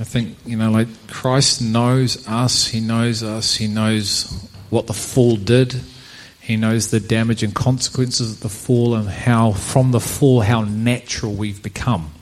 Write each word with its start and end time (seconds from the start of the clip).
I 0.00 0.04
think, 0.04 0.38
you 0.46 0.56
know, 0.56 0.70
like 0.70 0.88
Christ 1.08 1.60
knows 1.60 2.26
us, 2.26 2.66
He 2.66 2.80
knows 2.80 3.22
us, 3.22 3.56
He 3.56 3.66
knows 3.66 4.48
what 4.70 4.86
the 4.86 4.94
fall 4.94 5.36
did, 5.36 5.78
He 6.40 6.56
knows 6.56 6.90
the 6.90 7.00
damage 7.00 7.42
and 7.42 7.54
consequences 7.54 8.32
of 8.32 8.40
the 8.40 8.48
fall, 8.48 8.94
and 8.94 9.08
how, 9.08 9.52
from 9.52 9.90
the 9.92 10.00
fall, 10.00 10.40
how 10.40 10.62
natural 10.62 11.34
we've 11.34 11.62
become. 11.62 12.12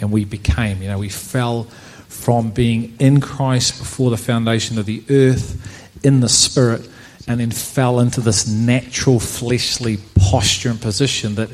And 0.00 0.10
we 0.10 0.24
became, 0.24 0.82
you 0.82 0.88
know, 0.88 0.98
we 0.98 1.08
fell 1.08 1.64
from 2.08 2.50
being 2.50 2.96
in 2.98 3.20
Christ 3.20 3.78
before 3.78 4.10
the 4.10 4.16
foundation 4.16 4.78
of 4.78 4.86
the 4.86 5.04
earth, 5.08 6.02
in 6.02 6.20
the 6.20 6.28
Spirit, 6.28 6.88
and 7.28 7.38
then 7.38 7.52
fell 7.52 8.00
into 8.00 8.20
this 8.20 8.48
natural 8.48 9.20
fleshly 9.20 9.98
posture 10.16 10.70
and 10.70 10.80
position 10.80 11.36
that 11.36 11.50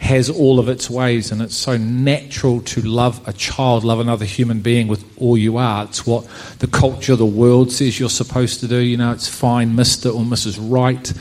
has 0.00 0.30
all 0.30 0.58
of 0.58 0.68
its 0.68 0.88
ways, 0.88 1.32
and 1.32 1.42
it's 1.42 1.56
so 1.56 1.76
natural 1.76 2.60
to 2.62 2.80
love 2.82 3.26
a 3.26 3.32
child, 3.32 3.84
love 3.84 4.00
another 4.00 4.24
human 4.24 4.60
being 4.60 4.86
with 4.86 5.04
all 5.18 5.36
you 5.36 5.56
are. 5.56 5.84
It's 5.84 6.06
what 6.06 6.26
the 6.60 6.68
culture 6.68 7.16
the 7.16 7.26
world 7.26 7.72
says 7.72 7.98
you're 7.98 8.08
supposed 8.08 8.60
to 8.60 8.68
do. 8.68 8.78
You 8.78 8.96
know, 8.96 9.12
it's 9.12 9.28
fine, 9.28 9.74
Mr. 9.74 10.14
or 10.14 10.22
Mrs. 10.22 10.58
Right, 10.60 11.12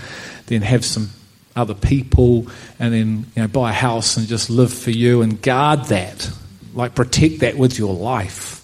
then 0.46 0.62
have 0.62 0.86
some 0.86 1.10
other 1.56 1.74
people, 1.74 2.48
and 2.80 2.94
then 2.94 3.26
you 3.36 3.42
know, 3.42 3.48
buy 3.48 3.72
a 3.72 3.74
house 3.74 4.16
and 4.16 4.28
just 4.28 4.50
live 4.50 4.72
for 4.72 4.92
you 4.92 5.24
and 5.24 5.42
guard 5.42 5.86
that, 5.86 6.32
like 6.74 6.94
protect 6.94 7.40
that 7.40 7.58
with 7.58 7.80
your 7.80 7.96
life. 7.96 8.64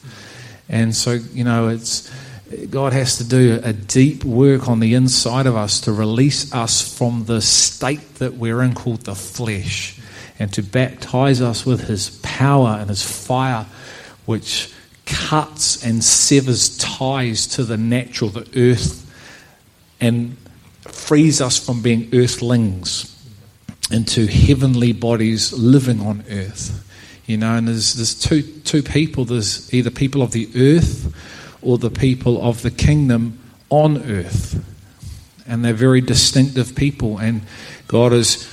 And 0.69 0.95
so, 0.95 1.13
you 1.33 1.43
know, 1.43 1.69
it's 1.69 2.09
God 2.69 2.93
has 2.93 3.17
to 3.17 3.23
do 3.23 3.59
a 3.63 3.73
deep 3.73 4.23
work 4.23 4.67
on 4.69 4.79
the 4.79 4.93
inside 4.93 5.47
of 5.47 5.55
us 5.55 5.81
to 5.81 5.91
release 5.91 6.53
us 6.53 6.97
from 6.97 7.25
the 7.25 7.41
state 7.41 8.15
that 8.15 8.35
we're 8.35 8.61
in 8.61 8.75
called 8.75 9.01
the 9.01 9.15
flesh 9.15 9.99
and 10.39 10.51
to 10.53 10.63
baptize 10.63 11.41
us 11.41 11.65
with 11.65 11.87
his 11.87 12.09
power 12.21 12.77
and 12.79 12.89
his 12.89 13.03
fire, 13.03 13.65
which 14.25 14.71
cuts 15.05 15.83
and 15.85 16.03
severs 16.03 16.77
ties 16.77 17.47
to 17.47 17.63
the 17.63 17.77
natural, 17.77 18.29
the 18.29 18.47
earth, 18.55 18.99
and 19.99 20.37
frees 20.81 21.41
us 21.41 21.63
from 21.63 21.81
being 21.81 22.09
earthlings 22.13 23.09
into 23.91 24.25
heavenly 24.25 24.91
bodies 24.91 25.53
living 25.53 26.01
on 26.01 26.23
earth. 26.29 26.79
You 27.25 27.37
know, 27.37 27.55
and 27.55 27.67
there's, 27.67 27.93
there's 27.93 28.15
two, 28.19 28.41
two 28.41 28.83
people 28.83 29.23
there's 29.23 29.73
either 29.73 29.89
people 29.89 30.21
of 30.21 30.31
the 30.31 30.49
earth 30.55 31.13
or 31.61 31.77
the 31.77 31.89
people 31.89 32.41
of 32.41 32.61
the 32.61 32.71
kingdom 32.71 33.39
on 33.69 33.97
earth. 34.09 34.61
And 35.47 35.63
they're 35.63 35.73
very 35.73 36.01
distinctive 36.01 36.75
people, 36.75 37.17
and 37.17 37.41
God 37.87 38.13
is 38.13 38.52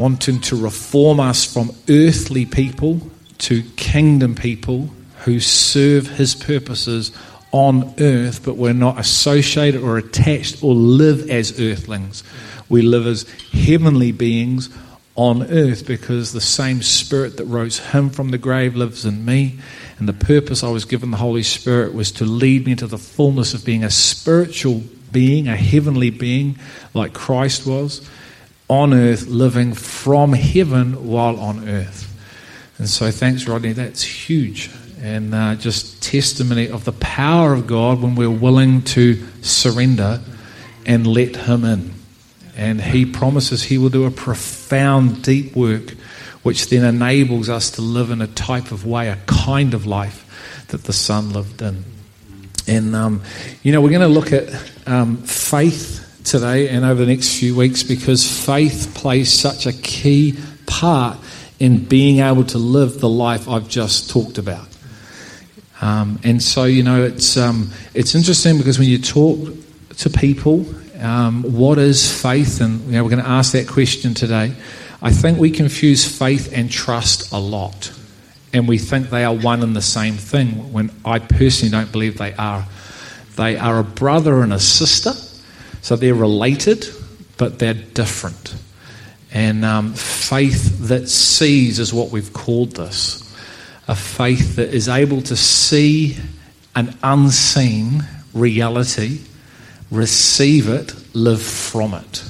wanting 0.00 0.40
to 0.40 0.56
reform 0.56 1.20
us 1.20 1.44
from 1.44 1.70
earthly 1.90 2.46
people 2.46 2.98
to 3.36 3.62
kingdom 3.76 4.34
people 4.34 4.88
who 5.24 5.38
serve 5.38 6.08
his 6.08 6.34
purposes 6.34 7.12
on 7.52 7.94
earth, 7.98 8.42
but 8.42 8.56
we're 8.56 8.72
not 8.72 8.98
associated 8.98 9.82
or 9.82 9.98
attached 9.98 10.62
or 10.62 10.74
live 10.74 11.28
as 11.28 11.60
earthlings. 11.60 12.24
We 12.70 12.80
live 12.80 13.06
as 13.06 13.28
heavenly 13.52 14.10
beings 14.12 14.70
on 15.16 15.42
earth 15.42 15.86
because 15.86 16.32
the 16.32 16.40
same 16.40 16.80
spirit 16.80 17.36
that 17.36 17.44
rose 17.44 17.78
him 17.78 18.08
from 18.08 18.30
the 18.30 18.38
grave 18.38 18.74
lives 18.74 19.04
in 19.04 19.26
me. 19.26 19.58
And 19.98 20.08
the 20.08 20.14
purpose 20.14 20.64
I 20.64 20.70
was 20.70 20.86
given 20.86 21.10
the 21.10 21.18
Holy 21.18 21.42
Spirit 21.42 21.92
was 21.92 22.10
to 22.12 22.24
lead 22.24 22.64
me 22.64 22.74
to 22.76 22.86
the 22.86 22.96
fullness 22.96 23.52
of 23.52 23.66
being 23.66 23.84
a 23.84 23.90
spiritual 23.90 24.82
being, 25.12 25.46
a 25.46 25.56
heavenly 25.56 26.08
being 26.08 26.58
like 26.94 27.12
Christ 27.12 27.66
was 27.66 28.08
on 28.70 28.94
earth, 28.94 29.26
living 29.26 29.74
from 29.74 30.32
heaven 30.32 31.08
while 31.08 31.40
on 31.40 31.68
earth. 31.68 32.06
And 32.78 32.88
so, 32.88 33.10
thanks, 33.10 33.46
Rodney. 33.46 33.72
That's 33.72 34.02
huge. 34.02 34.70
And 35.02 35.34
uh, 35.34 35.56
just 35.56 36.02
testimony 36.02 36.68
of 36.68 36.84
the 36.84 36.92
power 36.92 37.52
of 37.52 37.66
God 37.66 38.00
when 38.00 38.14
we're 38.14 38.30
willing 38.30 38.82
to 38.82 39.26
surrender 39.42 40.20
and 40.86 41.04
let 41.04 41.34
Him 41.34 41.64
in. 41.64 41.94
And 42.56 42.80
He 42.80 43.04
promises 43.04 43.64
He 43.64 43.76
will 43.76 43.88
do 43.88 44.06
a 44.06 44.10
profound, 44.10 45.24
deep 45.24 45.56
work, 45.56 45.90
which 46.44 46.70
then 46.70 46.84
enables 46.84 47.48
us 47.48 47.72
to 47.72 47.82
live 47.82 48.10
in 48.10 48.22
a 48.22 48.28
type 48.28 48.70
of 48.70 48.86
way, 48.86 49.08
a 49.08 49.18
kind 49.26 49.74
of 49.74 49.84
life 49.84 50.64
that 50.68 50.84
the 50.84 50.92
Son 50.92 51.32
lived 51.32 51.60
in. 51.60 51.84
And, 52.68 52.94
um, 52.94 53.22
you 53.64 53.72
know, 53.72 53.80
we're 53.80 53.90
going 53.90 54.00
to 54.02 54.06
look 54.06 54.32
at 54.32 54.48
um, 54.86 55.16
faith 55.16 55.99
today 56.24 56.68
and 56.68 56.84
over 56.84 57.04
the 57.04 57.12
next 57.12 57.38
few 57.38 57.56
weeks 57.56 57.82
because 57.82 58.26
faith 58.44 58.92
plays 58.94 59.32
such 59.32 59.66
a 59.66 59.72
key 59.72 60.38
part 60.66 61.18
in 61.58 61.84
being 61.84 62.20
able 62.20 62.44
to 62.44 62.58
live 62.58 63.00
the 63.00 63.08
life 63.08 63.48
I've 63.48 63.68
just 63.68 64.10
talked 64.10 64.38
about. 64.38 64.66
Um, 65.80 66.18
and 66.24 66.42
so, 66.42 66.64
you 66.64 66.82
know, 66.82 67.04
it's, 67.04 67.36
um, 67.36 67.70
it's 67.94 68.14
interesting 68.14 68.58
because 68.58 68.78
when 68.78 68.88
you 68.88 68.98
talk 68.98 69.38
to 69.98 70.10
people, 70.10 70.66
um, 71.00 71.42
what 71.42 71.78
is 71.78 72.22
faith? 72.22 72.60
And, 72.60 72.80
you 72.86 72.92
know, 72.92 73.04
we're 73.04 73.10
going 73.10 73.22
to 73.22 73.28
ask 73.28 73.52
that 73.52 73.66
question 73.68 74.14
today. 74.14 74.52
I 75.02 75.10
think 75.10 75.38
we 75.38 75.50
confuse 75.50 76.06
faith 76.06 76.52
and 76.54 76.70
trust 76.70 77.32
a 77.32 77.38
lot. 77.38 77.92
And 78.52 78.66
we 78.66 78.78
think 78.78 79.10
they 79.10 79.24
are 79.24 79.34
one 79.34 79.62
and 79.62 79.76
the 79.76 79.82
same 79.82 80.14
thing 80.14 80.72
when 80.72 80.90
I 81.04 81.20
personally 81.20 81.70
don't 81.70 81.90
believe 81.92 82.18
they 82.18 82.34
are. 82.34 82.66
They 83.36 83.56
are 83.56 83.78
a 83.78 83.84
brother 83.84 84.42
and 84.42 84.52
a 84.52 84.58
sister 84.58 85.12
so 85.82 85.96
they're 85.96 86.14
related, 86.14 86.86
but 87.36 87.58
they're 87.58 87.74
different. 87.74 88.54
And 89.32 89.64
um, 89.64 89.94
faith 89.94 90.88
that 90.88 91.08
sees 91.08 91.78
is 91.78 91.92
what 91.92 92.10
we've 92.10 92.32
called 92.32 92.72
this 92.72 93.26
a 93.88 93.94
faith 93.94 94.54
that 94.54 94.72
is 94.72 94.88
able 94.88 95.20
to 95.20 95.34
see 95.34 96.16
an 96.76 96.96
unseen 97.02 98.04
reality, 98.32 99.18
receive 99.90 100.68
it, 100.68 100.94
live 101.12 101.42
from 101.42 101.94
it. 101.94 102.29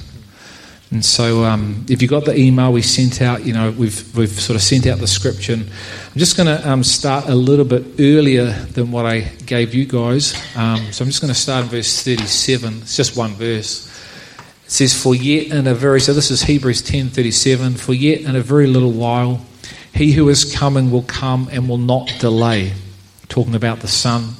And 0.91 1.05
so, 1.05 1.45
um, 1.45 1.85
if 1.89 2.01
you 2.01 2.09
got 2.09 2.25
the 2.25 2.37
email 2.37 2.73
we 2.73 2.81
sent 2.81 3.21
out, 3.21 3.45
you 3.45 3.53
know, 3.53 3.71
we've, 3.71 4.15
we've 4.15 4.29
sort 4.29 4.57
of 4.57 4.61
sent 4.61 4.85
out 4.87 4.99
the 4.99 5.07
scripture. 5.07 5.53
I'm 5.53 6.17
just 6.17 6.35
going 6.35 6.47
to 6.47 6.69
um, 6.69 6.83
start 6.83 7.29
a 7.29 7.35
little 7.35 7.63
bit 7.63 7.85
earlier 7.97 8.51
than 8.51 8.91
what 8.91 9.05
I 9.05 9.21
gave 9.45 9.73
you 9.73 9.85
guys. 9.85 10.35
Um, 10.57 10.91
so, 10.91 11.03
I'm 11.05 11.09
just 11.09 11.21
going 11.21 11.33
to 11.33 11.39
start 11.39 11.63
in 11.63 11.69
verse 11.69 12.03
37. 12.03 12.79
It's 12.81 12.97
just 12.97 13.15
one 13.15 13.31
verse. 13.35 13.87
It 14.65 14.71
says, 14.71 14.93
For 14.93 15.15
yet 15.15 15.47
in 15.47 15.65
a 15.65 15.73
very, 15.73 16.01
so 16.01 16.13
this 16.13 16.29
is 16.29 16.41
Hebrews 16.41 16.81
10 16.81 17.07
37, 17.07 17.75
for 17.75 17.93
yet 17.93 18.21
in 18.21 18.35
a 18.35 18.41
very 18.41 18.67
little 18.67 18.91
while, 18.91 19.45
he 19.93 20.11
who 20.11 20.27
is 20.27 20.53
coming 20.53 20.91
will 20.91 21.03
come 21.03 21.47
and 21.53 21.69
will 21.69 21.77
not 21.77 22.13
delay. 22.19 22.73
Talking 23.29 23.55
about 23.55 23.79
the 23.79 23.87
Son. 23.87 24.33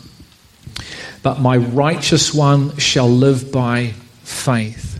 But 1.23 1.39
my 1.39 1.55
righteous 1.55 2.33
one 2.33 2.75
shall 2.75 3.07
live 3.07 3.53
by 3.53 3.93
faith. 4.23 4.90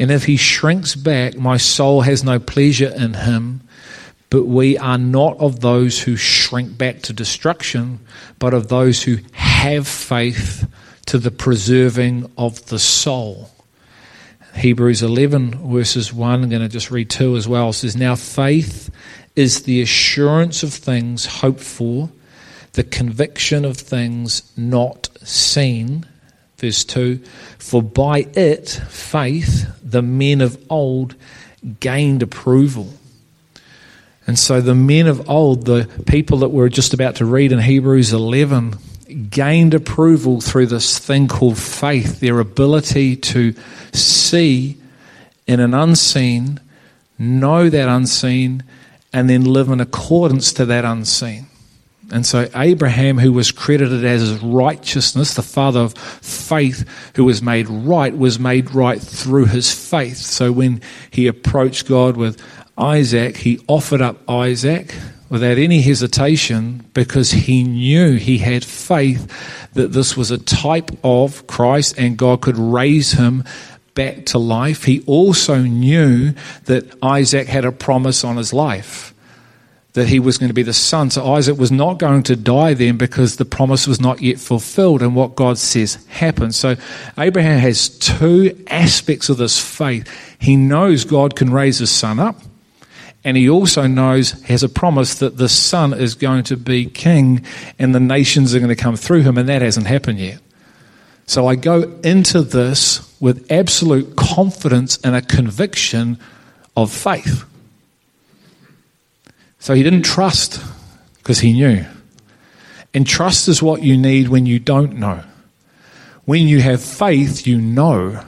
And 0.00 0.10
if 0.10 0.24
he 0.24 0.38
shrinks 0.38 0.94
back, 0.94 1.36
my 1.36 1.58
soul 1.58 2.00
has 2.00 2.24
no 2.24 2.38
pleasure 2.38 2.88
in 2.88 3.12
him. 3.12 3.60
But 4.30 4.46
we 4.46 4.78
are 4.78 4.96
not 4.96 5.36
of 5.38 5.60
those 5.60 6.00
who 6.00 6.16
shrink 6.16 6.78
back 6.78 7.02
to 7.02 7.12
destruction, 7.12 8.00
but 8.38 8.54
of 8.54 8.68
those 8.68 9.02
who 9.02 9.18
have 9.32 9.86
faith 9.86 10.66
to 11.06 11.18
the 11.18 11.30
preserving 11.30 12.32
of 12.38 12.64
the 12.66 12.78
soul. 12.78 13.50
Hebrews 14.56 15.02
11, 15.02 15.70
verses 15.70 16.14
1, 16.14 16.44
I'm 16.44 16.48
going 16.48 16.62
to 16.62 16.68
just 16.68 16.90
read 16.90 17.10
2 17.10 17.36
as 17.36 17.46
well. 17.46 17.72
Says, 17.74 17.94
Now 17.94 18.14
faith 18.14 18.88
is 19.36 19.64
the 19.64 19.82
assurance 19.82 20.62
of 20.62 20.72
things 20.72 21.26
hoped 21.26 21.60
for, 21.60 22.08
the 22.72 22.84
conviction 22.84 23.66
of 23.66 23.76
things 23.76 24.50
not 24.56 25.10
seen. 25.22 26.06
Verse 26.60 26.84
2 26.84 27.16
For 27.58 27.82
by 27.82 28.26
it, 28.34 28.68
faith, 28.68 29.66
the 29.82 30.02
men 30.02 30.42
of 30.42 30.62
old 30.68 31.14
gained 31.80 32.22
approval. 32.22 32.92
And 34.26 34.38
so 34.38 34.60
the 34.60 34.74
men 34.74 35.06
of 35.06 35.28
old, 35.28 35.64
the 35.64 35.88
people 36.06 36.38
that 36.38 36.50
we're 36.50 36.68
just 36.68 36.92
about 36.92 37.16
to 37.16 37.24
read 37.24 37.50
in 37.50 37.58
Hebrews 37.58 38.12
11, 38.12 38.76
gained 39.30 39.74
approval 39.74 40.40
through 40.40 40.66
this 40.66 40.98
thing 40.98 41.26
called 41.26 41.58
faith, 41.58 42.20
their 42.20 42.38
ability 42.38 43.16
to 43.16 43.54
see 43.92 44.76
in 45.46 45.60
an 45.60 45.74
unseen, 45.74 46.60
know 47.18 47.70
that 47.70 47.88
unseen, 47.88 48.62
and 49.12 49.28
then 49.28 49.44
live 49.44 49.68
in 49.70 49.80
accordance 49.80 50.52
to 50.52 50.66
that 50.66 50.84
unseen. 50.84 51.46
And 52.12 52.26
so 52.26 52.48
Abraham, 52.54 53.18
who 53.18 53.32
was 53.32 53.52
credited 53.52 54.04
as 54.04 54.42
righteousness, 54.42 55.34
the 55.34 55.42
father 55.42 55.80
of 55.80 55.94
faith, 55.94 56.84
who 57.14 57.24
was 57.24 57.40
made 57.40 57.68
right, 57.68 58.16
was 58.16 58.38
made 58.38 58.74
right 58.74 59.00
through 59.00 59.46
his 59.46 59.72
faith. 59.72 60.16
So 60.16 60.50
when 60.50 60.82
he 61.10 61.26
approached 61.26 61.86
God 61.88 62.16
with 62.16 62.42
Isaac, 62.76 63.36
he 63.36 63.60
offered 63.68 64.00
up 64.00 64.28
Isaac 64.28 64.94
without 65.28 65.58
any 65.58 65.80
hesitation 65.80 66.84
because 66.92 67.30
he 67.30 67.62
knew 67.62 68.16
he 68.16 68.38
had 68.38 68.64
faith 68.64 69.30
that 69.74 69.92
this 69.92 70.16
was 70.16 70.32
a 70.32 70.38
type 70.38 70.90
of 71.04 71.46
Christ 71.46 71.96
and 71.96 72.16
God 72.16 72.40
could 72.40 72.58
raise 72.58 73.12
him 73.12 73.44
back 73.94 74.26
to 74.26 74.38
life. 74.38 74.84
He 74.84 75.02
also 75.06 75.58
knew 75.58 76.34
that 76.64 76.92
Isaac 77.02 77.46
had 77.46 77.64
a 77.64 77.72
promise 77.72 78.24
on 78.24 78.36
his 78.36 78.52
life 78.52 79.09
that 79.94 80.06
he 80.06 80.20
was 80.20 80.38
going 80.38 80.48
to 80.48 80.54
be 80.54 80.62
the 80.62 80.72
son. 80.72 81.10
So 81.10 81.34
Isaac 81.34 81.58
was 81.58 81.72
not 81.72 81.98
going 81.98 82.22
to 82.24 82.36
die 82.36 82.74
then 82.74 82.96
because 82.96 83.36
the 83.36 83.44
promise 83.44 83.86
was 83.88 84.00
not 84.00 84.22
yet 84.22 84.38
fulfilled 84.38 85.02
and 85.02 85.16
what 85.16 85.34
God 85.34 85.58
says 85.58 86.04
happened. 86.06 86.54
So 86.54 86.76
Abraham 87.18 87.58
has 87.58 87.88
two 87.88 88.56
aspects 88.68 89.28
of 89.28 89.36
this 89.38 89.58
faith. 89.58 90.08
He 90.38 90.56
knows 90.56 91.04
God 91.04 91.34
can 91.34 91.52
raise 91.52 91.78
his 91.78 91.90
son 91.90 92.20
up. 92.20 92.36
And 93.22 93.36
he 93.36 93.50
also 93.50 93.86
knows, 93.86 94.30
has 94.44 94.62
a 94.62 94.68
promise 94.68 95.16
that 95.16 95.36
the 95.36 95.48
son 95.48 95.92
is 95.92 96.14
going 96.14 96.44
to 96.44 96.56
be 96.56 96.86
king 96.86 97.44
and 97.78 97.94
the 97.94 98.00
nations 98.00 98.54
are 98.54 98.60
going 98.60 98.70
to 98.70 98.76
come 98.76 98.96
through 98.96 99.22
him, 99.22 99.36
and 99.36 99.46
that 99.48 99.60
hasn't 99.60 99.86
happened 99.86 100.18
yet. 100.18 100.40
So 101.26 101.46
I 101.46 101.54
go 101.54 101.82
into 102.02 102.40
this 102.40 103.06
with 103.20 103.52
absolute 103.52 104.16
confidence 104.16 104.98
and 105.04 105.14
a 105.14 105.20
conviction 105.20 106.18
of 106.76 106.90
faith. 106.90 107.44
So 109.60 109.74
he 109.74 109.82
didn't 109.82 110.02
trust 110.02 110.60
because 111.18 111.38
he 111.38 111.52
knew. 111.52 111.84
And 112.92 113.06
trust 113.06 113.46
is 113.46 113.62
what 113.62 113.82
you 113.82 113.96
need 113.96 114.28
when 114.28 114.46
you 114.46 114.58
don't 114.58 114.94
know. 114.94 115.22
When 116.24 116.48
you 116.48 116.60
have 116.60 116.82
faith, 116.82 117.46
you 117.46 117.60
know. 117.60 118.24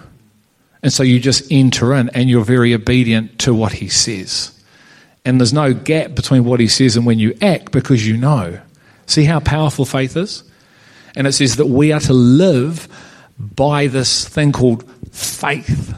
And 0.82 0.93
so 0.93 1.02
you 1.02 1.19
just 1.19 1.50
enter 1.50 1.94
in 1.94 2.11
and 2.11 2.29
you're 2.29 2.44
very 2.44 2.75
obedient 2.75 3.38
to 3.40 3.55
what 3.55 3.73
he 3.73 3.88
says. 3.88 4.52
And 5.25 5.40
there's 5.40 5.52
no 5.52 5.73
gap 5.73 6.14
between 6.14 6.44
what 6.44 6.61
he 6.61 6.69
says 6.69 6.96
and 6.96 7.06
when 7.06 7.19
you 7.19 7.37
act 7.40 7.73
because 7.73 8.06
you 8.06 8.17
know. 8.17 8.61
See 9.06 9.25
how 9.25 9.40
powerful 9.40 9.84
faith 9.84 10.17
is? 10.17 10.44
And 11.17 11.26
it 11.26 11.32
says 11.32 11.56
that 11.56 11.67
we 11.67 11.93
are 11.93 12.00
to 12.00 12.12
live 12.12 12.88
by 13.38 13.87
this 13.87 14.29
thing 14.29 14.52
called 14.52 14.88
faith. 15.12 15.94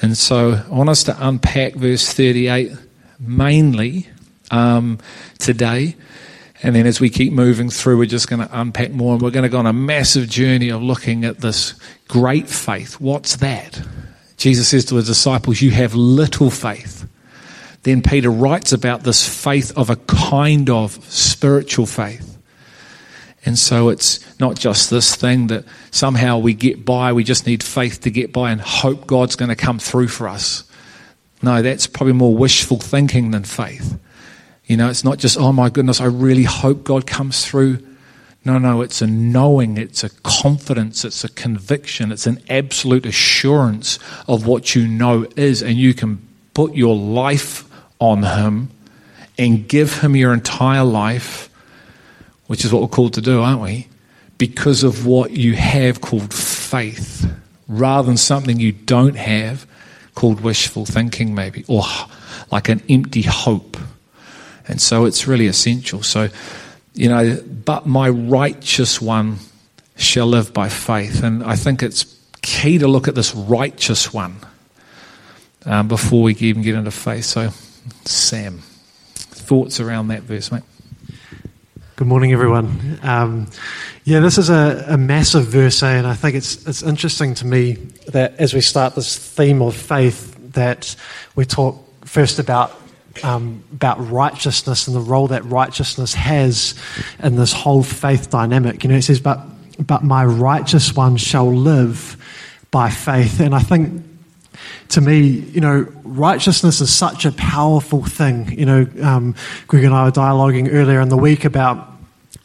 And 0.00 0.16
so 0.16 0.62
I 0.64 0.68
want 0.68 0.90
us 0.90 1.04
to 1.04 1.26
unpack 1.26 1.74
verse 1.74 2.12
38 2.12 2.72
mainly 3.18 4.06
um, 4.50 4.98
today. 5.38 5.96
And 6.62 6.74
then 6.74 6.86
as 6.86 7.00
we 7.00 7.08
keep 7.08 7.32
moving 7.32 7.70
through, 7.70 7.98
we're 7.98 8.06
just 8.06 8.28
going 8.28 8.46
to 8.46 8.60
unpack 8.60 8.90
more 8.90 9.12
and 9.12 9.22
we're 9.22 9.30
going 9.30 9.44
to 9.44 9.48
go 9.48 9.58
on 9.58 9.66
a 9.66 9.72
massive 9.72 10.28
journey 10.28 10.70
of 10.70 10.82
looking 10.82 11.24
at 11.24 11.38
this 11.38 11.74
great 12.08 12.48
faith. 12.48 13.00
What's 13.00 13.36
that? 13.36 13.80
Jesus 14.36 14.68
says 14.68 14.84
to 14.86 14.96
his 14.96 15.06
disciples, 15.06 15.62
You 15.62 15.70
have 15.70 15.94
little 15.94 16.50
faith. 16.50 17.08
Then 17.84 18.02
Peter 18.02 18.30
writes 18.30 18.72
about 18.72 19.04
this 19.04 19.26
faith 19.28 19.76
of 19.76 19.88
a 19.88 19.96
kind 19.96 20.68
of 20.68 20.92
spiritual 21.04 21.86
faith. 21.86 22.38
And 23.44 23.58
so 23.58 23.88
it's 23.88 24.20
not 24.40 24.58
just 24.58 24.90
this 24.90 25.14
thing 25.14 25.46
that 25.46 25.64
somehow 25.90 26.38
we 26.38 26.54
get 26.54 26.84
by, 26.84 27.12
we 27.12 27.24
just 27.24 27.46
need 27.46 27.62
faith 27.62 28.00
to 28.02 28.10
get 28.10 28.32
by 28.32 28.50
and 28.50 28.60
hope 28.60 29.06
God's 29.06 29.36
going 29.36 29.48
to 29.48 29.56
come 29.56 29.78
through 29.78 30.08
for 30.08 30.28
us. 30.28 30.64
No, 31.40 31.62
that's 31.62 31.86
probably 31.86 32.14
more 32.14 32.36
wishful 32.36 32.78
thinking 32.78 33.30
than 33.30 33.44
faith. 33.44 33.98
You 34.68 34.76
know, 34.76 34.90
it's 34.90 35.02
not 35.02 35.18
just, 35.18 35.38
oh 35.38 35.50
my 35.50 35.70
goodness, 35.70 36.00
I 36.00 36.04
really 36.04 36.44
hope 36.44 36.84
God 36.84 37.06
comes 37.06 37.44
through. 37.44 37.78
No, 38.44 38.58
no, 38.58 38.82
it's 38.82 39.02
a 39.02 39.06
knowing, 39.06 39.78
it's 39.78 40.04
a 40.04 40.10
confidence, 40.22 41.04
it's 41.04 41.24
a 41.24 41.28
conviction, 41.30 42.12
it's 42.12 42.26
an 42.26 42.40
absolute 42.48 43.06
assurance 43.06 43.98
of 44.28 44.46
what 44.46 44.74
you 44.74 44.86
know 44.86 45.26
is, 45.36 45.62
and 45.62 45.76
you 45.76 45.94
can 45.94 46.20
put 46.52 46.74
your 46.74 46.94
life 46.94 47.64
on 47.98 48.22
Him 48.22 48.70
and 49.38 49.66
give 49.66 50.00
Him 50.00 50.14
your 50.14 50.34
entire 50.34 50.84
life, 50.84 51.48
which 52.46 52.64
is 52.64 52.72
what 52.72 52.82
we're 52.82 52.88
called 52.88 53.14
to 53.14 53.22
do, 53.22 53.40
aren't 53.40 53.62
we? 53.62 53.88
Because 54.36 54.82
of 54.82 55.06
what 55.06 55.30
you 55.30 55.54
have 55.54 56.00
called 56.00 56.32
faith, 56.32 57.26
rather 57.68 58.06
than 58.06 58.18
something 58.18 58.60
you 58.60 58.72
don't 58.72 59.16
have 59.16 59.66
called 60.14 60.40
wishful 60.40 60.84
thinking, 60.84 61.34
maybe, 61.34 61.64
or 61.68 61.84
like 62.50 62.68
an 62.68 62.82
empty 62.88 63.22
hope. 63.22 63.78
And 64.68 64.80
so 64.80 65.06
it's 65.06 65.26
really 65.26 65.46
essential. 65.46 66.02
So, 66.02 66.28
you 66.94 67.08
know, 67.08 67.42
but 67.64 67.86
my 67.86 68.08
righteous 68.10 69.00
one 69.00 69.38
shall 69.96 70.26
live 70.26 70.52
by 70.52 70.68
faith. 70.68 71.22
And 71.22 71.42
I 71.42 71.56
think 71.56 71.82
it's 71.82 72.04
key 72.42 72.78
to 72.78 72.88
look 72.88 73.08
at 73.08 73.14
this 73.14 73.34
righteous 73.34 74.12
one 74.12 74.36
um, 75.64 75.88
before 75.88 76.22
we 76.22 76.34
even 76.34 76.62
get 76.62 76.74
into 76.74 76.90
faith. 76.90 77.24
So, 77.24 77.50
Sam, 78.04 78.58
thoughts 79.14 79.80
around 79.80 80.08
that 80.08 80.22
verse, 80.22 80.52
mate? 80.52 80.62
Good 81.96 82.06
morning, 82.06 82.32
everyone. 82.32 83.00
Um, 83.02 83.48
yeah, 84.04 84.20
this 84.20 84.38
is 84.38 84.50
a, 84.50 84.84
a, 84.88 84.96
massive 84.96 85.46
verse, 85.46 85.82
eh? 85.82 85.96
and 85.96 86.06
I 86.06 86.14
think 86.14 86.36
it's 86.36 86.64
it's 86.68 86.82
interesting 86.82 87.34
to 87.34 87.46
me 87.46 87.72
that 88.12 88.36
as 88.36 88.54
we 88.54 88.60
start 88.60 88.94
this 88.94 89.18
theme 89.18 89.60
of 89.62 89.74
faith, 89.74 90.36
that 90.52 90.94
we 91.34 91.44
talk 91.44 91.76
first 92.06 92.38
about 92.38 92.70
um, 93.24 93.62
about 93.72 94.10
righteousness 94.10 94.86
and 94.86 94.96
the 94.96 95.00
role 95.00 95.28
that 95.28 95.44
righteousness 95.44 96.14
has 96.14 96.74
in 97.22 97.36
this 97.36 97.52
whole 97.52 97.82
faith 97.82 98.30
dynamic. 98.30 98.84
You 98.84 98.90
know, 98.90 98.96
it 98.96 99.02
says, 99.02 99.20
"But 99.20 99.40
but 99.84 100.02
my 100.04 100.24
righteous 100.24 100.94
one 100.94 101.16
shall 101.16 101.52
live 101.52 102.16
by 102.70 102.90
faith," 102.90 103.40
and 103.40 103.54
I 103.54 103.60
think 103.60 104.04
to 104.90 105.00
me, 105.00 105.20
you 105.20 105.60
know, 105.60 105.86
righteousness 106.04 106.80
is 106.80 106.92
such 106.92 107.24
a 107.24 107.32
powerful 107.32 108.04
thing. 108.04 108.58
You 108.58 108.66
know, 108.66 108.86
um, 109.02 109.34
Greg 109.66 109.84
and 109.84 109.94
I 109.94 110.04
were 110.04 110.10
dialoguing 110.10 110.72
earlier 110.72 111.00
in 111.00 111.08
the 111.08 111.16
week 111.16 111.44
about 111.44 111.97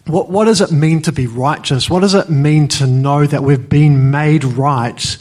what, 0.06 0.30
what 0.30 0.46
does 0.46 0.60
it 0.60 0.72
mean 0.72 1.02
to 1.04 1.12
be 1.12 1.28
righteous? 1.28 1.90
What 1.90 2.02
does 2.02 2.14
it 2.14 2.30
mean 2.30 2.68
to 2.70 2.88
know 2.88 3.26
that 3.26 3.44
we've 3.44 3.70
been 3.70 4.12
made 4.12 4.44
right 4.44 5.18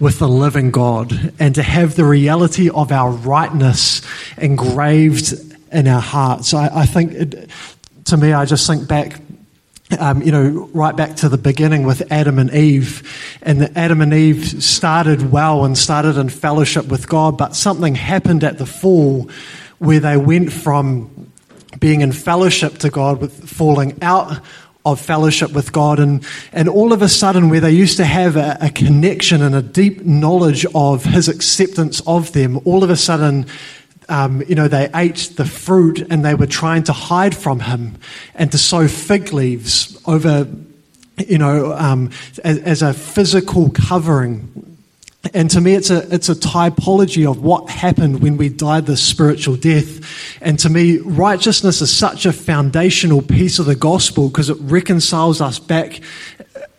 with 0.00 0.18
the 0.18 0.28
living 0.28 0.70
God 0.70 1.34
and 1.38 1.54
to 1.54 1.62
have 1.62 1.96
the 1.96 2.04
reality 2.04 2.70
of 2.70 2.90
our 2.92 3.10
rightness 3.10 4.00
engraved 4.38 5.34
in 5.70 5.86
our 5.86 6.00
hearts? 6.00 6.54
I, 6.54 6.80
I 6.80 6.86
think, 6.86 7.12
it, 7.12 7.50
to 8.06 8.16
me, 8.16 8.32
I 8.32 8.46
just 8.46 8.66
think 8.66 8.88
back 8.88 9.20
um, 9.98 10.22
you 10.22 10.32
know, 10.32 10.70
right 10.72 10.96
back 10.96 11.16
to 11.16 11.28
the 11.28 11.36
beginning 11.36 11.84
with 11.84 12.10
Adam 12.10 12.38
and 12.38 12.50
Eve. 12.54 13.38
And 13.42 13.76
Adam 13.76 14.00
and 14.00 14.14
Eve 14.14 14.62
started 14.62 15.30
well 15.30 15.66
and 15.66 15.76
started 15.76 16.16
in 16.16 16.30
fellowship 16.30 16.86
with 16.86 17.08
God, 17.08 17.36
but 17.36 17.54
something 17.54 17.94
happened 17.94 18.42
at 18.42 18.56
the 18.56 18.64
fall 18.64 19.28
where 19.78 20.00
they 20.00 20.16
went 20.16 20.50
from 20.50 21.31
being 21.78 22.00
in 22.00 22.12
fellowship 22.12 22.78
to 22.78 22.90
God 22.90 23.20
with 23.20 23.48
falling 23.48 23.98
out 24.02 24.40
of 24.84 25.00
fellowship 25.00 25.52
with 25.52 25.72
God. 25.72 25.98
And, 25.98 26.26
and 26.52 26.68
all 26.68 26.92
of 26.92 27.02
a 27.02 27.08
sudden, 27.08 27.48
where 27.48 27.60
they 27.60 27.70
used 27.70 27.96
to 27.98 28.04
have 28.04 28.36
a, 28.36 28.58
a 28.60 28.70
connection 28.70 29.42
and 29.42 29.54
a 29.54 29.62
deep 29.62 30.04
knowledge 30.04 30.66
of 30.74 31.04
His 31.04 31.28
acceptance 31.28 32.00
of 32.06 32.32
them, 32.32 32.60
all 32.64 32.82
of 32.82 32.90
a 32.90 32.96
sudden, 32.96 33.46
um, 34.08 34.42
you 34.48 34.54
know, 34.54 34.68
they 34.68 34.90
ate 34.94 35.32
the 35.36 35.44
fruit 35.44 36.00
and 36.10 36.24
they 36.24 36.34
were 36.34 36.46
trying 36.46 36.82
to 36.84 36.92
hide 36.92 37.36
from 37.36 37.60
him 37.60 37.96
and 38.34 38.50
to 38.52 38.58
sew 38.58 38.88
fig 38.88 39.32
leaves 39.32 40.00
over, 40.06 40.48
you 41.16 41.38
know, 41.38 41.72
um, 41.72 42.10
as, 42.44 42.58
as, 42.58 42.82
a 42.82 42.92
physical 42.92 43.70
covering. 43.70 44.71
And 45.34 45.48
to 45.52 45.60
me, 45.60 45.74
it's 45.74 45.90
a, 45.90 46.12
it's 46.12 46.28
a 46.28 46.34
typology 46.34 47.30
of 47.30 47.42
what 47.42 47.70
happened 47.70 48.22
when 48.22 48.36
we 48.36 48.48
died 48.48 48.86
this 48.86 49.02
spiritual 49.02 49.56
death. 49.56 50.00
And 50.42 50.58
to 50.58 50.68
me, 50.68 50.98
righteousness 50.98 51.80
is 51.80 51.96
such 51.96 52.26
a 52.26 52.32
foundational 52.32 53.22
piece 53.22 53.60
of 53.60 53.66
the 53.66 53.76
gospel 53.76 54.28
because 54.28 54.50
it 54.50 54.58
reconciles 54.60 55.40
us 55.40 55.60
back 55.60 56.00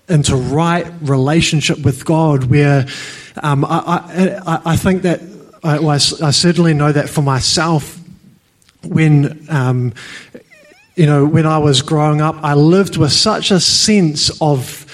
into 0.10 0.36
right 0.36 0.86
relationship 1.02 1.80
with 1.80 2.04
God, 2.04 2.46
where 2.46 2.86
um, 3.42 3.64
I, 3.64 4.42
I, 4.46 4.62
I 4.66 4.76
think 4.76 5.04
that 5.04 5.22
I, 5.64 5.80
well, 5.80 5.92
I 5.92 5.98
certainly 5.98 6.74
know 6.74 6.92
that 6.92 7.08
for 7.08 7.22
myself 7.22 8.00
when 8.84 9.46
um, 9.50 9.94
you 10.96 11.06
know 11.06 11.26
when 11.26 11.46
I 11.46 11.58
was 11.58 11.82
growing 11.82 12.20
up, 12.20 12.36
I 12.44 12.54
lived 12.54 12.98
with 12.98 13.14
such 13.14 13.50
a 13.50 13.62
sense 13.62 14.30
of 14.42 14.86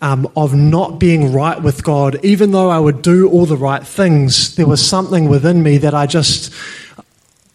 um, 0.00 0.30
of 0.36 0.54
not 0.54 0.98
being 0.98 1.32
right 1.32 1.60
with 1.60 1.82
God. 1.82 2.24
Even 2.24 2.50
though 2.50 2.70
I 2.70 2.78
would 2.78 3.02
do 3.02 3.28
all 3.28 3.46
the 3.46 3.56
right 3.56 3.86
things, 3.86 4.56
there 4.56 4.66
was 4.66 4.86
something 4.86 5.28
within 5.28 5.62
me 5.62 5.78
that 5.78 5.94
I 5.94 6.06
just 6.06 6.52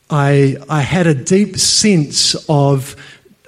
I 0.10 0.58
I 0.70 0.82
had 0.82 1.08
a 1.08 1.14
deep 1.14 1.58
sense 1.58 2.36
of 2.50 2.96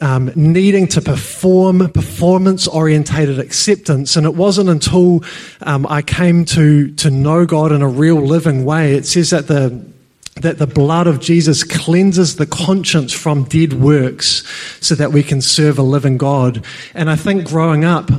um, 0.01 0.31
needing 0.35 0.87
to 0.87 1.01
perform 1.01 1.89
performance 1.89 2.67
orientated 2.67 3.39
acceptance. 3.39 4.15
And 4.15 4.25
it 4.25 4.35
wasn't 4.35 4.69
until 4.69 5.23
um, 5.61 5.87
I 5.87 6.01
came 6.01 6.45
to, 6.45 6.91
to 6.95 7.09
know 7.09 7.45
God 7.45 7.71
in 7.71 7.81
a 7.81 7.87
real 7.87 8.21
living 8.21 8.65
way. 8.65 8.95
It 8.95 9.05
says 9.05 9.29
that 9.29 9.47
the 9.47 9.95
that 10.41 10.57
the 10.57 10.67
blood 10.67 11.07
of 11.07 11.21
Jesus 11.21 11.63
cleanses 11.63 12.35
the 12.35 12.45
conscience 12.45 13.13
from 13.13 13.45
dead 13.45 13.71
works 13.71 14.43
so 14.81 14.93
that 14.93 15.13
we 15.13 15.23
can 15.23 15.41
serve 15.41 15.79
a 15.79 15.81
living 15.81 16.17
God. 16.17 16.61
And 16.93 17.09
I 17.09 17.15
think 17.15 17.47
growing 17.47 17.85
up, 17.85 18.11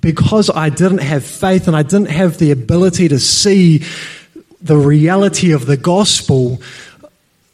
because 0.00 0.50
I 0.50 0.68
didn't 0.68 0.98
have 0.98 1.24
faith 1.24 1.66
and 1.68 1.76
I 1.76 1.82
didn't 1.82 2.10
have 2.10 2.38
the 2.38 2.50
ability 2.50 3.08
to 3.08 3.18
see 3.18 3.82
the 4.60 4.76
reality 4.76 5.52
of 5.52 5.66
the 5.66 5.76
gospel, 5.76 6.60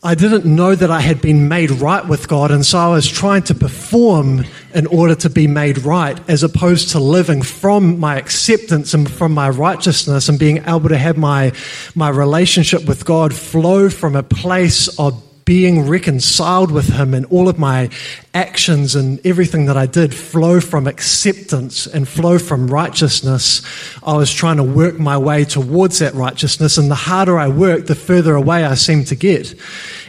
I 0.02 0.14
didn't 0.14 0.47
know 0.47 0.75
that 0.75 0.90
I 0.90 1.00
had 1.00 1.20
been 1.20 1.49
made 1.49 1.70
right 1.70 2.06
with 2.06 2.26
God, 2.26 2.50
and 2.50 2.64
so 2.64 2.78
I 2.78 2.88
was 2.88 3.06
trying 3.06 3.42
to 3.44 3.54
perform 3.54 4.47
in 4.75 4.87
order 4.87 5.14
to 5.16 5.28
be 5.28 5.47
made 5.47 5.78
right, 5.78 6.18
as 6.26 6.42
opposed 6.42 6.90
to 6.90 7.00
living 7.00 7.42
from 7.42 8.00
my 8.00 8.16
acceptance 8.16 8.94
and 8.94 9.11
from 9.11 9.32
my 9.32 9.50
righteousness 9.50 10.30
and 10.30 10.38
being 10.38 10.59
able 10.66 10.88
to 10.88 10.97
have 10.97 11.18
my, 11.18 11.52
my 11.94 12.09
relationship 12.09 12.87
with 12.87 13.04
God 13.04 13.35
flow 13.35 13.90
from 13.90 14.16
a 14.16 14.23
place 14.23 14.88
of 14.99 15.23
being 15.50 15.88
reconciled 15.88 16.71
with 16.71 16.87
Him 16.90 17.12
and 17.12 17.26
all 17.26 17.49
of 17.49 17.59
my 17.59 17.90
actions 18.33 18.95
and 18.95 19.19
everything 19.26 19.66
that 19.66 19.76
I 19.76 19.87
did 19.87 20.14
flow 20.14 20.61
from 20.61 20.87
acceptance 20.87 21.88
and 21.88 22.07
flow 22.07 22.38
from 22.38 22.69
righteousness, 22.69 23.61
I 24.04 24.16
was 24.16 24.33
trying 24.33 24.59
to 24.59 24.62
work 24.62 25.00
my 25.00 25.19
way 25.19 25.45
towards 25.45 25.99
that 25.99 26.14
righteousness. 26.14 26.78
And 26.78 26.88
the 26.88 26.95
harder 26.95 27.37
I 27.37 27.49
worked, 27.49 27.88
the 27.88 27.97
further 27.97 28.37
away 28.37 28.64
I 28.64 28.75
seemed 28.75 29.09
to 29.09 29.16
get. 29.16 29.52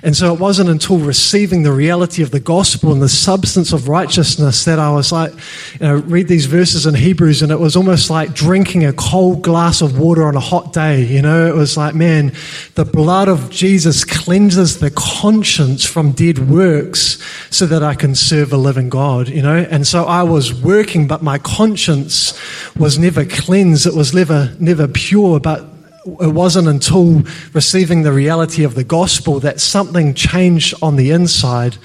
And 0.04 0.16
so 0.16 0.32
it 0.32 0.40
wasn't 0.40 0.70
until 0.70 1.00
receiving 1.00 1.64
the 1.64 1.72
reality 1.72 2.22
of 2.22 2.30
the 2.30 2.40
gospel 2.40 2.92
and 2.92 3.02
the 3.02 3.10
substance 3.10 3.74
of 3.74 3.88
righteousness 3.88 4.66
that 4.66 4.78
I 4.78 4.92
was 4.92 5.12
like, 5.12 5.32
you 5.80 5.88
know, 5.88 5.96
read 5.96 6.28
these 6.28 6.46
verses 6.46 6.86
in 6.86 6.94
Hebrews 6.94 7.42
and 7.42 7.52
it 7.52 7.60
was 7.60 7.76
almost 7.76 8.12
like 8.12 8.36
drinking 8.36 8.86
a 8.86 8.94
cold 8.94 9.42
glass 9.42 9.82
of 9.82 9.98
water 9.98 10.28
on 10.28 10.36
a 10.36 10.40
hot 10.40 10.72
day. 10.72 11.04
You 11.04 11.24
know, 11.24 11.48
it 11.48 11.56
was 11.56 11.78
like, 11.78 11.96
man, 11.96 12.34
the 12.76 12.86
blood 12.86 13.28
of 13.28 13.50
Jesus 13.50 14.04
cleanses 14.04 14.80
the 14.80 14.92
conscience 14.92 15.31
from 15.32 16.12
dead 16.12 16.50
works 16.50 17.18
so 17.50 17.66
that 17.66 17.84
I 17.84 17.96
can 17.96 18.16
serve 18.16 18.52
a 18.52 18.58
living 18.58 18.90
God, 18.90 19.30
you 19.30 19.42
know? 19.42 19.66
And 19.70 19.88
so 19.88 20.06
I 20.06 20.24
was 20.24 20.54
working, 20.54 21.08
but 21.08 21.24
my 21.24 21.38
conscience 21.38 22.40
was 22.76 23.00
never 23.00 23.26
cleansed. 23.26 23.88
It 23.88 23.94
was 23.94 24.14
never, 24.14 24.54
never 24.60 24.88
pure, 24.88 25.40
but 25.40 25.66
it 26.06 26.34
wasn't 26.34 26.68
until 26.68 27.24
receiving 27.54 28.04
the 28.04 28.12
reality 28.12 28.64
of 28.64 28.76
the 28.76 28.84
gospel 28.84 29.40
that 29.40 29.60
something 29.60 30.14
changed 30.14 30.74
on 30.82 30.96
the 30.96 31.12
inside 31.12 31.78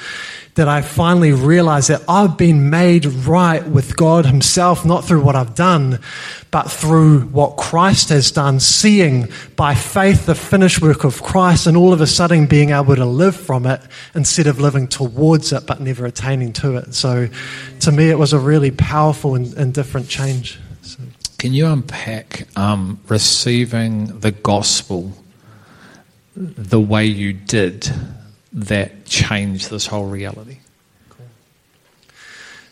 that 0.57 0.69
I 0.69 0.81
finally 0.81 1.33
realized 1.33 1.91
that 1.91 2.03
I've 2.09 2.39
been 2.39 2.71
made 2.71 3.05
right 3.05 3.65
with 3.67 3.95
God 3.95 4.25
Himself, 4.25 4.87
not 4.87 5.05
through 5.05 5.23
what 5.23 5.37
I've 5.37 5.55
done, 5.55 6.01
but 6.51 6.71
through 6.71 7.21
what 7.27 7.59
Christ 7.59 8.09
has 8.09 8.31
done, 8.31 8.59
seeing 8.59 9.29
by 9.55 9.75
faith 9.75 10.25
the 10.25 10.35
finished 10.35 10.81
work 10.81 11.05
of 11.05 11.23
Christ, 11.23 11.67
and 11.67 11.77
all 11.77 11.93
of 11.93 12.01
a 12.01 12.07
sudden 12.07 12.47
being 12.47 12.71
able 12.71 12.97
to 12.97 13.05
live 13.05 13.37
from 13.37 13.67
it 13.67 13.83
instead 14.15 14.47
of 14.47 14.59
living 14.59 14.89
towards 14.89 15.53
it 15.53 15.67
but 15.67 15.81
never 15.81 16.07
attaining 16.07 16.55
to 16.55 16.77
it. 16.77 16.95
So 16.95 17.29
to 17.81 17.93
me, 17.93 18.09
it 18.09 18.19
was 18.19 18.33
a 18.33 18.39
really 18.39 18.71
powerful 18.71 19.35
and, 19.35 19.53
and 19.55 19.75
different 19.75 20.09
change. 20.09 20.59
So. 20.81 21.03
Can 21.39 21.53
you 21.53 21.67
unpack 21.67 22.49
um, 22.57 22.99
receiving 23.09 24.21
the 24.21 24.33
gospel 24.33 25.13
the 26.35 26.81
way 26.81 27.05
you 27.05 27.35
did 27.35 27.91
that 28.53 29.05
changed 29.05 29.71
this 29.71 29.87
whole 29.87 30.07
reality? 30.07 30.59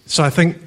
So 0.06 0.22
I 0.22 0.30
think 0.30 0.58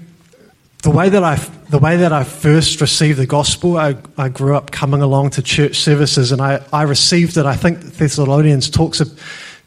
the 0.83 0.91
way 0.91 1.09
that 1.09 1.23
I 1.23 1.35
the 1.69 1.79
way 1.79 1.97
that 1.97 2.13
I 2.13 2.23
first 2.23 2.79
received 2.79 3.19
the 3.19 3.25
gospel, 3.25 3.77
I, 3.77 3.97
I 4.17 4.29
grew 4.29 4.55
up 4.55 4.71
coming 4.71 5.01
along 5.01 5.31
to 5.31 5.41
church 5.41 5.77
services, 5.79 6.31
and 6.31 6.41
I, 6.41 6.63
I 6.71 6.83
received 6.83 7.35
it. 7.37 7.45
I 7.45 7.55
think 7.55 7.79
Thessalonians 7.79 8.69
talks 8.69 9.01
of, 9.01 9.19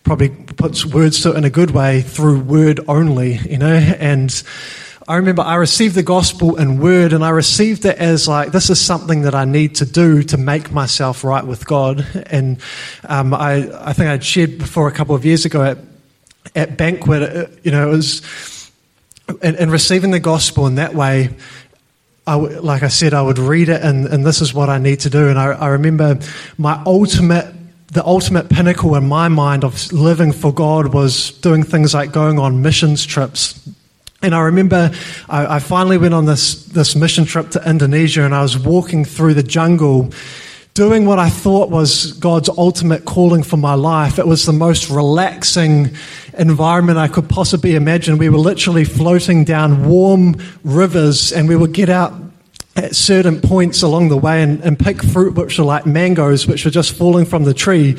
probably 0.02 0.30
puts 0.30 0.86
words 0.86 1.22
to 1.22 1.32
it 1.32 1.36
in 1.36 1.44
a 1.44 1.50
good 1.50 1.72
way 1.72 2.00
through 2.00 2.40
word 2.40 2.80
only, 2.88 3.34
you 3.36 3.58
know, 3.58 3.74
and 3.74 4.42
I 5.10 5.16
remember 5.16 5.42
I 5.42 5.56
received 5.56 5.96
the 5.96 6.04
gospel 6.04 6.54
in 6.54 6.78
word 6.78 7.12
and 7.12 7.24
I 7.24 7.30
received 7.30 7.84
it 7.84 7.98
as 7.98 8.28
like, 8.28 8.52
this 8.52 8.70
is 8.70 8.80
something 8.80 9.22
that 9.22 9.34
I 9.34 9.44
need 9.44 9.74
to 9.76 9.84
do 9.84 10.22
to 10.22 10.36
make 10.36 10.70
myself 10.70 11.24
right 11.24 11.44
with 11.44 11.66
God. 11.66 12.06
And 12.30 12.60
um, 13.02 13.34
I, 13.34 13.68
I 13.88 13.92
think 13.92 14.08
I'd 14.08 14.22
shared 14.22 14.58
before 14.58 14.86
a 14.86 14.92
couple 14.92 15.16
of 15.16 15.24
years 15.24 15.44
ago 15.44 15.64
at, 15.64 15.78
at 16.54 16.76
Banquet, 16.76 17.22
uh, 17.24 17.46
you 17.64 17.72
know, 17.72 17.88
it 17.88 17.90
was 17.90 18.70
in, 19.42 19.56
in 19.56 19.70
receiving 19.72 20.12
the 20.12 20.20
gospel 20.20 20.68
in 20.68 20.76
that 20.76 20.94
way. 20.94 21.30
I, 22.24 22.36
like 22.36 22.84
I 22.84 22.88
said, 22.88 23.12
I 23.12 23.22
would 23.22 23.40
read 23.40 23.68
it 23.68 23.82
and, 23.82 24.06
and 24.06 24.24
this 24.24 24.40
is 24.40 24.54
what 24.54 24.68
I 24.68 24.78
need 24.78 25.00
to 25.00 25.10
do. 25.10 25.26
And 25.28 25.40
I, 25.40 25.46
I 25.46 25.68
remember 25.70 26.20
my 26.56 26.80
ultimate 26.86 27.52
the 27.88 28.04
ultimate 28.04 28.48
pinnacle 28.48 28.94
in 28.94 29.08
my 29.08 29.26
mind 29.26 29.64
of 29.64 29.92
living 29.92 30.30
for 30.30 30.54
God 30.54 30.94
was 30.94 31.32
doing 31.32 31.64
things 31.64 31.94
like 31.94 32.12
going 32.12 32.38
on 32.38 32.62
missions 32.62 33.04
trips, 33.04 33.68
and 34.22 34.34
I 34.34 34.40
remember 34.42 34.90
I, 35.28 35.56
I, 35.56 35.58
finally 35.60 35.96
went 35.96 36.14
on 36.14 36.26
this, 36.26 36.66
this 36.66 36.94
mission 36.94 37.24
trip 37.24 37.50
to 37.50 37.68
Indonesia 37.68 38.22
and 38.22 38.34
I 38.34 38.42
was 38.42 38.58
walking 38.58 39.04
through 39.04 39.34
the 39.34 39.42
jungle 39.42 40.12
doing 40.74 41.04
what 41.04 41.18
I 41.18 41.28
thought 41.28 41.70
was 41.70 42.12
God's 42.12 42.48
ultimate 42.48 43.04
calling 43.04 43.42
for 43.42 43.56
my 43.56 43.74
life. 43.74 44.18
It 44.18 44.26
was 44.26 44.46
the 44.46 44.52
most 44.52 44.88
relaxing 44.90 45.96
environment 46.38 46.98
I 46.98 47.08
could 47.08 47.28
possibly 47.28 47.74
imagine. 47.74 48.18
We 48.18 48.28
were 48.28 48.38
literally 48.38 48.84
floating 48.84 49.44
down 49.44 49.88
warm 49.88 50.36
rivers 50.64 51.32
and 51.32 51.48
we 51.48 51.56
would 51.56 51.72
get 51.72 51.88
out 51.88 52.12
at 52.76 52.94
certain 52.94 53.40
points 53.40 53.82
along 53.82 54.10
the 54.10 54.16
way 54.16 54.42
and, 54.42 54.60
and 54.60 54.78
pick 54.78 55.02
fruit 55.02 55.34
which 55.34 55.58
were 55.58 55.64
like 55.64 55.86
mangoes, 55.86 56.46
which 56.46 56.64
were 56.64 56.70
just 56.70 56.92
falling 56.92 57.24
from 57.24 57.44
the 57.44 57.54
tree. 57.54 57.96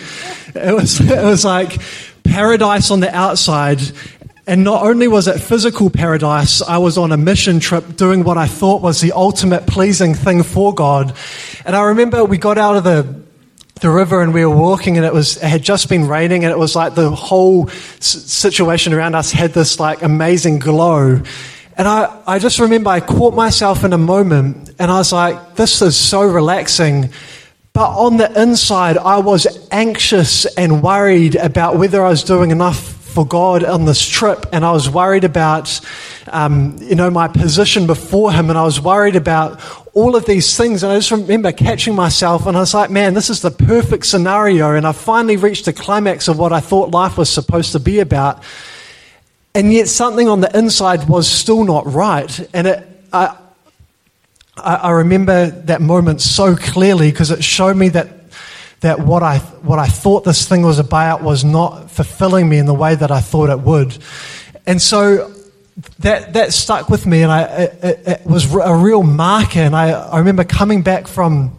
It 0.56 0.74
was, 0.74 1.02
it 1.02 1.24
was 1.24 1.44
like 1.44 1.80
paradise 2.24 2.90
on 2.92 3.00
the 3.00 3.14
outside 3.14 3.82
and 4.48 4.64
not 4.64 4.84
only 4.84 5.08
was 5.08 5.28
it 5.28 5.40
physical 5.40 5.90
paradise, 5.90 6.62
I 6.62 6.78
was 6.78 6.98
on 6.98 7.12
a 7.12 7.18
mission 7.18 7.60
trip 7.60 7.96
doing 7.96 8.24
what 8.24 8.38
I 8.38 8.48
thought 8.48 8.82
was 8.82 9.00
the 9.02 9.12
ultimate 9.12 9.68
pleasing 9.68 10.14
thing 10.14 10.44
for 10.44 10.74
God. 10.74 11.16
And 11.66 11.76
I 11.76 11.84
remember 11.84 12.26
we 12.26 12.38
got 12.38 12.58
out 12.58 12.76
of 12.78 12.84
the 12.84 13.22
the 13.82 13.90
river 13.90 14.22
and 14.22 14.32
we 14.32 14.46
were 14.46 14.56
walking 14.56 14.98
and 14.98 15.06
it 15.06 15.14
was 15.14 15.38
it 15.38 15.44
had 15.44 15.64
just 15.64 15.90
been 15.90 16.08
raining 16.08 16.44
and 16.44 16.52
it 16.52 16.58
was 16.58 16.76
like 16.76 16.94
the 16.94 17.10
whole 17.10 17.68
situation 17.68 18.94
around 18.94 19.16
us 19.16 19.32
had 19.32 19.54
this 19.54 19.80
like 19.80 20.04
amazing 20.04 20.60
glow 20.60 21.20
and 21.78 21.88
I, 21.88 22.22
I 22.28 22.38
just 22.38 22.60
remember 22.60 22.90
I 22.90 23.00
caught 23.00 23.34
myself 23.34 23.84
in 23.84 23.94
a 23.94 23.98
moment 23.98 24.72
and 24.78 24.92
I 24.92 25.00
was 25.00 25.12
like, 25.12 25.56
this 25.56 25.82
is 25.82 25.96
so 25.96 26.22
relaxing. 26.22 27.10
But 27.74 27.98
on 27.98 28.18
the 28.18 28.42
inside, 28.42 28.98
I 28.98 29.18
was 29.18 29.48
anxious 29.72 30.46
and 30.46 30.84
worried 30.84 31.36
about 31.36 31.78
whether 31.78 32.04
I 32.06 32.10
was 32.10 32.24
doing 32.24 32.52
enough 32.52 33.01
for 33.12 33.26
God 33.26 33.64
on 33.64 33.86
this 33.86 34.06
trip, 34.06 34.46
and 34.52 34.66
I 34.66 34.72
was 34.72 34.90
worried 34.90 35.24
about, 35.24 35.80
um, 36.28 36.78
you 36.80 36.96
know, 36.96 37.10
my 37.10 37.28
position 37.28 37.86
before 37.86 38.32
Him, 38.32 38.50
and 38.50 38.58
I 38.58 38.64
was 38.64 38.82
worried 38.82 39.16
about 39.16 39.62
all 39.94 40.16
of 40.16 40.26
these 40.26 40.58
things. 40.58 40.84
And 40.84 40.92
I 40.92 40.98
just 40.98 41.12
remember 41.12 41.52
catching 41.52 41.96
myself, 41.96 42.48
and 42.48 42.58
I 42.58 42.62
was 42.62 42.74
like, 42.74 42.90
man, 42.90 43.14
this 43.14 43.30
is 43.30 43.42
the 43.42 43.52
perfect 43.52 44.06
scenario. 44.06 44.76
And 44.76 44.88
I 44.88 44.94
finally 44.94 45.38
reached 45.38 45.66
the 45.66 45.74
climax 45.74 46.28
of 46.28 46.40
what 46.40 46.54
I 46.54 46.60
thought 46.60 46.92
life 46.92 47.18
was 47.18 47.30
supposed 47.30 47.74
to 47.74 47.80
be 47.80 48.00
about. 48.00 48.44
And 49.54 49.72
yet, 49.72 49.88
something 49.88 50.28
on 50.28 50.40
the 50.40 50.58
inside 50.58 51.08
was 51.08 51.30
still 51.30 51.64
not 51.64 51.92
right. 51.92 52.50
And 52.54 52.68
it, 52.68 52.88
I, 53.12 53.38
I 54.58 54.92
remember 54.92 55.50
that 55.50 55.82
moment 55.82 56.22
so 56.22 56.56
clearly 56.56 57.12
because 57.12 57.32
it 57.32 57.44
showed 57.44 57.76
me 57.76 57.90
that 57.90 58.21
that 58.82 59.00
what 59.00 59.24
I, 59.24 59.38
what 59.38 59.80
I 59.80 59.88
thought 59.88 60.24
this 60.24 60.48
thing 60.48 60.64
was 60.64 60.80
about 60.80 61.22
was 61.22 61.44
not 61.44 61.90
fulfilling 61.90 62.50
me 62.50 62.58
in 62.58 62.66
the 62.66 62.74
way 62.74 62.96
that 62.96 63.12
I 63.12 63.22
thought 63.22 63.50
it 63.50 63.60
would. 63.60 63.98
And 64.66 64.82
so 64.82 65.34
that, 66.00 66.34
that 66.34 66.52
stuck 66.52 66.90
with 66.90 67.06
me, 67.06 67.22
and 67.22 67.32
I, 67.32 67.44
it, 67.44 68.08
it 68.08 68.26
was 68.26 68.54
a 68.54 68.76
real 68.76 69.04
marker. 69.04 69.60
And 69.60 69.76
I, 69.76 69.92
I 69.92 70.20
remember 70.20 70.44
coming 70.44 70.82
back 70.82 71.08
from, 71.08 71.56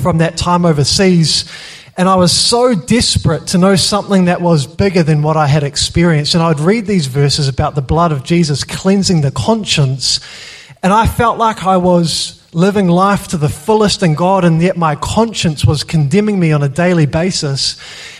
from 0.00 0.18
that 0.18 0.36
time 0.36 0.64
overseas, 0.64 1.50
and 1.96 2.08
I 2.08 2.14
was 2.14 2.32
so 2.32 2.74
desperate 2.74 3.48
to 3.48 3.58
know 3.58 3.74
something 3.74 4.26
that 4.26 4.40
was 4.40 4.66
bigger 4.66 5.02
than 5.02 5.22
what 5.22 5.36
I 5.36 5.48
had 5.48 5.64
experienced. 5.64 6.34
And 6.34 6.42
I'd 6.42 6.60
read 6.60 6.86
these 6.86 7.06
verses 7.06 7.48
about 7.48 7.74
the 7.74 7.82
blood 7.82 8.12
of 8.12 8.22
Jesus 8.22 8.62
cleansing 8.62 9.22
the 9.22 9.32
conscience, 9.32 10.20
and 10.84 10.92
I 10.92 11.08
felt 11.08 11.36
like 11.36 11.64
I 11.64 11.78
was 11.78 12.39
living 12.52 12.88
life 12.88 13.28
to 13.28 13.36
the 13.36 13.48
fullest 13.48 14.02
in 14.02 14.14
God, 14.14 14.44
and 14.44 14.60
yet 14.60 14.76
my 14.76 14.96
conscience 14.96 15.64
was 15.64 15.84
condemning 15.84 16.40
me 16.40 16.52
on 16.52 16.62
a 16.62 16.68
daily 16.68 17.06
basis. 17.06 17.76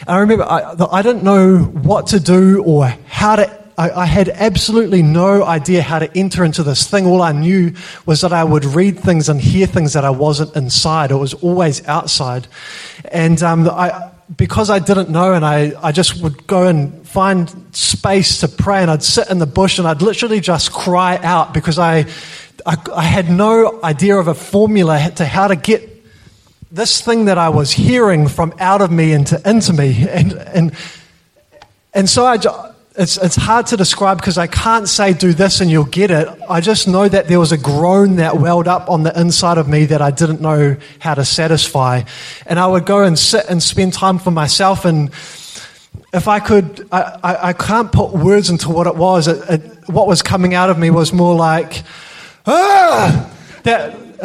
I 0.07 0.19
remember 0.19 0.45
I, 0.45 0.75
I 0.91 1.03
didn't 1.03 1.25
know 1.25 1.59
what 1.59 2.09
to 2.09 2.21
do 2.21 2.63
or 2.65 2.87
how 3.07 3.37
to. 3.37 3.61
I, 3.77 4.03
I 4.03 4.07
had 4.07 4.29
absolutely 4.29 5.03
no 5.03 5.43
idea 5.43 5.83
how 5.83 5.99
to 5.99 6.17
enter 6.17 6.45
into 6.45 6.63
this 6.63 6.89
thing. 6.89 7.07
All 7.07 7.23
I 7.23 7.33
knew 7.33 7.75
was 8.05 8.21
that 8.21 8.33
I 8.33 8.45
would 8.45 8.65
read 8.65 8.99
things 9.01 9.29
and 9.29 9.41
hear 9.41 9.67
things 9.67 9.95
that 9.95 10.05
I 10.05 10.11
wasn't 10.11 10.55
inside. 10.55 11.11
It 11.11 11.17
was 11.17 11.35
always 11.35 11.87
outside. 11.89 12.47
And 13.11 13.43
um, 13.43 13.69
I, 13.69 14.11
because 14.37 14.71
I 14.71 14.79
didn't 14.79 15.09
know, 15.09 15.33
and 15.33 15.45
I, 15.45 15.73
I 15.83 15.93
just 15.93 16.23
would 16.23 16.47
go 16.47 16.67
and 16.67 17.07
find 17.09 17.53
space 17.75 18.41
to 18.41 18.49
pray, 18.49 18.83
and 18.83 18.91
I'd 18.91 19.03
sit 19.03 19.31
in 19.31 19.39
the 19.39 19.47
bush 19.47 19.79
and 19.79 19.89
I'd 19.89 20.03
literally 20.03 20.41
just 20.41 20.73
cry 20.73 21.17
out 21.17 21.55
because 21.55 21.79
I 21.79 22.07
I, 22.71 22.77
I 22.95 23.03
had 23.03 23.29
no 23.29 23.83
idea 23.83 24.17
of 24.17 24.29
a 24.29 24.35
formula 24.35 25.11
to 25.17 25.25
how 25.25 25.49
to 25.49 25.57
get 25.57 25.89
this 26.71 27.01
thing 27.01 27.25
that 27.25 27.37
I 27.37 27.49
was 27.49 27.73
hearing 27.73 28.29
from 28.29 28.55
out 28.61 28.81
of 28.81 28.93
me 28.93 29.13
into, 29.13 29.41
into 29.49 29.73
me. 29.73 30.07
And, 30.09 30.33
and, 30.35 30.77
and 31.93 32.09
so 32.09 32.27
I, 32.27 32.37
it's, 32.95 33.17
it's 33.17 33.35
hard 33.35 33.67
to 33.69 33.77
describe 33.77 34.19
because 34.19 34.39
I 34.39 34.47
can't 34.47 34.89
say 34.89 35.13
do 35.13 35.33
this 35.33 35.61
and 35.61 35.69
you'll 35.69 35.83
get 35.83 36.13
it. 36.13 36.29
I 36.49 36.61
just 36.61 36.87
know 36.87 37.09
that 37.09 37.27
there 37.27 37.41
was 37.41 37.51
a 37.51 37.59
groan 37.59 38.17
that 38.17 38.37
welled 38.37 38.69
up 38.69 38.89
on 38.89 39.03
the 39.03 39.19
inside 39.21 39.59
of 39.59 39.67
me 39.67 39.87
that 39.87 40.01
I 40.01 40.13
didn't 40.13 40.41
know 40.41 40.77
how 41.01 41.15
to 41.15 41.25
satisfy. 41.25 42.03
And 42.47 42.61
I 42.61 42.69
would 42.69 42.87
go 42.87 43.03
and 43.03 43.19
sit 43.19 43.47
and 43.49 43.61
spend 43.61 43.95
time 43.95 44.21
for 44.21 44.31
myself. 44.31 44.85
And 44.85 45.09
if 46.13 46.29
I 46.29 46.39
could, 46.39 46.87
I, 46.93 47.19
I, 47.25 47.49
I 47.49 47.53
can't 47.53 47.91
put 47.91 48.13
words 48.13 48.49
into 48.49 48.69
what 48.69 48.87
it 48.87 48.95
was. 48.95 49.27
It, 49.27 49.51
it, 49.51 49.89
what 49.89 50.07
was 50.07 50.23
coming 50.23 50.55
out 50.55 50.71
of 50.71 50.79
me 50.79 50.91
was 50.91 51.13
more 51.13 51.35
like, 51.35 51.83
ah! 52.47 53.31
That, 53.63 54.21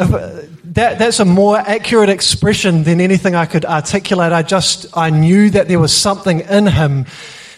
that, 0.64 0.98
that's 0.98 1.20
a 1.20 1.24
more 1.24 1.58
accurate 1.58 2.08
expression 2.08 2.84
than 2.84 3.00
anything 3.00 3.34
I 3.34 3.46
could 3.46 3.64
articulate. 3.64 4.32
I 4.32 4.42
just, 4.42 4.96
I 4.96 5.10
knew 5.10 5.50
that 5.50 5.68
there 5.68 5.78
was 5.78 5.96
something 5.96 6.40
in 6.40 6.66
him 6.66 7.06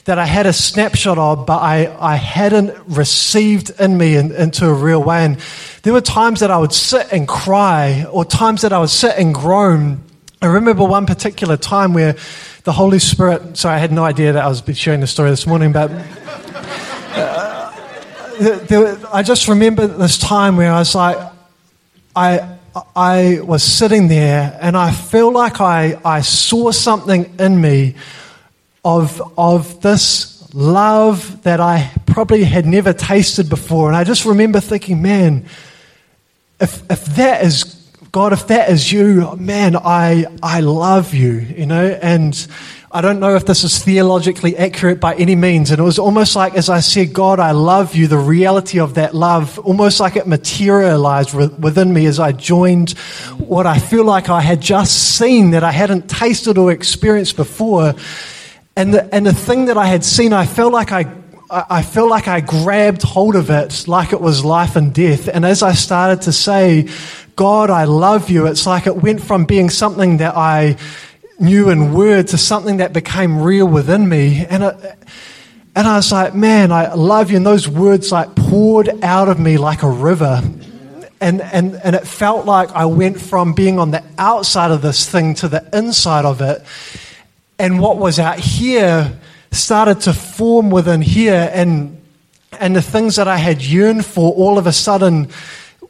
that 0.05 0.19
I 0.19 0.25
had 0.25 0.47
a 0.47 0.53
snapshot 0.53 1.19
of, 1.19 1.45
but 1.45 1.59
I, 1.59 1.95
I 2.01 2.17
hadn't 2.17 2.75
received 2.87 3.73
in 3.79 3.99
me 3.99 4.17
in, 4.17 4.33
into 4.33 4.67
a 4.67 4.73
real 4.73 5.03
way. 5.03 5.25
And 5.25 5.39
there 5.83 5.93
were 5.93 6.01
times 6.01 6.41
that 6.41 6.51
I 6.51 6.57
would 6.57 6.73
sit 6.73 7.13
and 7.13 7.29
cry, 7.29 8.07
or 8.11 8.25
times 8.25 8.63
that 8.63 8.73
I 8.73 8.79
would 8.79 8.89
sit 8.89 9.19
and 9.19 9.35
groan. 9.35 10.01
I 10.41 10.47
remember 10.47 10.85
one 10.85 11.05
particular 11.05 11.57
time 11.57 11.93
where 11.93 12.17
the 12.65 12.73
Holy 12.73 12.99
Spirit, 13.01 13.59
sorry, 13.59 13.75
I 13.75 13.79
had 13.79 13.93
no 13.93 14.05
idea 14.05 14.33
that 14.33 14.45
I 14.45 14.49
was 14.49 14.63
sharing 14.79 15.01
the 15.01 15.07
story 15.07 15.31
this 15.31 15.47
morning, 15.47 15.73
but 15.73 15.91
uh, 15.91 16.68
I 18.41 19.23
just 19.25 19.49
remember 19.49 19.87
this 19.87 20.19
time 20.19 20.57
where 20.57 20.73
I 20.73 20.79
was 20.79 20.95
like, 20.95 21.19
I, 22.15 22.59
I 22.95 23.41
was 23.43 23.63
sitting 23.63 24.09
there 24.09 24.57
and 24.61 24.77
I 24.77 24.93
feel 24.93 25.33
like 25.33 25.61
I, 25.61 26.01
I 26.05 26.21
saw 26.21 26.71
something 26.71 27.35
in 27.39 27.61
me 27.61 27.95
of, 28.85 29.21
of 29.37 29.81
this 29.81 30.53
love 30.55 31.43
that 31.43 31.61
I 31.61 31.91
probably 32.07 32.45
had 32.45 32.67
never 32.67 32.93
tasted 32.93 33.49
before. 33.49 33.89
And 33.89 33.97
I 33.97 34.05
just 34.05 34.25
remember 34.25 34.61
thinking, 34.61 35.03
man, 35.03 35.47
if, 36.61 36.83
if 36.91 37.05
that 37.17 37.45
is 37.45 37.79
God, 38.11 38.33
if 38.33 38.47
that 38.47 38.71
is 38.71 38.91
you, 38.91 39.37
man, 39.37 39.77
I, 39.77 40.27
I 40.43 40.61
love 40.61 41.13
you, 41.13 41.33
you 41.33 41.67
know, 41.67 41.87
and 41.87 42.35
I 42.91 43.03
don't 43.03 43.21
know 43.21 43.37
if 43.37 43.45
this 43.45 43.65
is 43.65 43.85
theologically 43.85 44.57
accurate 44.57 44.99
by 44.99 45.15
any 45.17 45.37
means. 45.37 45.71
And 45.71 45.79
it 45.79 45.83
was 45.83 45.99
almost 45.99 46.35
like, 46.35 46.55
as 46.55 46.71
I 46.71 46.81
said, 46.81 47.13
God, 47.13 47.39
I 47.39 47.51
love 47.51 47.95
you, 47.95 48.07
the 48.07 48.17
reality 48.17 48.81
of 48.81 48.95
that 48.95 49.15
love, 49.15 49.59
almost 49.59 50.01
like 50.01 50.17
it 50.17 50.27
materialized 50.27 51.35
within 51.35 51.93
me 51.93 52.07
as 52.07 52.19
I 52.19 52.33
joined 52.33 52.93
what 53.37 53.67
I 53.67 53.79
feel 53.79 54.05
like 54.05 54.31
I 54.31 54.41
had 54.41 54.63
just 54.63 55.17
seen 55.17 55.51
that 55.51 55.63
I 55.63 55.71
hadn't 55.71 56.09
tasted 56.09 56.57
or 56.57 56.73
experienced 56.73 57.37
before. 57.37 57.95
And 58.75 58.95
the, 58.95 59.15
and 59.15 59.27
the 59.27 59.35
thing 59.35 59.67
that 59.67 59.77
I 59.77 59.85
had 59.85 60.03
seen, 60.03 60.33
I 60.33 60.47
felt 60.47 60.73
like 60.73 60.91
I 60.91 61.15
I 61.51 61.81
felt 61.81 62.11
like 62.11 62.29
I 62.29 62.43
grabbed 62.43 63.01
hold 63.01 63.35
of 63.35 63.49
it 63.49 63.89
like 63.89 64.13
it 64.13 64.21
was 64.21 64.45
life 64.45 64.77
and 64.77 64.93
death. 64.93 65.29
And 65.29 65.47
as 65.47 65.63
I 65.63 65.73
started 65.73 66.23
to 66.23 66.33
say, 66.33 66.91
God, 67.37 67.71
I 67.71 67.85
love 67.85 68.29
you, 68.29 68.47
it's 68.47 68.67
like 68.67 68.87
it 68.87 68.95
went 68.95 69.23
from 69.23 69.47
being 69.47 69.71
something 69.71 70.19
that 70.19 70.37
I 70.37 70.77
knew 71.39 71.71
in 71.71 71.93
word 71.93 72.29
to 72.29 72.39
something 72.39 72.79
that 72.79 72.93
became 72.93 73.41
real 73.41 73.67
within 73.67 74.09
me. 74.09 74.45
And 74.49 74.65
it, 74.65 74.99
and 75.75 75.87
I 75.87 75.97
was 75.97 76.11
like, 76.11 76.35
man, 76.35 76.73
I 76.73 76.95
love 76.95 77.31
you. 77.31 77.37
And 77.37 77.47
those 77.47 77.69
words 77.69 78.11
like 78.11 78.35
poured 78.35 78.89
out 79.03 79.29
of 79.29 79.39
me 79.39 79.59
like 79.59 79.83
a 79.83 79.89
river. 79.89 80.43
And, 81.21 81.41
and, 81.41 81.75
and 81.77 81.95
it 81.95 82.07
felt 82.07 82.47
like 82.47 82.71
I 82.71 82.87
went 82.87 83.21
from 83.21 83.53
being 83.53 83.79
on 83.79 83.91
the 83.91 84.03
outside 84.19 84.71
of 84.71 84.83
this 84.83 85.09
thing 85.09 85.35
to 85.35 85.49
the 85.49 85.69
inside 85.73 86.25
of 86.25 86.41
it. 86.41 86.65
And 87.59 87.81
what 87.81 87.99
was 87.99 88.19
out 88.19 88.39
here 88.39 89.19
started 89.53 90.01
to 90.03 90.13
form 90.13 90.71
within 90.71 91.01
here. 91.01 91.49
And, 91.53 92.01
and 92.59 92.75
the 92.75 92.83
things 92.83 93.17
that 93.17 93.29
I 93.29 93.37
had 93.37 93.63
yearned 93.63 94.05
for 94.05 94.33
all 94.33 94.59
of 94.59 94.67
a 94.67 94.73
sudden 94.73 95.29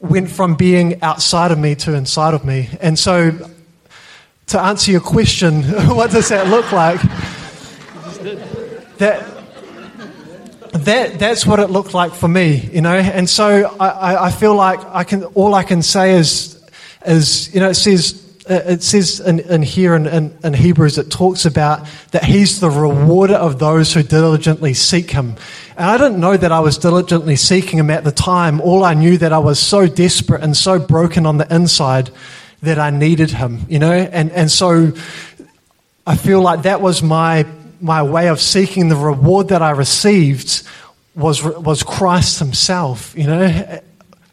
went 0.01 0.31
from 0.31 0.55
being 0.55 1.03
outside 1.03 1.51
of 1.51 1.59
me 1.59 1.75
to 1.77 1.95
inside 1.95 2.35
of 2.35 2.45
me. 2.45 2.69
And 2.81 2.99
so 2.99 3.51
to 4.49 4.61
answer 4.61 4.91
your 4.91 5.01
question, 5.01 5.63
what 5.95 6.11
does 6.11 6.29
that 6.31 6.49
look 6.49 6.73
like? 6.73 7.01
That, 8.99 9.39
that, 10.73 11.19
that's 11.19 11.47
what 11.47 11.61
it 11.61 11.71
looked 11.71 11.95
like 11.95 12.13
for 12.13 12.29
me, 12.29 12.69
you 12.73 12.81
know. 12.81 12.97
And 12.97 13.29
so 13.29 13.77
I, 13.79 14.27
I 14.27 14.31
feel 14.31 14.55
like 14.55 14.81
I 14.87 15.05
can, 15.05 15.25
all 15.25 15.55
I 15.55 15.63
can 15.63 15.83
say 15.83 16.17
is, 16.17 16.61
is 17.07 17.55
you 17.55 17.61
know, 17.61 17.71
it 17.71 17.75
says, 17.75 18.25
it 18.49 18.83
says 18.83 19.21
in, 19.21 19.41
in 19.41 19.63
here 19.63 19.95
in, 19.95 20.07
in, 20.07 20.37
in, 20.43 20.55
Hebrews, 20.55 20.97
it 20.97 21.11
talks 21.11 21.45
about 21.45 21.87
that 22.13 22.25
He's 22.25 22.61
the 22.61 22.71
rewarder 22.71 23.35
of 23.35 23.59
those 23.59 23.93
who 23.93 24.03
diligently 24.03 24.73
seek 24.73 25.11
Him. 25.11 25.37
And 25.77 25.85
I 25.91 25.99
didn't 25.99 26.19
know 26.19 26.37
that 26.37 26.51
I 26.51 26.61
was 26.61 26.79
diligently 26.79 27.37
seeking 27.37 27.79
Him 27.79 27.91
at 27.91 28.05
the 28.05 28.13
time. 28.13 28.63
All 28.63 28.85
I 28.85 28.95
knew 28.95 29.19
that 29.19 29.35
I 29.35 29.39
was 29.39 29.59
so 29.61 29.87
desperate 29.87 30.43
and 30.43 30.57
so 30.57 30.79
broken 30.79 31.27
on 31.27 31.37
the 31.37 31.55
inside 31.55 32.11
that 32.63 32.79
I 32.79 32.91
needed 32.91 33.31
him, 33.31 33.61
you 33.69 33.79
know? 33.79 33.93
And, 33.93 34.31
and 34.33 34.51
so 34.51 34.93
I 36.07 36.17
feel 36.17 36.41
like 36.41 36.63
that 36.63 36.81
was 36.81 37.03
my, 37.03 37.47
my 37.81 38.03
way 38.03 38.29
of 38.29 38.41
seeking 38.41 38.89
the 38.89 38.97
reward 38.97 39.49
that 39.49 39.63
I 39.63 39.71
received 39.71 40.63
was, 41.15 41.43
was 41.43 41.83
Christ 41.83 42.39
himself, 42.39 43.15
you 43.17 43.27
know? 43.27 43.81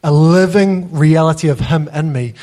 A 0.03 0.11
living 0.11 0.91
reality 0.91 1.47
of 1.49 1.59
him 1.59 1.87
in 1.87 2.13
me. 2.13 2.35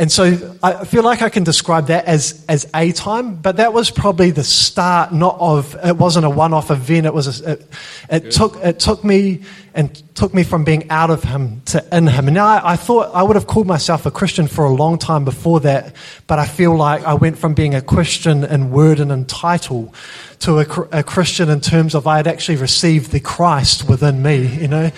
And 0.00 0.10
so 0.10 0.56
I 0.62 0.86
feel 0.86 1.02
like 1.02 1.20
I 1.20 1.28
can 1.28 1.44
describe 1.44 1.88
that 1.88 2.06
as, 2.06 2.42
as 2.48 2.66
a 2.74 2.90
time, 2.92 3.34
but 3.34 3.58
that 3.58 3.74
was 3.74 3.90
probably 3.90 4.30
the 4.30 4.42
start, 4.42 5.12
not 5.12 5.36
of, 5.38 5.76
it 5.84 5.94
wasn't 5.94 6.24
a 6.24 6.30
one 6.30 6.54
off 6.54 6.70
event. 6.70 7.04
It 7.04 7.12
was, 7.12 7.42
a, 7.42 7.52
it, 7.52 7.66
it 8.08 8.30
took, 8.30 8.56
it 8.64 8.80
took 8.80 9.04
me 9.04 9.42
and 9.74 9.94
took 10.14 10.32
me 10.32 10.42
from 10.42 10.64
being 10.64 10.88
out 10.88 11.10
of 11.10 11.22
him 11.22 11.60
to 11.66 11.84
in 11.94 12.06
him. 12.06 12.28
And 12.28 12.34
now 12.34 12.46
I, 12.46 12.72
I, 12.72 12.76
thought 12.76 13.14
I 13.14 13.22
would 13.22 13.36
have 13.36 13.46
called 13.46 13.66
myself 13.66 14.06
a 14.06 14.10
Christian 14.10 14.48
for 14.48 14.64
a 14.64 14.72
long 14.72 14.96
time 14.98 15.26
before 15.26 15.60
that, 15.60 15.94
but 16.26 16.38
I 16.38 16.46
feel 16.46 16.74
like 16.74 17.04
I 17.04 17.12
went 17.12 17.36
from 17.36 17.52
being 17.52 17.74
a 17.74 17.82
Christian 17.82 18.42
in 18.42 18.70
word 18.70 19.00
and 19.00 19.12
in 19.12 19.26
title 19.26 19.92
to 20.38 20.60
a, 20.60 21.00
a 21.00 21.02
Christian 21.02 21.50
in 21.50 21.60
terms 21.60 21.94
of 21.94 22.06
I 22.06 22.16
had 22.16 22.26
actually 22.26 22.56
received 22.56 23.12
the 23.12 23.20
Christ 23.20 23.86
within 23.86 24.22
me, 24.22 24.46
you 24.46 24.68
know. 24.68 24.90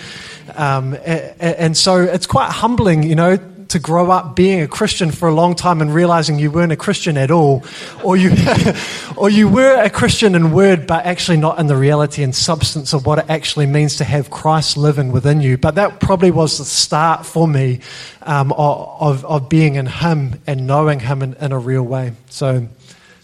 Um, 0.55 0.93
and, 0.93 1.35
and 1.39 1.77
so 1.77 2.01
it's 2.01 2.25
quite 2.25 2.51
humbling, 2.51 3.03
you 3.03 3.15
know, 3.15 3.37
to 3.73 3.79
grow 3.79 4.11
up 4.11 4.35
being 4.35 4.61
a 4.61 4.67
Christian 4.67 5.11
for 5.11 5.27
a 5.27 5.33
long 5.33 5.55
time 5.55 5.81
and 5.81 5.93
realizing 5.93 6.39
you 6.39 6.51
weren't 6.51 6.71
a 6.71 6.77
Christian 6.77 7.17
at 7.17 7.31
all, 7.31 7.63
or 8.03 8.15
you, 8.15 8.31
or 9.17 9.29
you 9.29 9.49
were 9.49 9.81
a 9.81 9.89
Christian 9.89 10.35
in 10.35 10.51
word, 10.51 10.87
but 10.87 11.05
actually 11.05 11.37
not 11.37 11.59
in 11.59 11.67
the 11.67 11.75
reality 11.75 12.23
and 12.23 12.35
substance 12.35 12.93
of 12.93 13.05
what 13.05 13.19
it 13.19 13.25
actually 13.29 13.65
means 13.65 13.97
to 13.97 14.03
have 14.03 14.29
Christ 14.29 14.77
living 14.77 15.11
within 15.11 15.41
you. 15.41 15.57
But 15.57 15.75
that 15.75 15.99
probably 15.99 16.31
was 16.31 16.59
the 16.59 16.65
start 16.65 17.25
for 17.25 17.47
me 17.47 17.79
um, 18.21 18.53
of, 18.53 19.25
of 19.25 19.49
being 19.49 19.75
in 19.75 19.87
Him 19.87 20.39
and 20.45 20.67
knowing 20.67 20.99
Him 20.99 21.23
in, 21.23 21.33
in 21.33 21.51
a 21.51 21.59
real 21.59 21.83
way. 21.83 22.13
So, 22.29 22.67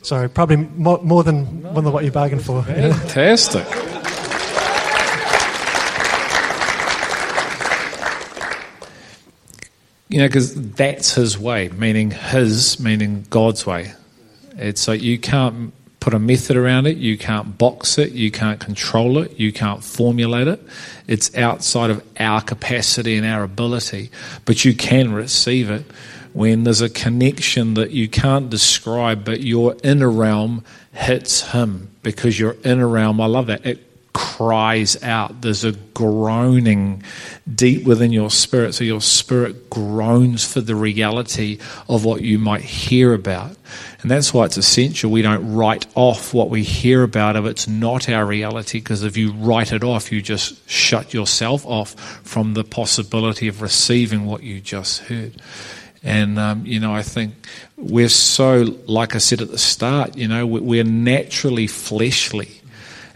sorry, 0.01 0.29
probably 0.29 0.57
more, 0.57 0.99
more 1.03 1.23
than, 1.23 1.61
more 1.61 1.81
than 1.81 1.93
what 1.93 2.03
you 2.03 2.11
bargained 2.11 2.43
for. 2.43 2.63
Fantastic. 2.63 3.88
You 10.09 10.19
know, 10.19 10.27
because 10.27 10.55
that's 10.71 11.13
his 11.13 11.37
way, 11.37 11.69
meaning 11.69 12.09
his, 12.09 12.79
meaning 12.79 13.25
God's 13.29 13.65
way. 13.65 13.93
It's 14.57 14.87
like 14.87 15.01
you 15.01 15.19
can't 15.19 15.71
put 15.99 16.13
a 16.13 16.19
method 16.19 16.57
around 16.57 16.87
it, 16.87 16.97
you 16.97 17.17
can't 17.17 17.57
box 17.57 17.97
it, 17.97 18.11
you 18.13 18.31
can't 18.31 18.59
control 18.59 19.19
it, 19.19 19.39
you 19.39 19.53
can't 19.53 19.83
formulate 19.83 20.47
it. 20.47 20.61
It's 21.07 21.35
outside 21.37 21.91
of 21.91 22.03
our 22.19 22.41
capacity 22.41 23.17
and 23.17 23.25
our 23.25 23.43
ability, 23.43 24.09
but 24.45 24.65
you 24.65 24.73
can 24.73 25.13
receive 25.13 25.69
it 25.69 25.85
when 26.33 26.63
there's 26.63 26.81
a 26.81 26.89
connection 26.89 27.75
that 27.75 27.91
you 27.91 28.07
can't 28.07 28.49
describe, 28.49 29.23
but 29.23 29.41
your 29.41 29.75
inner 29.83 30.09
realm 30.09 30.63
hits 30.93 31.51
him 31.51 31.91
because 32.01 32.39
your 32.39 32.55
inner 32.63 32.87
realm, 32.87 33.19
I 33.21 33.25
love 33.25 33.47
that, 33.47 33.65
it 33.65 33.88
cries 34.39 35.03
out. 35.03 35.41
There's 35.41 35.65
a 35.65 35.73
groaning 35.73 37.03
deep 37.53 37.83
within 37.83 38.13
your 38.13 38.31
spirit. 38.31 38.73
So 38.73 38.85
your 38.85 39.01
spirit 39.01 39.69
groans 39.69 40.49
for 40.49 40.61
the 40.61 40.75
reality 40.75 41.59
of 41.89 42.05
what 42.05 42.21
you 42.21 42.39
might 42.39 42.61
hear 42.61 43.13
about. 43.13 43.57
And 44.01 44.09
that's 44.09 44.33
why 44.33 44.45
it's 44.45 44.55
essential 44.55 45.11
we 45.11 45.21
don't 45.21 45.55
write 45.55 45.87
off 45.93 46.33
what 46.33 46.49
we 46.49 46.63
hear 46.63 47.03
about 47.03 47.35
if 47.35 47.43
it's 47.43 47.67
not 47.67 48.07
our 48.07 48.25
reality, 48.25 48.79
because 48.79 49.03
if 49.03 49.17
you 49.17 49.33
write 49.33 49.73
it 49.73 49.83
off, 49.83 50.09
you 50.09 50.21
just 50.21 50.69
shut 50.69 51.13
yourself 51.13 51.65
off 51.65 51.89
from 52.23 52.53
the 52.53 52.63
possibility 52.63 53.49
of 53.49 53.61
receiving 53.61 54.25
what 54.25 54.41
you 54.41 54.61
just 54.61 55.01
heard. 55.01 55.33
And, 56.01 56.39
um, 56.39 56.65
you 56.65 56.79
know, 56.79 56.95
I 56.95 57.03
think 57.03 57.33
we're 57.75 58.07
so, 58.07 58.77
like 58.87 59.15
I 59.15 59.17
said 59.17 59.41
at 59.41 59.51
the 59.51 59.57
start, 59.57 60.15
you 60.15 60.29
know, 60.29 60.47
we're 60.47 60.85
naturally 60.85 61.67
fleshly. 61.67 62.58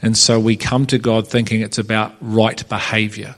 And 0.04 0.18
so 0.18 0.40
we 0.40 0.58
come 0.58 0.86
to 0.88 1.00
God 1.00 1.28
thinking 1.28 1.62
it's 1.62 1.80
about 1.80 2.14
right 2.20 2.68
behavior. 2.68 3.36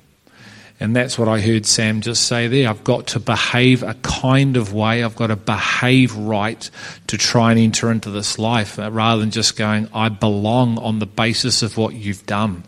And 0.79 0.93
that's 0.93 1.17
what 1.17 1.29
I 1.29 1.39
heard 1.39 1.65
Sam 1.65 2.01
just 2.01 2.23
say 2.23 2.47
there. 2.47 2.67
I've 2.69 2.83
got 2.83 3.07
to 3.07 3.19
behave 3.19 3.81
a 3.81 3.93
kind 4.01 4.57
of 4.57 4.73
way. 4.73 5.03
I've 5.03 5.15
got 5.15 5.27
to 5.27 5.37
behave 5.37 6.13
right 6.15 6.69
to 7.07 7.17
try 7.17 7.51
and 7.51 7.59
enter 7.59 7.89
into 7.91 8.09
this 8.09 8.37
life 8.37 8.77
uh, 8.77 8.91
rather 8.91 9.21
than 9.21 9.31
just 9.31 9.55
going, 9.55 9.87
I 9.93 10.09
belong 10.09 10.77
on 10.79 10.99
the 10.99 11.05
basis 11.05 11.61
of 11.61 11.77
what 11.77 11.93
you've 11.93 12.25
done. 12.25 12.63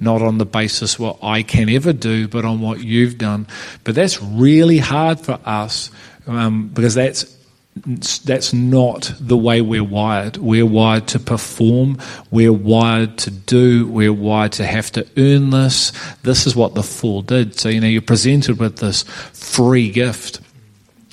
Not 0.00 0.22
on 0.22 0.38
the 0.38 0.46
basis 0.46 0.98
what 0.98 1.18
I 1.22 1.44
can 1.44 1.68
ever 1.68 1.92
do, 1.92 2.26
but 2.26 2.44
on 2.44 2.60
what 2.60 2.80
you've 2.80 3.18
done. 3.18 3.46
But 3.84 3.94
that's 3.94 4.20
really 4.20 4.78
hard 4.78 5.20
for 5.20 5.38
us 5.44 5.90
um, 6.26 6.68
because 6.68 6.94
that's 6.94 7.33
that's 7.76 8.52
not 8.52 9.12
the 9.18 9.36
way 9.36 9.60
we're 9.60 9.84
wired. 9.84 10.36
We're 10.36 10.66
wired 10.66 11.08
to 11.08 11.18
perform. 11.18 11.98
We're 12.30 12.52
wired 12.52 13.18
to 13.18 13.30
do. 13.30 13.86
We're 13.88 14.12
wired 14.12 14.52
to 14.52 14.64
have 14.64 14.92
to 14.92 15.06
earn 15.16 15.50
this. 15.50 15.92
This 16.22 16.46
is 16.46 16.54
what 16.54 16.74
the 16.74 16.84
fall 16.84 17.22
did. 17.22 17.58
So, 17.58 17.68
you 17.68 17.80
know, 17.80 17.88
you're 17.88 18.00
presented 18.00 18.58
with 18.58 18.78
this 18.78 19.02
free 19.32 19.90
gift, 19.90 20.40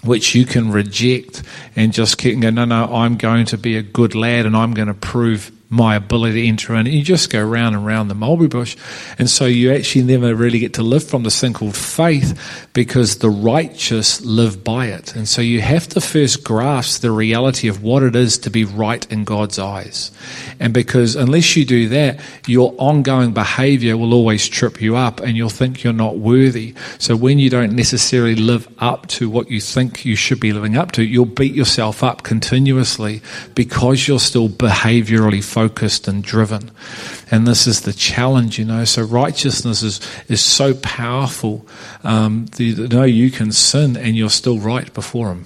which 0.03 0.35
you 0.35 0.45
can 0.45 0.71
reject 0.71 1.41
and 1.75 1.93
just 1.93 2.19
keep 2.19 2.39
going, 2.39 2.55
no, 2.55 2.65
no, 2.65 2.85
I'm 2.93 3.17
going 3.17 3.45
to 3.47 3.57
be 3.57 3.75
a 3.75 3.81
good 3.81 4.13
lad 4.13 4.45
and 4.45 4.55
I'm 4.55 4.73
going 4.73 4.87
to 4.87 4.93
prove 4.93 5.51
my 5.71 5.95
ability 5.95 6.41
to 6.41 6.47
enter 6.47 6.73
in. 6.75 6.85
And 6.85 6.93
you 6.93 7.01
just 7.01 7.31
go 7.31 7.41
round 7.41 7.75
and 7.75 7.85
round 7.85 8.11
the 8.11 8.15
mulberry 8.15 8.49
bush. 8.49 8.75
And 9.17 9.29
so 9.29 9.45
you 9.45 9.71
actually 9.71 10.03
never 10.03 10.35
really 10.35 10.59
get 10.59 10.73
to 10.73 10.83
live 10.83 11.01
from 11.01 11.23
this 11.23 11.39
thing 11.39 11.53
called 11.53 11.77
faith 11.77 12.67
because 12.73 13.19
the 13.19 13.29
righteous 13.29 14.19
live 14.21 14.65
by 14.65 14.87
it. 14.87 15.15
And 15.15 15.29
so 15.29 15.41
you 15.41 15.61
have 15.61 15.87
to 15.89 16.01
first 16.01 16.43
grasp 16.43 17.01
the 17.01 17.11
reality 17.11 17.69
of 17.69 17.81
what 17.81 18.03
it 18.03 18.17
is 18.17 18.37
to 18.39 18.49
be 18.49 18.65
right 18.65 19.09
in 19.09 19.23
God's 19.23 19.59
eyes. 19.59 20.11
And 20.59 20.73
because 20.73 21.15
unless 21.15 21.55
you 21.55 21.63
do 21.63 21.87
that, 21.87 22.19
your 22.47 22.75
ongoing 22.77 23.31
behavior 23.31 23.95
will 23.95 24.13
always 24.13 24.49
trip 24.49 24.81
you 24.81 24.97
up 24.97 25.21
and 25.21 25.37
you'll 25.37 25.47
think 25.47 25.85
you're 25.85 25.93
not 25.93 26.17
worthy. 26.17 26.75
So 26.99 27.15
when 27.15 27.39
you 27.39 27.49
don't 27.49 27.77
necessarily 27.77 28.35
live 28.35 28.67
up 28.79 29.07
to 29.07 29.29
what 29.29 29.49
you 29.49 29.61
think 29.61 30.03
you 30.03 30.17
should 30.17 30.41
be 30.41 30.51
living 30.51 30.75
up 30.75 30.91
to, 30.93 31.03
you'll 31.03 31.23
beat 31.23 31.55
yourself 31.55 32.03
up 32.03 32.23
continuously 32.23 33.21
because 33.55 34.05
you're 34.05 34.19
still 34.19 34.49
behaviorally 34.49 35.41
focused 35.41 35.60
focused 35.61 36.07
and 36.07 36.23
driven. 36.23 36.71
And 37.29 37.47
this 37.47 37.67
is 37.67 37.81
the 37.81 37.93
challenge, 37.93 38.57
you 38.57 38.65
know. 38.65 38.83
So 38.85 39.03
righteousness 39.03 39.83
is, 39.83 40.01
is 40.27 40.41
so 40.41 40.73
powerful. 40.73 41.67
Um, 42.03 42.47
you 42.57 42.87
know 42.87 43.03
you 43.03 43.29
can 43.29 43.51
sin 43.51 43.95
and 43.95 44.15
you're 44.15 44.29
still 44.29 44.59
right 44.59 44.91
before 44.93 45.29
Him. 45.29 45.45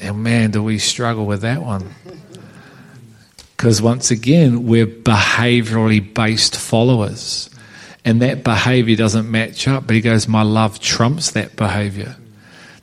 And 0.00 0.22
man, 0.22 0.50
do 0.50 0.62
we 0.62 0.78
struggle 0.78 1.26
with 1.26 1.42
that 1.42 1.62
one. 1.62 1.94
Because 3.56 3.82
once 3.82 4.10
again, 4.10 4.66
we're 4.66 4.86
behaviorally 4.86 6.14
based 6.14 6.56
followers. 6.56 7.50
And 8.04 8.22
that 8.22 8.44
behavior 8.44 8.96
doesn't 8.96 9.30
match 9.30 9.66
up. 9.68 9.86
But 9.86 9.96
he 9.96 10.00
goes, 10.00 10.28
My 10.28 10.42
love 10.42 10.80
trumps 10.80 11.32
that 11.32 11.56
behavior. 11.56 12.16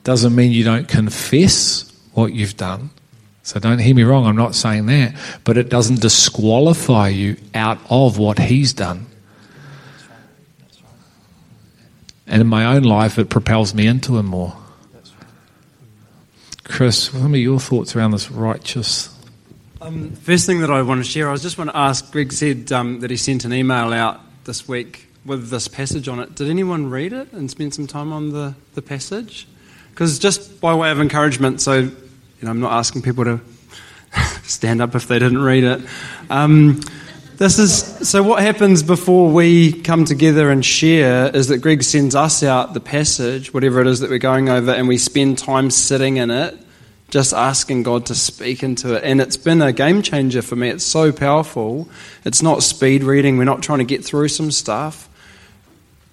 Doesn't 0.04 0.36
mean 0.36 0.52
you 0.52 0.64
don't 0.64 0.88
confess 0.88 1.92
what 2.14 2.34
you've 2.34 2.58
done. 2.58 2.92
So 3.46 3.60
don't 3.60 3.78
hear 3.78 3.94
me 3.94 4.02
wrong, 4.02 4.26
I'm 4.26 4.36
not 4.36 4.56
saying 4.56 4.88
that. 4.88 5.14
But 5.44 5.56
it 5.56 5.70
doesn't 5.70 6.02
disqualify 6.02 7.10
you 7.10 7.38
out 7.54 7.78
of 7.92 8.18
what 8.18 8.40
he's 8.40 8.74
done. 8.74 9.06
And 12.26 12.42
in 12.42 12.48
my 12.48 12.66
own 12.66 12.82
life, 12.82 13.20
it 13.20 13.30
propels 13.30 13.76
me 13.76 13.86
into 13.86 14.18
him 14.18 14.26
more. 14.26 14.58
Chris, 16.64 17.14
what 17.14 17.32
are 17.32 17.38
your 17.38 17.60
thoughts 17.60 17.96
around 17.96 18.12
this 18.12 18.32
righteous? 18.32 19.16
Um, 19.80 20.10
first 20.16 20.48
thing 20.48 20.62
that 20.62 20.72
I 20.72 20.82
want 20.82 21.06
to 21.06 21.10
share, 21.10 21.30
I 21.30 21.36
just 21.36 21.60
want 21.60 21.70
to 21.70 21.78
ask 21.78 22.12
Greg 22.12 22.34
said 22.34 22.72
um, 22.72 23.02
that 23.02 23.12
he 23.12 23.18
sent 23.18 23.46
an 23.46 23.54
email 23.54 23.94
out 23.94 24.22
this 24.46 24.68
week 24.68 25.06
with 25.24 25.52
this 25.52 25.68
passage 25.68 26.08
on 26.08 26.20
it. 26.20 26.34
Did 26.34 26.50
anyone 26.50 26.90
read 26.90 27.14
it 27.14 27.32
and 27.32 27.52
spend 27.52 27.76
some 27.76 27.86
time 27.86 28.12
on 28.12 28.32
the, 28.32 28.56
the 28.74 28.82
passage? 28.82 29.48
Because 29.92 30.18
just 30.18 30.60
by 30.60 30.74
way 30.74 30.90
of 30.90 31.00
encouragement, 31.00 31.62
so 31.62 31.92
know, 32.46 32.52
I'm 32.52 32.60
not 32.62 32.74
asking 32.74 33.02
people 33.02 33.26
to 33.26 33.40
stand 34.44 34.82
up 34.82 34.96
if 34.96 35.08
they 35.08 35.20
didn't 35.20 35.42
read 35.42 35.64
it. 35.64 35.82
Um, 36.30 36.80
this 37.38 37.60
is 37.60 38.10
so. 38.10 38.24
What 38.24 38.42
happens 38.42 38.82
before 38.82 39.30
we 39.30 39.74
come 39.82 40.06
together 40.06 40.50
and 40.50 40.64
share 40.64 41.36
is 41.36 41.50
that 41.50 41.58
Greg 41.58 41.84
sends 41.84 42.16
us 42.16 42.44
out 42.44 42.74
the 42.74 42.80
passage, 42.80 43.54
whatever 43.54 43.82
it 43.82 43.88
is 43.88 44.00
that 44.00 44.10
we're 44.10 44.20
going 44.20 44.48
over, 44.48 44.72
and 44.72 44.88
we 44.88 44.98
spend 44.98 45.38
time 45.38 45.70
sitting 45.70 46.16
in 46.16 46.32
it, 46.32 46.58
just 47.10 47.34
asking 47.34 47.84
God 47.84 48.06
to 48.06 48.16
speak 48.16 48.64
into 48.64 48.94
it. 48.94 49.04
And 49.04 49.20
it's 49.20 49.36
been 49.36 49.62
a 49.62 49.74
game 49.74 50.02
changer 50.02 50.42
for 50.42 50.56
me. 50.56 50.70
It's 50.70 50.86
so 50.86 51.12
powerful. 51.12 51.90
It's 52.24 52.42
not 52.42 52.64
speed 52.64 53.04
reading. 53.04 53.38
We're 53.38 53.44
not 53.44 53.62
trying 53.62 53.80
to 53.80 53.86
get 53.86 54.06
through 54.06 54.30
some 54.30 54.50
stuff. 54.50 55.10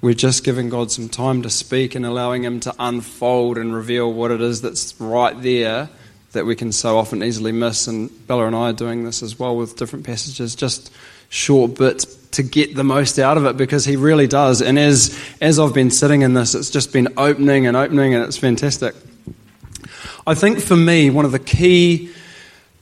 We're 0.01 0.15
just 0.15 0.43
giving 0.43 0.71
God 0.71 0.91
some 0.91 1.09
time 1.09 1.43
to 1.43 1.51
speak 1.51 1.95
and 1.95 2.05
allowing 2.05 2.43
Him 2.43 2.59
to 2.61 2.75
unfold 2.81 3.59
and 3.59 3.73
reveal 3.73 4.13
what 4.13 4.33
it 4.33 4.41
is 4.41 4.61
that's 4.61 5.01
right 5.01 5.41
there 5.41 5.89
that 6.33 6.47
we 6.47 6.57
can 6.57 6.73
so 6.73 6.99
often 6.99 7.23
easily 7.23 7.53
miss. 7.53 7.87
And 7.87 8.11
Bella 8.27 8.47
and 8.47 8.57
I 8.57 8.71
are 8.71 8.73
doing 8.73 9.05
this 9.05 9.23
as 9.23 9.39
well 9.39 9.57
with 9.57 9.77
different 9.77 10.05
passages, 10.05 10.55
just 10.55 10.93
short 11.29 11.77
bits 11.77 12.05
to 12.33 12.43
get 12.43 12.75
the 12.75 12.85
most 12.85 13.19
out 13.19 13.37
of 13.37 13.45
it 13.45 13.57
because 13.57 13.85
he 13.85 13.97
really 13.97 14.27
does. 14.27 14.63
And 14.63 14.79
as, 14.79 15.19
as 15.41 15.59
I've 15.59 15.75
been 15.75 15.91
sitting 15.91 16.23
in 16.23 16.35
this, 16.35 16.55
it's 16.55 16.71
just 16.71 16.93
been 16.93 17.09
opening 17.17 17.67
and 17.67 17.77
opening, 17.77 18.15
and 18.15 18.25
it's 18.25 18.39
fantastic. 18.39 18.95
I 20.27 20.35
think 20.35 20.61
for 20.61 20.77
me, 20.77 21.11
one 21.11 21.25
of 21.25 21.33
the 21.33 21.39
key 21.39 22.11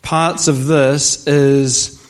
parts 0.03 0.49
of 0.49 0.67
this 0.67 1.27
is 1.27 2.01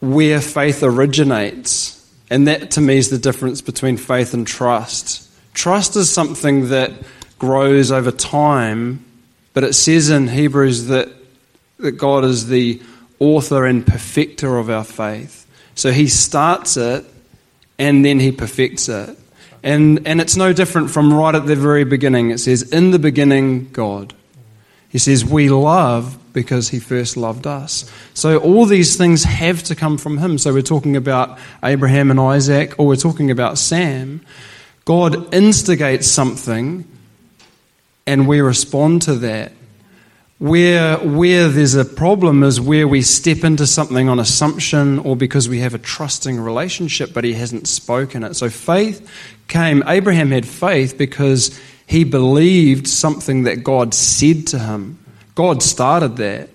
where 0.00 0.40
faith 0.40 0.82
originates. 0.82 1.92
And 2.30 2.48
that 2.48 2.72
to 2.72 2.80
me 2.80 2.96
is 2.96 3.10
the 3.10 3.18
difference 3.18 3.60
between 3.60 3.96
faith 3.96 4.34
and 4.34 4.46
trust. 4.46 5.30
Trust 5.54 5.96
is 5.96 6.12
something 6.12 6.70
that 6.70 6.92
grows 7.38 7.92
over 7.92 8.10
time 8.10 9.05
but 9.56 9.64
it 9.64 9.72
says 9.72 10.10
in 10.10 10.28
Hebrews 10.28 10.88
that, 10.88 11.08
that 11.78 11.92
God 11.92 12.26
is 12.26 12.48
the 12.48 12.82
author 13.18 13.64
and 13.64 13.86
perfecter 13.86 14.58
of 14.58 14.68
our 14.68 14.84
faith. 14.84 15.46
So 15.74 15.92
he 15.92 16.08
starts 16.08 16.76
it 16.76 17.06
and 17.78 18.04
then 18.04 18.20
he 18.20 18.32
perfects 18.32 18.90
it. 18.90 19.18
And, 19.62 20.06
and 20.06 20.20
it's 20.20 20.36
no 20.36 20.52
different 20.52 20.90
from 20.90 21.10
right 21.10 21.34
at 21.34 21.46
the 21.46 21.56
very 21.56 21.84
beginning. 21.84 22.32
It 22.32 22.36
says, 22.36 22.70
In 22.70 22.90
the 22.90 22.98
beginning, 22.98 23.70
God. 23.72 24.12
He 24.90 24.98
says, 24.98 25.24
We 25.24 25.48
love 25.48 26.18
because 26.34 26.68
he 26.68 26.78
first 26.78 27.16
loved 27.16 27.46
us. 27.46 27.90
So 28.12 28.36
all 28.36 28.66
these 28.66 28.96
things 28.96 29.24
have 29.24 29.62
to 29.62 29.74
come 29.74 29.96
from 29.96 30.18
him. 30.18 30.36
So 30.36 30.52
we're 30.52 30.60
talking 30.60 30.96
about 30.96 31.38
Abraham 31.64 32.10
and 32.10 32.20
Isaac, 32.20 32.74
or 32.78 32.88
we're 32.88 32.96
talking 32.96 33.30
about 33.30 33.56
Sam. 33.56 34.20
God 34.84 35.32
instigates 35.32 36.06
something 36.06 36.86
and 38.06 38.28
we 38.28 38.40
respond 38.40 39.02
to 39.02 39.14
that. 39.16 39.52
Where, 40.38 40.98
where 40.98 41.48
there's 41.48 41.74
a 41.74 41.84
problem 41.84 42.42
is 42.42 42.60
where 42.60 42.86
we 42.86 43.00
step 43.00 43.42
into 43.42 43.66
something 43.66 44.08
on 44.08 44.20
assumption 44.20 44.98
or 44.98 45.16
because 45.16 45.48
we 45.48 45.60
have 45.60 45.72
a 45.72 45.78
trusting 45.78 46.38
relationship, 46.38 47.14
but 47.14 47.24
he 47.24 47.32
hasn't 47.32 47.66
spoken 47.66 48.22
it. 48.22 48.34
So 48.34 48.50
faith 48.50 49.10
came, 49.48 49.82
Abraham 49.86 50.30
had 50.30 50.46
faith 50.46 50.98
because 50.98 51.58
he 51.86 52.04
believed 52.04 52.86
something 52.86 53.44
that 53.44 53.64
God 53.64 53.94
said 53.94 54.46
to 54.48 54.58
him. 54.58 54.98
God 55.34 55.62
started 55.62 56.16
that. 56.18 56.50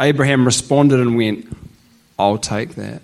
Abraham 0.00 0.44
responded 0.44 0.98
and 0.98 1.16
went, 1.16 1.46
I'll 2.18 2.38
take 2.38 2.74
that. 2.74 3.02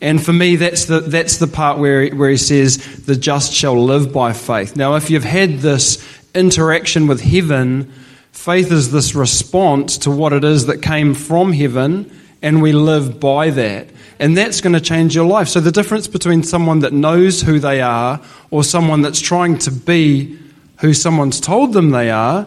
And 0.00 0.24
for 0.24 0.32
me, 0.32 0.56
that's 0.56 0.84
the, 0.84 1.00
that's 1.00 1.38
the 1.38 1.46
part 1.46 1.78
where, 1.78 2.08
where 2.10 2.30
he 2.30 2.36
says, 2.36 3.04
the 3.04 3.16
just 3.16 3.52
shall 3.52 3.82
live 3.82 4.12
by 4.12 4.32
faith. 4.32 4.76
Now, 4.76 4.94
if 4.94 5.10
you've 5.10 5.24
had 5.24 5.58
this 5.58 6.04
interaction 6.34 7.06
with 7.08 7.20
heaven, 7.20 7.92
faith 8.30 8.70
is 8.70 8.92
this 8.92 9.14
response 9.14 9.98
to 9.98 10.10
what 10.10 10.32
it 10.32 10.44
is 10.44 10.66
that 10.66 10.82
came 10.82 11.14
from 11.14 11.52
heaven, 11.52 12.10
and 12.42 12.62
we 12.62 12.72
live 12.72 13.18
by 13.18 13.50
that. 13.50 13.88
And 14.20 14.36
that's 14.36 14.60
going 14.60 14.74
to 14.74 14.80
change 14.80 15.14
your 15.14 15.26
life. 15.26 15.48
So, 15.48 15.60
the 15.60 15.72
difference 15.72 16.06
between 16.06 16.42
someone 16.42 16.80
that 16.80 16.92
knows 16.92 17.40
who 17.40 17.58
they 17.58 17.80
are 17.80 18.20
or 18.50 18.64
someone 18.64 19.02
that's 19.02 19.20
trying 19.20 19.58
to 19.58 19.70
be 19.70 20.38
who 20.80 20.94
someone's 20.94 21.40
told 21.40 21.72
them 21.72 21.90
they 21.90 22.10
are 22.10 22.46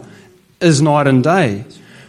is 0.59 0.81
night 0.81 1.07
and 1.07 1.23
day. 1.23 1.65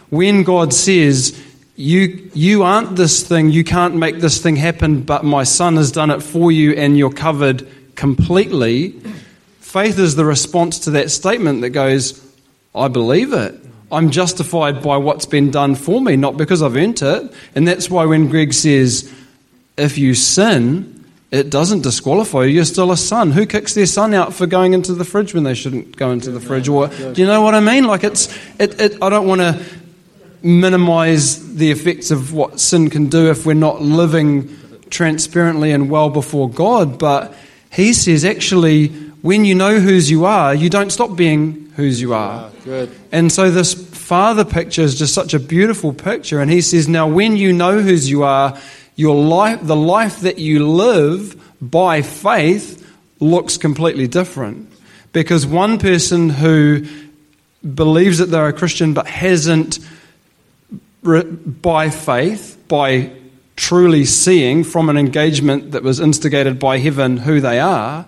When 0.09 0.43
God 0.43 0.73
says, 0.73 1.37
you, 1.75 2.29
you 2.33 2.63
aren't 2.63 2.95
this 2.95 3.27
thing, 3.27 3.49
you 3.49 3.63
can't 3.63 3.95
make 3.95 4.19
this 4.19 4.41
thing 4.41 4.55
happen, 4.55 5.01
but 5.01 5.23
my 5.25 5.43
son 5.43 5.75
has 5.77 5.91
done 5.91 6.11
it 6.11 6.21
for 6.21 6.51
you 6.51 6.73
and 6.73 6.97
you're 6.97 7.11
covered 7.11 7.67
completely, 7.95 9.01
Faith 9.73 9.97
is 9.97 10.15
the 10.15 10.23
response 10.23 10.77
to 10.77 10.91
that 10.91 11.09
statement 11.09 11.61
that 11.61 11.71
goes, 11.71 12.23
I 12.75 12.89
believe 12.89 13.33
it. 13.33 13.59
I'm 13.91 14.11
justified 14.11 14.83
by 14.83 14.97
what's 14.97 15.25
been 15.25 15.49
done 15.49 15.73
for 15.73 15.99
me, 15.99 16.15
not 16.15 16.37
because 16.37 16.61
I've 16.61 16.75
earned 16.75 17.01
it. 17.01 17.33
And 17.55 17.67
that's 17.67 17.89
why 17.89 18.05
when 18.05 18.29
Greg 18.29 18.53
says, 18.53 19.11
if 19.75 19.97
you 19.97 20.13
sin, 20.13 21.03
it 21.31 21.49
doesn't 21.49 21.81
disqualify 21.81 22.43
you. 22.43 22.49
You're 22.49 22.65
still 22.65 22.91
a 22.91 22.97
son. 22.97 23.31
Who 23.31 23.47
kicks 23.47 23.73
their 23.73 23.87
son 23.87 24.13
out 24.13 24.35
for 24.35 24.45
going 24.45 24.75
into 24.75 24.93
the 24.93 25.05
fridge 25.05 25.33
when 25.33 25.43
they 25.43 25.55
shouldn't 25.55 25.97
go 25.97 26.11
into 26.11 26.29
the 26.29 26.39
fridge? 26.39 26.69
Or 26.69 26.89
do 26.89 27.19
you 27.19 27.25
know 27.25 27.41
what 27.41 27.55
I 27.55 27.59
mean? 27.59 27.85
Like 27.85 28.03
it's, 28.03 28.27
it, 28.59 28.79
it, 28.79 29.01
I 29.01 29.09
don't 29.09 29.27
want 29.27 29.41
to 29.41 29.59
minimize 30.43 31.55
the 31.55 31.71
effects 31.71 32.11
of 32.11 32.33
what 32.33 32.59
sin 32.59 32.89
can 32.89 33.07
do 33.07 33.29
if 33.29 33.45
we're 33.45 33.53
not 33.53 33.81
living 33.81 34.55
transparently 34.89 35.71
and 35.71 35.89
well 35.89 36.09
before 36.09 36.49
God. 36.49 36.99
But 36.99 37.33
he 37.71 37.93
says 37.93 38.25
actually 38.25 38.89
when 39.23 39.45
you 39.45 39.55
know 39.55 39.79
whose 39.79 40.11
you 40.11 40.25
are, 40.25 40.53
you 40.53 40.69
don't 40.69 40.91
stop 40.91 41.15
being 41.15 41.71
whose 41.77 42.01
you 42.01 42.13
are. 42.13 42.51
Ah, 42.51 42.51
good. 42.65 42.91
And 43.11 43.31
so 43.31 43.49
this 43.49 43.73
father 43.73 44.43
picture 44.43 44.81
is 44.81 44.99
just 44.99 45.13
such 45.13 45.33
a 45.33 45.39
beautiful 45.39 45.93
picture. 45.93 46.41
And 46.41 46.51
he 46.51 46.59
says, 46.59 46.89
now 46.89 47.07
when 47.07 47.37
you 47.37 47.53
know 47.53 47.79
whose 47.79 48.09
you 48.09 48.23
are, 48.23 48.59
your 48.97 49.15
life, 49.15 49.59
the 49.63 49.77
life 49.77 50.19
that 50.21 50.39
you 50.39 50.67
live 50.67 51.41
by 51.61 52.01
faith 52.01 52.81
looks 53.21 53.57
completely 53.57 54.07
different. 54.07 54.69
Because 55.13 55.45
one 55.45 55.79
person 55.79 56.29
who 56.29 56.85
believes 57.63 58.17
that 58.17 58.25
they're 58.25 58.47
a 58.47 58.53
Christian 58.53 58.93
but 58.93 59.07
hasn't, 59.07 59.79
by 61.03 61.89
faith, 61.89 62.63
by 62.67 63.11
truly 63.55 64.05
seeing 64.05 64.63
from 64.63 64.89
an 64.89 64.97
engagement 64.97 65.71
that 65.71 65.83
was 65.83 65.99
instigated 65.99 66.59
by 66.59 66.77
heaven 66.77 67.17
who 67.17 67.39
they 67.39 67.59
are, 67.59 68.05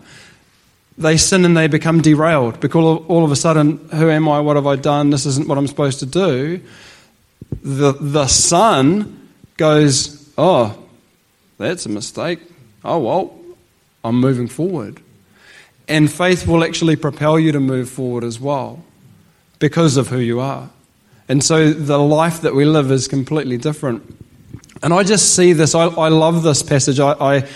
they 0.98 1.18
sin 1.18 1.46
and 1.46 1.56
they 1.56 1.68
become 1.68 2.02
derailed 2.02 2.60
because 2.60 3.04
all 3.08 3.26
of 3.26 3.32
a 3.32 3.36
sudden, 3.36 3.78
who 3.90 4.10
am 4.10 4.30
I? 4.30 4.40
What 4.40 4.56
have 4.56 4.66
I 4.66 4.76
done? 4.76 5.10
This 5.10 5.26
isn't 5.26 5.48
what 5.48 5.58
I'm 5.58 5.68
supposed 5.68 6.00
to 6.00 6.06
do. 6.06 6.62
The, 7.62 7.94
the 7.94 8.28
son 8.28 9.30
goes, 9.58 10.34
Oh, 10.38 10.78
that's 11.58 11.86
a 11.86 11.90
mistake. 11.90 12.40
Oh, 12.84 13.00
well, 13.00 13.40
I'm 14.04 14.20
moving 14.20 14.48
forward. 14.48 15.02
And 15.88 16.12
faith 16.12 16.48
will 16.48 16.64
actually 16.64 16.96
propel 16.96 17.40
you 17.40 17.52
to 17.52 17.60
move 17.60 17.90
forward 17.90 18.24
as 18.24 18.40
well 18.40 18.84
because 19.60 19.98
of 19.98 20.08
who 20.08 20.20
you 20.20 20.40
are. 20.40 20.70
And 21.28 21.44
so 21.44 21.72
the 21.72 21.98
life 21.98 22.42
that 22.42 22.54
we 22.54 22.66
live 22.66 22.92
is 22.92 23.08
completely 23.08 23.58
different. 23.58 24.04
And 24.84 24.94
I 24.94 25.04
just 25.04 25.36
see 25.36 25.54
this, 25.54 25.74
I, 25.74 25.86
I 25.86 26.10
love 26.10 26.44
this 26.44 26.62
passage. 26.62 27.00
I, 27.00 27.14
I, 27.14 27.48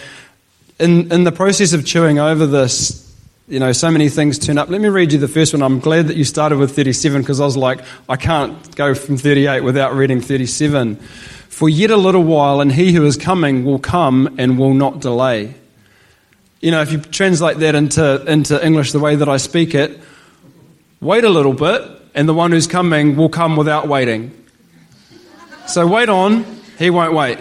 in, 0.79 1.12
in 1.12 1.23
the 1.23 1.32
process 1.32 1.73
of 1.73 1.86
chewing 1.86 2.17
over 2.17 2.47
this, 2.47 3.05
you 3.47 3.60
know, 3.60 3.71
so 3.71 3.91
many 3.91 4.10
things 4.10 4.39
turn 4.39 4.58
up. 4.58 4.69
Let 4.69 4.79
me 4.82 4.89
read 4.89 5.12
you 5.12 5.19
the 5.19 5.27
first 5.27 5.53
one. 5.53 5.62
I'm 5.62 5.79
glad 5.79 6.08
that 6.08 6.15
you 6.15 6.23
started 6.23 6.58
with 6.58 6.75
37 6.75 7.21
because 7.21 7.39
I 7.39 7.45
was 7.45 7.58
like, 7.58 7.82
I 8.08 8.15
can't 8.15 8.75
go 8.75 8.93
from 8.93 9.17
38 9.17 9.62
without 9.62 9.93
reading 9.93 10.21
37. 10.21 10.95
For 10.95 11.67
yet 11.67 11.91
a 11.91 11.97
little 11.97 12.23
while, 12.23 12.62
and 12.62 12.71
he 12.71 12.93
who 12.93 13.05
is 13.05 13.17
coming 13.17 13.65
will 13.65 13.79
come 13.79 14.36
and 14.39 14.58
will 14.58 14.73
not 14.73 15.01
delay. 15.01 15.55
You 16.62 16.71
know, 16.71 16.82
if 16.82 16.91
you 16.91 16.99
translate 16.99 17.58
that 17.58 17.75
into, 17.75 18.23
into 18.32 18.63
English 18.63 18.91
the 18.91 18.99
way 18.99 19.15
that 19.15 19.27
I 19.27 19.38
speak 19.38 19.73
it, 19.73 19.99
wait 21.01 21.23
a 21.23 21.29
little 21.29 21.53
bit, 21.53 21.98
and 22.13 22.28
the 22.28 22.34
one 22.34 22.52
who's 22.52 22.67
coming 22.67 23.15
will 23.15 23.30
come 23.30 23.56
without 23.56 23.88
waiting. 23.88 24.36
So 25.67 25.86
wait 25.86 26.10
on, 26.10 26.45
he 26.78 26.89
won't 26.89 27.13
wait. 27.13 27.39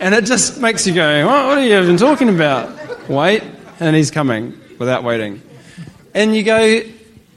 And 0.00 0.14
it 0.14 0.24
just 0.24 0.60
makes 0.60 0.86
you 0.86 0.94
go, 0.94 1.26
what 1.26 1.58
are 1.58 1.64
you 1.64 1.78
even 1.78 1.96
talking 1.96 2.28
about? 2.28 3.08
Wait, 3.08 3.42
and 3.78 3.94
he's 3.94 4.10
coming 4.10 4.58
without 4.78 5.04
waiting. 5.04 5.42
And 6.14 6.34
you 6.34 6.42
go, 6.42 6.82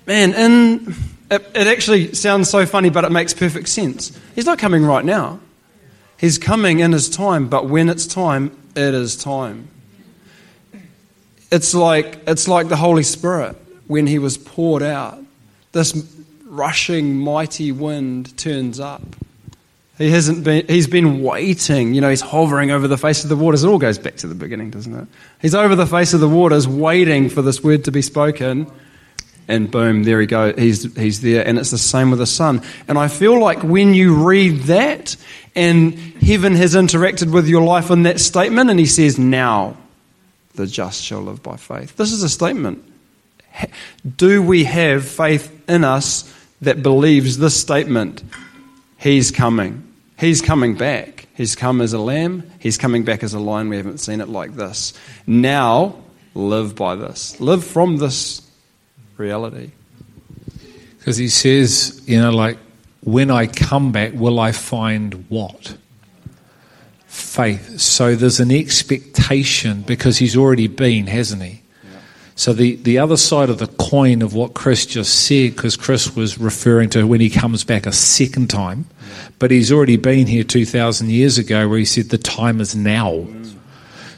man, 0.06 0.34
and 0.34 0.96
it, 1.30 1.46
it 1.56 1.68
actually 1.68 2.14
sounds 2.14 2.50
so 2.50 2.66
funny, 2.66 2.90
but 2.90 3.04
it 3.04 3.12
makes 3.12 3.34
perfect 3.34 3.70
sense. 3.70 4.18
He's 4.36 4.46
not 4.46 4.60
coming 4.60 4.86
right 4.86 5.04
now. 5.04 5.40
He's 6.18 6.38
coming 6.38 6.80
in 6.80 6.92
his 6.92 7.10
time, 7.10 7.50
but 7.50 7.68
when 7.68 7.90
it's 7.90 8.08
time, 8.08 8.56
it 8.76 8.94
is 8.94 9.16
time. 9.16 9.68
It's 11.52 11.74
like, 11.74 12.20
it's 12.28 12.48
like 12.48 12.70
the 12.70 12.76
Holy 12.76 13.04
Spirit 13.04 13.56
when 13.88 14.08
he 14.08 14.20
was 14.20 14.38
poured 14.38 14.84
out. 14.84 15.20
This 15.72 15.94
rushing, 16.56 17.18
mighty 17.18 17.72
wind 17.72 18.38
turns 18.38 18.80
up. 18.80 19.02
He 19.98 20.10
hasn't 20.10 20.44
been, 20.44 20.66
he's 20.68 20.88
been 20.88 21.22
waiting. 21.22 21.94
You 21.94 22.02
know, 22.02 22.10
he's 22.10 22.22
hovering 22.22 22.72
over 22.72 22.88
the 22.88 22.98
face 22.98 23.24
of 23.24 23.30
the 23.30 23.36
waters. 23.36 23.64
It 23.64 23.68
all 23.68 23.78
goes 23.78 24.00
back 24.00 24.18
to 24.18 24.28
the 24.28 24.36
beginning, 24.36 24.72
doesn't 24.72 24.94
it? 24.94 25.08
He's 25.42 25.54
over 25.54 25.76
the 25.76 25.86
face 25.86 26.14
of 26.14 26.20
the 26.20 26.30
waters, 26.30 26.68
waiting 26.68 27.30
for 27.30 27.42
this 27.42 27.64
word 27.64 27.86
to 27.86 27.92
be 27.92 28.02
spoken. 28.02 28.72
And 29.48 29.70
boom, 29.70 30.04
there 30.04 30.20
he 30.20 30.26
goes. 30.26 30.56
He's, 30.58 30.96
he's 30.96 31.22
there. 31.22 31.46
And 31.48 31.60
it's 31.60 31.72
the 31.72 31.78
same 31.78 32.10
with 32.10 32.20
the 32.20 32.26
son. 32.26 32.64
And 32.88 32.98
I 32.98 33.08
feel 33.08 33.40
like 33.40 33.62
when 33.62 33.94
you 33.94 34.26
read 34.26 34.62
that, 34.64 35.16
and 35.56 35.94
heaven 35.94 36.56
has 36.56 36.74
interacted 36.74 37.32
with 37.32 37.48
your 37.48 37.64
life 37.64 37.92
in 37.92 38.04
that 38.04 38.20
statement, 38.20 38.72
and 38.72 38.80
he 38.80 38.88
says, 38.88 39.20
Now 39.20 39.78
the 40.56 40.66
just 40.66 41.04
shall 41.04 41.22
live 41.22 41.44
by 41.44 41.58
faith. 41.58 41.96
This 41.98 42.12
is 42.12 42.24
a 42.24 42.30
statement. 42.30 42.84
Do 44.18 44.42
we 44.42 44.64
have 44.64 45.08
faith 45.08 45.70
in 45.70 45.84
us 45.84 46.33
that 46.64 46.84
believes 46.84 47.38
this 47.38 47.60
statement? 47.60 48.24
He's 48.98 49.32
coming. 49.32 49.88
He's 50.18 50.42
coming 50.42 50.76
back. 50.76 51.28
He's 51.36 51.56
come 51.56 51.82
as 51.82 51.94
a 51.94 52.00
lamb. 52.00 52.50
He's 52.60 52.78
coming 52.78 53.04
back 53.04 53.24
as 53.24 53.34
a 53.34 53.40
lion. 53.40 53.70
We 53.70 53.78
haven't 53.78 53.98
seen 53.98 54.22
it 54.22 54.30
like 54.30 54.56
this. 54.56 54.94
Now, 55.26 55.96
live 56.36 56.76
by 56.76 56.96
this. 56.96 57.40
Live 57.40 57.66
from 57.66 57.98
this 57.98 58.42
reality. 59.18 59.72
Because 61.00 61.18
he 61.18 61.28
says, 61.28 62.02
you 62.06 62.22
know, 62.22 62.32
like, 62.32 62.58
when 63.02 63.32
I 63.32 63.48
come 63.48 63.92
back, 63.92 64.14
will 64.14 64.40
I 64.40 64.54
find 64.54 65.26
what? 65.28 65.76
Faith. 67.08 67.82
So 67.82 68.16
there's 68.16 68.40
an 68.40 68.52
expectation 68.52 69.82
because 69.82 70.18
he's 70.18 70.38
already 70.38 70.68
been, 70.68 71.08
hasn't 71.08 71.42
he? 71.42 71.63
So 72.36 72.52
the, 72.52 72.76
the 72.78 72.98
other 72.98 73.18
side 73.18 73.50
of 73.50 73.60
the 73.60 73.68
coin 73.68 74.22
of 74.22 74.34
what 74.34 74.54
Chris 74.54 74.86
just 74.86 75.28
said, 75.28 75.56
because 75.56 75.78
Chris 75.78 76.16
was 76.16 76.40
referring 76.40 76.90
to 76.92 77.06
when 77.06 77.22
he 77.22 77.30
comes 77.30 77.64
back 77.64 77.86
a 77.86 77.92
second 77.92 78.50
time, 78.50 78.86
but 79.38 79.52
he's 79.52 79.72
already 79.72 79.98
been 79.98 80.26
here 80.26 80.44
2,000 80.44 81.10
years 81.10 81.38
ago 81.38 81.70
where 81.70 81.78
he 81.78 81.86
said 81.86 82.10
the 82.10 82.18
time 82.18 82.60
is 82.60 82.76
now. 82.76 83.28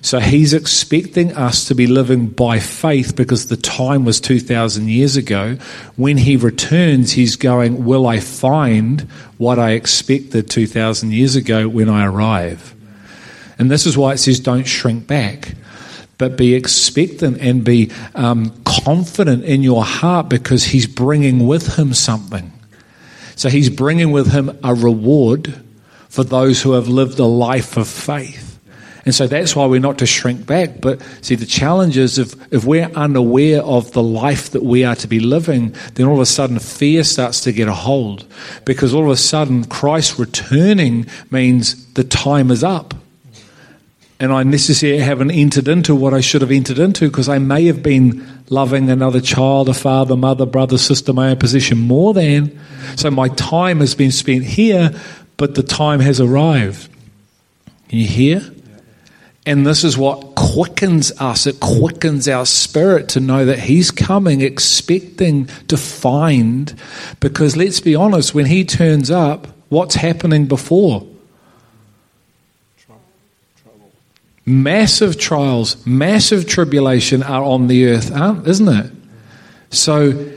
So 0.02 0.20
he's 0.20 0.54
expecting 0.54 1.34
us 1.34 1.66
to 1.66 1.76
be 1.76 1.88
living 1.88 2.28
by 2.28 2.60
faith 2.60 3.16
because 3.16 3.48
the 3.48 3.58
time 3.58 4.06
was 4.06 4.22
2,000 4.22 4.88
years 4.88 5.18
ago. 5.18 5.56
When 5.96 6.18
he 6.18 6.38
returns, 6.38 7.14
he's 7.14 7.36
going, 7.36 7.86
Will 7.86 8.06
I 8.06 8.20
find 8.20 9.02
what 9.40 9.58
I 9.58 9.72
expected 9.72 10.48
2,000 10.48 11.12
years 11.12 11.36
ago 11.36 11.68
when 11.68 11.90
I 11.90 12.06
arrive? 12.06 12.76
And 13.58 13.72
this 13.72 13.88
is 13.88 13.98
why 13.98 14.14
it 14.14 14.20
says, 14.20 14.40
Don't 14.40 14.68
shrink 14.68 15.08
back 15.08 15.56
but 16.18 16.38
be 16.38 16.54
expectant 16.56 17.38
and 17.40 17.64
be 17.64 17.92
um, 18.14 18.54
confident 18.64 19.44
in 19.44 19.64
your 19.64 19.84
heart 19.84 20.30
because 20.30 20.64
he's 20.64 20.88
bringing 20.88 21.48
with 21.48 21.78
him 21.78 21.94
something. 21.94 22.52
So 23.36 23.50
he's 23.50 23.70
bringing 23.70 24.12
with 24.12 24.32
him 24.32 24.58
a 24.64 24.74
reward 24.74 25.54
for 26.10 26.24
those 26.24 26.62
who 26.62 26.72
have 26.74 26.88
lived 26.88 27.20
a 27.20 27.26
life 27.26 27.76
of 27.76 27.88
faith. 27.88 28.60
And 29.04 29.14
so 29.14 29.28
that's 29.28 29.56
why 29.56 29.68
we're 29.68 29.80
not 29.80 30.00
to 30.00 30.08
shrink 30.08 30.48
back. 30.48 30.82
But 30.82 31.00
see, 31.22 31.36
the 31.36 31.46
challenge 31.46 31.96
is 31.96 32.18
if, 32.18 32.34
if 32.52 32.66
we're 32.66 32.90
unaware 32.96 33.62
of 33.62 33.92
the 33.92 34.02
life 34.02 34.52
that 34.52 34.64
we 34.64 34.84
are 34.84 34.96
to 34.96 35.08
be 35.08 35.20
living, 35.20 35.76
then 35.94 36.08
all 36.08 36.16
of 36.16 36.22
a 36.22 36.26
sudden 36.26 36.58
fear 36.58 37.04
starts 37.04 37.42
to 37.42 37.52
get 37.52 37.68
a 37.68 37.74
hold. 37.74 38.26
Because 38.64 38.96
all 38.96 39.04
of 39.04 39.10
a 39.10 39.18
sudden 39.18 39.66
Christ 39.66 40.18
returning 40.18 41.06
means 41.30 41.86
the 41.94 42.04
time 42.04 42.50
is 42.50 42.64
up 42.64 42.96
and 44.20 44.32
I 44.32 44.44
necessarily 44.44 45.00
haven't 45.00 45.32
entered 45.32 45.68
into 45.68 45.94
what 45.94 46.14
I 46.14 46.22
should 46.22 46.42
have 46.42 46.52
entered 46.52 46.80
into 46.80 47.10
because 47.10 47.28
I 47.28 47.38
may 47.40 47.66
have 47.66 47.84
been 47.84 48.26
loving 48.50 48.90
another 48.90 49.20
child, 49.20 49.68
a 49.68 49.74
father, 49.74 50.16
mother, 50.16 50.46
brother, 50.46 50.78
sister, 50.78 51.12
my 51.12 51.32
own 51.32 51.38
position 51.38 51.78
more 51.78 52.14
than. 52.14 52.58
So 52.96 53.12
my 53.12 53.28
time 53.30 53.82
has 53.82 53.94
been 53.94 54.12
spent 54.12 54.46
here, 54.46 54.94
but 55.36 55.56
the 55.56 55.64
time 55.64 56.00
has 56.00 56.22
arrived. 56.22 56.90
Can 57.90 58.00
you 58.00 58.08
hear? 58.08 58.42
And 59.46 59.68
this 59.68 59.84
is 59.84 59.98
what 59.98 60.36
quickens 60.36 61.12
us. 61.20 61.46
It 61.46 61.60
quickens 61.60 62.28
our 62.28 62.46
spirit 62.46 63.10
to 63.10 63.20
know 63.20 63.46
that 63.46 63.60
He's 63.60 63.92
coming, 63.92 64.42
expecting 64.42 65.48
to 65.68 65.78
find. 65.78 66.74
Because 67.20 67.56
let's 67.56 67.80
be 67.82 67.96
honest, 67.96 68.34
when 68.34 68.46
He 68.46 68.64
turns 68.64 69.12
up, 69.12 69.48
what's 69.70 69.96
happening 69.96 70.46
before? 70.46 71.06
Massive 74.46 75.18
trials, 75.18 75.84
massive 75.88 76.48
tribulation 76.48 77.24
are 77.24 77.44
on 77.44 77.68
the 77.68 77.88
earth, 77.88 78.16
aren't, 78.16 78.48
isn't 78.48 78.68
it? 78.68 78.92
So 79.72 80.32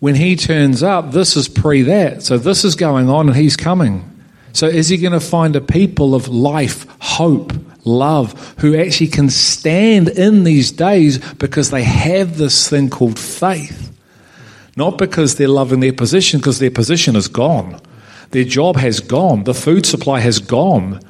when 0.00 0.14
he 0.14 0.36
turns 0.36 0.82
up, 0.82 1.12
this 1.12 1.34
is 1.34 1.48
pre 1.48 1.82
that. 1.82 2.22
So 2.22 2.36
this 2.36 2.64
is 2.64 2.74
going 2.74 3.08
on 3.08 3.28
and 3.28 3.36
he's 3.36 3.56
coming. 3.56 4.10
So 4.52 4.66
is 4.66 4.88
he 4.88 4.98
going 4.98 5.12
to 5.12 5.20
find 5.20 5.56
a 5.56 5.62
people 5.62 6.14
of 6.14 6.28
life, 6.28 6.86
hope, 7.00 7.54
love, 7.84 8.54
who 8.58 8.76
actually 8.76 9.08
can 9.08 9.30
stand 9.30 10.08
in 10.10 10.44
these 10.44 10.70
days 10.70 11.18
because 11.34 11.70
they 11.70 11.82
have 11.82 12.36
this 12.36 12.68
thing 12.68 12.90
called 12.90 13.18
faith? 13.18 13.90
Not 14.76 14.98
because 14.98 15.36
they're 15.36 15.48
loving 15.48 15.80
their 15.80 15.92
position, 15.92 16.38
because 16.38 16.58
their 16.58 16.70
position 16.70 17.16
is 17.16 17.28
gone. 17.28 17.80
Their 18.30 18.44
job 18.44 18.76
has 18.76 19.00
gone. 19.00 19.44
The 19.44 19.54
food 19.54 19.86
supply 19.86 20.20
has 20.20 20.38
gone 20.38 21.00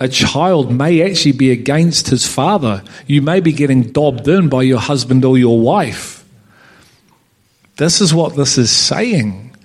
a 0.00 0.08
child 0.08 0.72
may 0.72 1.02
actually 1.02 1.32
be 1.32 1.50
against 1.50 2.08
his 2.08 2.26
father. 2.26 2.82
You 3.06 3.22
may 3.22 3.40
be 3.40 3.52
getting 3.52 3.92
dobbed 3.92 4.26
in 4.26 4.48
by 4.48 4.62
your 4.62 4.80
husband 4.80 5.24
or 5.24 5.38
your 5.38 5.60
wife. 5.60 6.24
This 7.76 8.00
is 8.00 8.12
what 8.12 8.36
this 8.36 8.58
is 8.58 8.70
saying. 8.70 9.56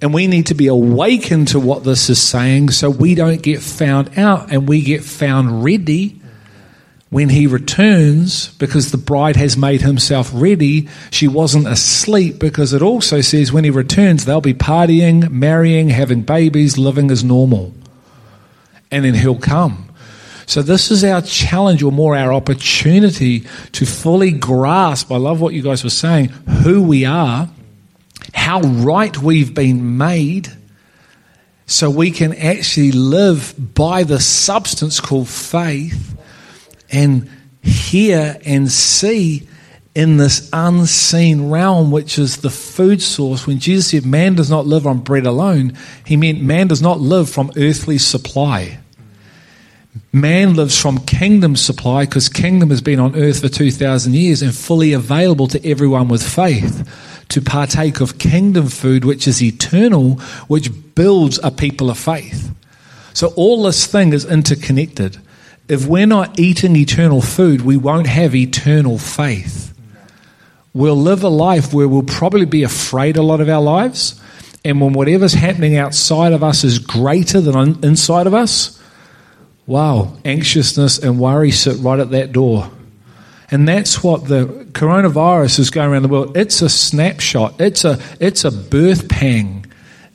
And 0.00 0.12
we 0.12 0.26
need 0.26 0.46
to 0.46 0.54
be 0.54 0.66
awakened 0.66 1.48
to 1.48 1.60
what 1.60 1.84
this 1.84 2.10
is 2.10 2.20
saying 2.20 2.70
so 2.70 2.90
we 2.90 3.14
don't 3.14 3.40
get 3.40 3.62
found 3.62 4.18
out 4.18 4.52
and 4.52 4.68
we 4.68 4.82
get 4.82 5.04
found 5.04 5.64
ready 5.64 6.20
when 7.08 7.28
he 7.28 7.46
returns 7.46 8.48
because 8.54 8.90
the 8.90 8.98
bride 8.98 9.36
has 9.36 9.56
made 9.56 9.80
himself 9.80 10.30
ready. 10.34 10.88
She 11.10 11.28
wasn't 11.28 11.68
asleep 11.68 12.38
because 12.38 12.72
it 12.72 12.82
also 12.82 13.20
says 13.20 13.52
when 13.52 13.64
he 13.64 13.70
returns, 13.70 14.24
they'll 14.24 14.40
be 14.40 14.54
partying, 14.54 15.30
marrying, 15.30 15.90
having 15.90 16.22
babies, 16.22 16.78
living 16.78 17.10
as 17.10 17.22
normal 17.22 17.72
and 18.92 19.04
then 19.04 19.14
He'll 19.14 19.34
come. 19.34 19.88
So, 20.46 20.60
this 20.62 20.90
is 20.90 21.02
our 21.02 21.22
challenge, 21.22 21.82
or 21.82 21.90
more 21.90 22.14
our 22.14 22.32
opportunity 22.32 23.46
to 23.72 23.86
fully 23.86 24.32
grasp. 24.32 25.10
I 25.10 25.16
love 25.16 25.40
what 25.40 25.54
you 25.54 25.62
guys 25.62 25.82
were 25.82 25.90
saying 25.90 26.28
who 26.28 26.82
we 26.82 27.04
are, 27.04 27.48
how 28.34 28.60
right 28.60 29.16
we've 29.16 29.54
been 29.54 29.96
made, 29.96 30.48
so 31.66 31.88
we 31.88 32.10
can 32.10 32.34
actually 32.34 32.92
live 32.92 33.54
by 33.74 34.04
the 34.04 34.20
substance 34.20 35.00
called 35.00 35.28
faith 35.28 36.16
and 36.90 37.30
hear 37.62 38.38
and 38.44 38.70
see 38.70 39.48
in 39.94 40.16
this 40.16 40.50
unseen 40.52 41.50
realm, 41.50 41.90
which 41.90 42.18
is 42.18 42.38
the 42.38 42.50
food 42.50 43.00
source. 43.00 43.46
When 43.46 43.58
Jesus 43.58 43.90
said, 43.90 44.04
Man 44.04 44.34
does 44.34 44.50
not 44.50 44.66
live 44.66 44.86
on 44.86 44.98
bread 44.98 45.26
alone, 45.26 45.78
he 46.04 46.16
meant 46.16 46.42
man 46.42 46.66
does 46.66 46.82
not 46.82 47.00
live 47.00 47.30
from 47.30 47.52
earthly 47.56 47.98
supply. 47.98 48.78
Man 50.14 50.54
lives 50.56 50.78
from 50.78 50.98
kingdom 51.06 51.56
supply 51.56 52.04
because 52.04 52.28
kingdom 52.28 52.68
has 52.68 52.82
been 52.82 53.00
on 53.00 53.16
earth 53.16 53.40
for 53.40 53.48
2,000 53.48 54.14
years 54.14 54.42
and 54.42 54.54
fully 54.54 54.92
available 54.92 55.46
to 55.48 55.66
everyone 55.66 56.08
with 56.08 56.22
faith 56.22 56.86
to 57.30 57.40
partake 57.40 58.02
of 58.02 58.18
kingdom 58.18 58.68
food, 58.68 59.06
which 59.06 59.26
is 59.26 59.42
eternal, 59.42 60.16
which 60.48 60.70
builds 60.94 61.40
a 61.42 61.50
people 61.50 61.88
of 61.88 61.96
faith. 61.96 62.54
So 63.14 63.28
all 63.36 63.62
this 63.62 63.86
thing 63.86 64.12
is 64.12 64.26
interconnected. 64.26 65.16
If 65.66 65.86
we're 65.86 66.06
not 66.06 66.38
eating 66.38 66.76
eternal 66.76 67.22
food, 67.22 67.62
we 67.62 67.78
won't 67.78 68.06
have 68.06 68.34
eternal 68.34 68.98
faith. 68.98 69.72
We'll 70.74 70.94
live 70.94 71.24
a 71.24 71.28
life 71.28 71.72
where 71.72 71.88
we'll 71.88 72.02
probably 72.02 72.44
be 72.44 72.64
afraid 72.64 73.16
a 73.16 73.22
lot 73.22 73.40
of 73.40 73.48
our 73.48 73.62
lives. 73.62 74.20
And 74.62 74.78
when 74.78 74.92
whatever's 74.92 75.32
happening 75.32 75.78
outside 75.78 76.34
of 76.34 76.44
us 76.44 76.64
is 76.64 76.78
greater 76.78 77.40
than 77.40 77.82
inside 77.82 78.26
of 78.26 78.34
us, 78.34 78.78
wow, 79.66 80.16
anxiousness 80.24 80.98
and 80.98 81.18
worry 81.18 81.50
sit 81.50 81.78
right 81.78 82.00
at 82.00 82.10
that 82.10 82.32
door. 82.32 82.70
And 83.50 83.68
that's 83.68 84.02
what 84.02 84.28
the 84.28 84.46
coronavirus 84.72 85.58
is 85.58 85.70
going 85.70 85.90
around 85.90 86.02
the 86.02 86.08
world. 86.08 86.36
It's 86.36 86.62
a 86.62 86.70
snapshot. 86.70 87.60
It's 87.60 87.84
a 87.84 87.98
it's 88.18 88.44
a 88.44 88.50
birth 88.50 89.08
pang. 89.10 89.66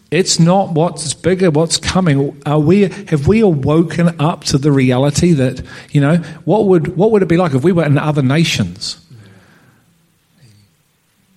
It's 0.10 0.40
not 0.40 0.72
what's 0.72 1.14
bigger, 1.14 1.52
what's 1.52 1.78
coming. 1.78 2.42
Are 2.46 2.60
we 2.60 2.82
have 2.82 3.28
we 3.28 3.42
awoken 3.42 4.20
up 4.20 4.46
to 4.46 4.58
the 4.58 4.72
reality 4.72 5.34
that, 5.34 5.64
you 5.92 6.02
know, 6.02 6.18
what 6.46 6.66
would 6.66 6.98
what 6.98 7.12
would 7.12 7.22
it 7.22 7.28
be 7.28 7.38
like 7.38 7.54
if 7.54 7.64
we 7.64 7.72
were 7.72 7.86
in 7.86 7.98
other 8.00 8.24
nations? 8.24 9.00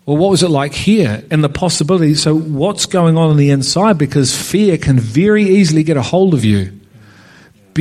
Well, 0.06 0.16
what 0.16 0.30
was 0.30 0.42
it 0.42 0.48
like 0.48 0.72
here? 0.72 1.22
And 1.30 1.44
the 1.44 1.50
possibility. 1.50 2.14
So, 2.14 2.34
what's 2.36 2.86
going 2.86 3.18
on 3.18 3.30
on 3.30 3.36
the 3.36 3.50
inside? 3.50 3.98
Because 3.98 4.34
fear 4.34 4.78
can 4.78 4.98
very 4.98 5.44
easily 5.44 5.82
get 5.82 5.96
a 5.98 6.02
hold 6.02 6.32
of 6.32 6.44
you 6.44 6.79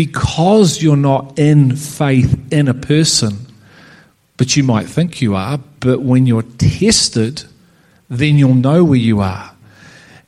because 0.08 0.82
you're 0.82 0.96
not 0.96 1.38
in 1.38 1.76
faith 1.76 2.54
in 2.54 2.68
a 2.68 2.74
person 2.74 3.50
but 4.40 4.56
you 4.56 4.64
might 4.64 4.88
think 4.88 5.22
you 5.22 5.36
are. 5.36 5.60
But 5.82 6.02
when 6.02 6.26
you're 6.26 6.44
tested, 6.58 7.44
then 8.08 8.38
you'll 8.38 8.54
know 8.54 8.86
where 8.86 8.98
you 8.98 9.20
are. 9.20 9.52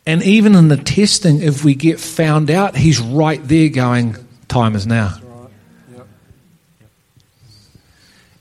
And 0.06 0.22
even 0.24 0.54
in 0.54 0.68
the 0.68 0.76
testing, 0.76 1.42
if 1.42 1.64
we 1.64 1.76
get 1.76 1.98
found 1.98 2.52
out, 2.52 2.76
he's 2.76 3.00
right 3.00 3.42
there 3.48 3.70
going, 3.70 4.18
Time 4.50 4.76
is 4.76 4.86
now. 4.86 5.18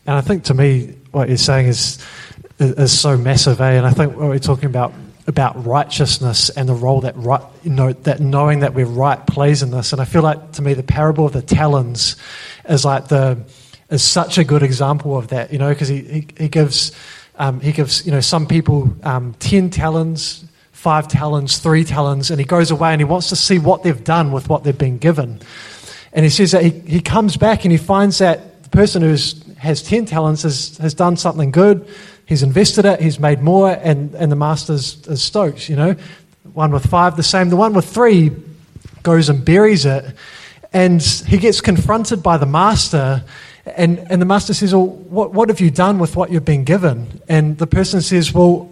And 0.06 0.16
I 0.16 0.22
think 0.22 0.42
to 0.44 0.54
me, 0.54 0.96
what 1.12 1.28
you're 1.28 1.38
saying 1.38 1.68
is, 1.68 2.04
is 2.58 2.98
so 2.98 3.16
massive, 3.16 3.60
eh? 3.60 3.74
And 3.74 3.86
I 3.86 3.92
think 3.92 4.16
what 4.16 4.28
we're 4.28 4.40
talking 4.40 4.64
about 4.64 4.92
about 5.30 5.64
righteousness 5.64 6.50
and 6.50 6.68
the 6.68 6.74
role 6.74 7.00
that 7.00 7.16
right, 7.16 7.42
you 7.62 7.70
know, 7.70 7.92
that 7.92 8.20
knowing 8.20 8.60
that 8.60 8.74
we're 8.74 8.84
right 8.84 9.26
plays 9.26 9.62
in 9.62 9.70
this. 9.70 9.92
And 9.92 10.02
I 10.02 10.04
feel 10.04 10.22
like 10.22 10.52
to 10.52 10.62
me, 10.62 10.74
the 10.74 10.82
parable 10.82 11.24
of 11.24 11.32
the 11.32 11.40
talents 11.40 12.16
is 12.68 12.84
like 12.84 13.08
the 13.08 13.38
is 13.90 14.02
such 14.02 14.38
a 14.38 14.44
good 14.44 14.62
example 14.62 15.18
of 15.18 15.28
that, 15.28 15.52
you 15.52 15.58
know, 15.58 15.68
because 15.68 15.88
he, 15.88 16.00
he, 16.02 16.26
he, 16.38 16.48
gives, 16.48 16.92
um, 17.36 17.60
he 17.60 17.72
gives, 17.72 18.06
you 18.06 18.12
know, 18.12 18.20
some 18.20 18.46
people 18.46 18.94
um, 19.02 19.34
10 19.40 19.70
talents, 19.70 20.44
five 20.72 21.08
talents, 21.08 21.58
three 21.58 21.84
talents, 21.84 22.30
and 22.30 22.38
he 22.38 22.46
goes 22.46 22.70
away 22.70 22.92
and 22.92 23.00
he 23.00 23.04
wants 23.04 23.28
to 23.30 23.36
see 23.36 23.58
what 23.58 23.82
they've 23.82 24.04
done 24.04 24.30
with 24.32 24.48
what 24.48 24.62
they've 24.62 24.78
been 24.78 24.98
given. 24.98 25.40
And 26.12 26.24
he 26.24 26.30
says 26.30 26.52
that 26.52 26.62
he, 26.62 26.70
he 26.70 27.00
comes 27.00 27.36
back 27.36 27.64
and 27.64 27.72
he 27.72 27.78
finds 27.78 28.18
that 28.18 28.62
the 28.62 28.70
person 28.70 29.02
who 29.02 29.16
has 29.58 29.82
10 29.82 30.06
talents 30.06 30.42
has, 30.42 30.78
has 30.78 30.94
done 30.94 31.16
something 31.16 31.50
good, 31.50 31.88
he's 32.30 32.42
invested 32.42 32.86
it, 32.86 33.00
he's 33.00 33.18
made 33.20 33.42
more, 33.42 33.70
and, 33.70 34.14
and 34.14 34.32
the 34.32 34.36
master's 34.36 35.06
is 35.06 35.22
stoked, 35.22 35.68
you 35.68 35.76
know. 35.76 35.94
One 36.54 36.70
with 36.70 36.86
five, 36.86 37.18
the 37.18 37.22
same. 37.22 37.50
The 37.50 37.56
one 37.56 37.74
with 37.74 37.84
three 37.84 38.30
goes 39.02 39.28
and 39.28 39.44
buries 39.44 39.84
it. 39.84 40.04
And 40.72 41.02
he 41.02 41.36
gets 41.36 41.60
confronted 41.60 42.22
by 42.22 42.38
the 42.38 42.46
master 42.46 43.24
and, 43.76 43.98
and 44.10 44.20
the 44.20 44.26
master 44.26 44.54
says, 44.54 44.74
Well, 44.74 44.86
what, 44.86 45.32
what 45.32 45.48
have 45.48 45.60
you 45.60 45.70
done 45.70 45.98
with 45.98 46.16
what 46.16 46.30
you've 46.30 46.44
been 46.44 46.64
given? 46.64 47.20
And 47.28 47.58
the 47.58 47.66
person 47.66 48.00
says, 48.00 48.32
Well, 48.32 48.70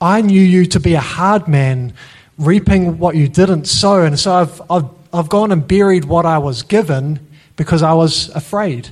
I 0.00 0.20
knew 0.20 0.40
you 0.40 0.66
to 0.66 0.80
be 0.80 0.94
a 0.94 1.00
hard 1.00 1.48
man, 1.48 1.94
reaping 2.38 2.98
what 2.98 3.16
you 3.16 3.28
didn't 3.28 3.66
sow. 3.66 4.02
And 4.02 4.18
so 4.18 4.32
I've, 4.32 4.62
I've, 4.70 4.88
I've 5.12 5.28
gone 5.28 5.52
and 5.52 5.66
buried 5.66 6.04
what 6.04 6.26
I 6.26 6.38
was 6.38 6.62
given 6.62 7.20
because 7.56 7.82
I 7.82 7.92
was 7.92 8.28
afraid. 8.30 8.88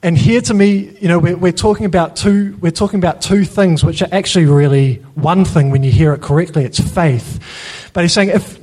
And 0.00 0.16
here 0.16 0.40
to 0.42 0.54
me, 0.54 0.96
you 1.00 1.08
know, 1.08 1.18
we're, 1.18 1.36
we're, 1.36 1.52
talking 1.52 1.84
about 1.84 2.14
two, 2.14 2.56
we're 2.60 2.70
talking 2.70 3.00
about 3.00 3.20
two 3.20 3.44
things, 3.44 3.82
which 3.82 4.00
are 4.00 4.08
actually 4.12 4.46
really 4.46 4.96
one 5.16 5.44
thing 5.44 5.70
when 5.70 5.82
you 5.82 5.90
hear 5.90 6.12
it 6.12 6.22
correctly. 6.22 6.64
It's 6.64 6.78
faith. 6.78 7.90
But 7.92 8.04
he's 8.04 8.12
saying 8.12 8.28
if, 8.28 8.60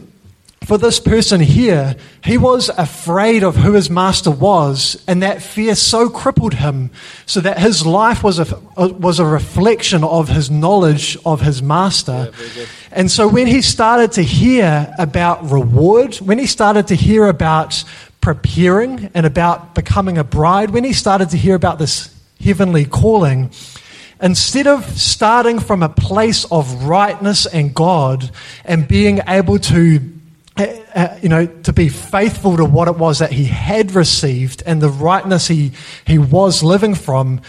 for 0.66 0.78
this 0.78 1.00
person 1.00 1.42
here, 1.42 1.98
he 2.24 2.38
was 2.38 2.70
afraid 2.70 3.44
of 3.44 3.58
who 3.58 3.74
his 3.74 3.90
master 3.90 4.32
was, 4.32 5.04
and 5.08 5.22
that 5.24 5.42
fear 5.42 5.76
so 5.76 6.10
crippled 6.10 6.54
him 6.54 6.90
so 7.26 7.42
that 7.42 7.60
his 7.60 7.86
life 7.86 8.24
was 8.24 8.40
a, 8.40 8.58
was 8.78 9.20
a 9.20 9.26
reflection 9.26 10.04
of 10.04 10.30
his 10.30 10.50
knowledge 10.50 11.18
of 11.26 11.42
his 11.42 11.62
master. 11.62 12.32
Yeah, 12.56 12.66
and 12.92 13.12
so 13.12 13.28
when 13.28 13.46
he 13.46 13.62
started 13.62 14.14
to 14.14 14.24
hear 14.24 14.92
about 14.98 15.52
reward, 15.52 16.16
when 16.16 16.40
he 16.40 16.48
started 16.48 16.88
to 16.88 16.96
hear 16.96 17.28
about 17.28 17.84
preparing 18.26 19.12
and 19.14 19.24
about 19.24 19.76
becoming 19.76 20.18
a 20.18 20.24
bride, 20.24 20.72
when 20.72 20.84
he 20.84 20.94
started 20.94 21.30
to 21.30 21.38
hear 21.38 21.54
about 21.54 21.78
this 21.78 22.10
heavenly 22.44 22.84
calling, 22.84 23.52
instead 24.20 24.66
of 24.66 24.84
starting 25.00 25.60
from 25.60 25.84
a 25.84 25.90
place 25.90 26.44
of 26.46 26.86
rightness 26.86 27.46
and 27.46 27.76
God 27.76 28.32
and 28.64 28.88
being 28.88 29.20
able 29.28 29.60
to 29.60 30.12
uh, 30.58 30.66
uh, 30.96 31.20
you 31.22 31.30
know, 31.30 31.46
to 31.46 31.72
be 31.72 31.88
faithful 31.88 32.58
to 32.58 32.66
what 32.66 32.88
it 32.88 32.98
was 32.98 33.20
that 33.20 33.32
he 33.32 33.46
had 33.46 33.92
received 33.92 34.64
and 34.66 34.82
the 34.82 34.90
rightness 34.90 35.48
he, 35.48 35.74
he 36.08 36.18
was 36.18 36.64
living 36.64 36.96
from, 36.96 37.42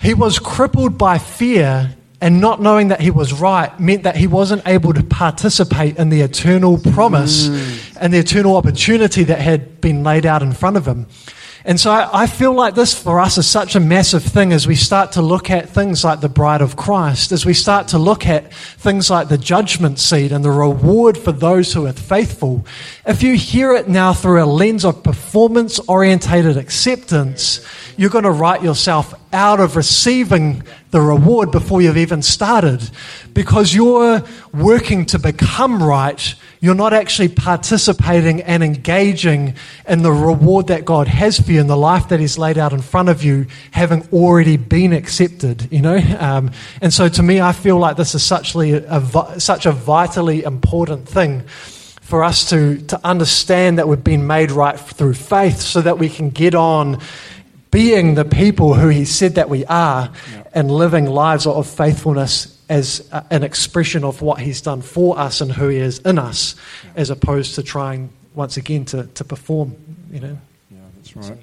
he 0.00 0.14
was 0.14 0.38
crippled 0.38 0.96
by 0.96 1.18
fear 1.18 1.94
and 2.24 2.40
not 2.40 2.58
knowing 2.58 2.88
that 2.88 3.02
he 3.02 3.10
was 3.10 3.34
right 3.34 3.78
meant 3.78 4.04
that 4.04 4.16
he 4.16 4.26
wasn't 4.26 4.66
able 4.66 4.94
to 4.94 5.02
participate 5.02 5.98
in 5.98 6.08
the 6.08 6.22
eternal 6.22 6.78
promise 6.78 7.48
mm. 7.48 7.98
and 8.00 8.14
the 8.14 8.18
eternal 8.18 8.56
opportunity 8.56 9.24
that 9.24 9.38
had 9.38 9.78
been 9.82 10.02
laid 10.02 10.24
out 10.24 10.42
in 10.42 10.50
front 10.54 10.78
of 10.78 10.88
him. 10.88 11.06
And 11.66 11.80
so 11.80 11.90
I, 11.90 12.24
I, 12.24 12.26
feel 12.26 12.52
like 12.52 12.74
this 12.74 12.92
for 12.92 13.18
us 13.18 13.38
is 13.38 13.46
such 13.46 13.74
a 13.74 13.80
massive 13.80 14.22
thing 14.22 14.52
as 14.52 14.66
we 14.66 14.74
start 14.74 15.12
to 15.12 15.22
look 15.22 15.50
at 15.50 15.70
things 15.70 16.04
like 16.04 16.20
the 16.20 16.28
bride 16.28 16.60
of 16.60 16.76
Christ, 16.76 17.32
as 17.32 17.46
we 17.46 17.54
start 17.54 17.88
to 17.88 17.98
look 17.98 18.26
at 18.26 18.52
things 18.52 19.08
like 19.08 19.28
the 19.28 19.38
judgment 19.38 19.98
seat 19.98 20.30
and 20.30 20.44
the 20.44 20.50
reward 20.50 21.16
for 21.16 21.32
those 21.32 21.72
who 21.72 21.86
are 21.86 21.94
faithful. 21.94 22.66
If 23.06 23.22
you 23.22 23.34
hear 23.34 23.72
it 23.72 23.88
now 23.88 24.12
through 24.12 24.44
a 24.44 24.44
lens 24.44 24.84
of 24.84 25.02
performance 25.02 25.78
orientated 25.78 26.58
acceptance, 26.58 27.66
you're 27.96 28.10
going 28.10 28.24
to 28.24 28.30
write 28.30 28.62
yourself 28.62 29.14
out 29.32 29.58
of 29.58 29.74
receiving 29.74 30.64
the 30.90 31.00
reward 31.00 31.50
before 31.50 31.80
you've 31.80 31.96
even 31.96 32.20
started 32.20 32.90
because 33.32 33.74
you're 33.74 34.22
working 34.52 35.06
to 35.06 35.18
become 35.18 35.82
right. 35.82 36.34
You're 36.60 36.74
not 36.74 36.92
actually 36.92 37.28
participating 37.28 38.42
and 38.42 38.62
engaging 38.62 39.54
in 39.86 40.02
the 40.02 40.12
reward 40.12 40.68
that 40.68 40.84
God 40.84 41.08
has 41.08 41.38
for 41.38 41.52
you 41.52 41.60
in 41.60 41.66
the 41.66 41.76
life 41.76 42.08
that 42.08 42.20
He's 42.20 42.38
laid 42.38 42.58
out 42.58 42.72
in 42.72 42.80
front 42.80 43.08
of 43.08 43.22
you, 43.22 43.46
having 43.70 44.08
already 44.12 44.56
been 44.56 44.92
accepted, 44.92 45.70
you 45.72 45.82
know? 45.82 45.98
Um, 46.18 46.52
and 46.80 46.92
so 46.92 47.08
to 47.08 47.22
me, 47.22 47.40
I 47.40 47.52
feel 47.52 47.78
like 47.78 47.96
this 47.96 48.14
is 48.14 48.22
such 48.22 48.54
a, 48.54 49.40
such 49.40 49.66
a 49.66 49.72
vitally 49.72 50.42
important 50.42 51.08
thing 51.08 51.42
for 52.04 52.22
us 52.22 52.50
to, 52.50 52.78
to 52.82 53.00
understand 53.02 53.78
that 53.78 53.88
we've 53.88 54.04
been 54.04 54.26
made 54.26 54.50
right 54.50 54.78
through 54.78 55.14
faith 55.14 55.60
so 55.60 55.80
that 55.80 55.98
we 55.98 56.08
can 56.08 56.30
get 56.30 56.54
on 56.54 57.00
being 57.70 58.14
the 58.14 58.24
people 58.24 58.74
who 58.74 58.88
he 58.88 59.04
said 59.04 59.34
that 59.34 59.48
we 59.48 59.64
are 59.66 60.12
yeah. 60.30 60.44
and 60.54 60.70
living 60.70 61.06
lives 61.06 61.46
of 61.46 61.66
faithfulness 61.66 62.53
as 62.68 63.08
an 63.30 63.42
expression 63.42 64.04
of 64.04 64.22
what 64.22 64.40
he's 64.40 64.60
done 64.60 64.82
for 64.82 65.18
us 65.18 65.40
and 65.40 65.52
who 65.52 65.68
he 65.68 65.78
is 65.78 65.98
in 66.00 66.18
us, 66.18 66.56
yeah. 66.84 66.90
as 66.96 67.10
opposed 67.10 67.54
to 67.56 67.62
trying 67.62 68.10
once 68.34 68.56
again 68.56 68.84
to, 68.86 69.04
to 69.08 69.24
perform, 69.24 69.76
you 70.10 70.20
know. 70.20 70.38
Yeah, 70.70 70.78
that's 70.96 71.16
right. 71.16 71.38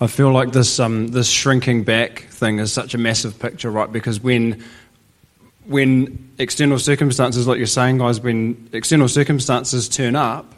I 0.00 0.06
feel 0.06 0.32
like 0.32 0.52
this 0.52 0.80
um, 0.80 1.08
this 1.08 1.28
shrinking 1.28 1.84
back 1.84 2.20
thing 2.30 2.58
is 2.58 2.72
such 2.72 2.94
a 2.94 2.98
massive 2.98 3.38
picture, 3.38 3.70
right? 3.70 3.92
Because 3.92 4.20
when 4.20 4.64
when 5.66 6.32
external 6.38 6.78
circumstances, 6.78 7.46
like 7.46 7.58
you're 7.58 7.66
saying, 7.66 7.98
guys, 7.98 8.20
when 8.20 8.70
external 8.72 9.08
circumstances 9.08 9.88
turn 9.88 10.16
up, 10.16 10.54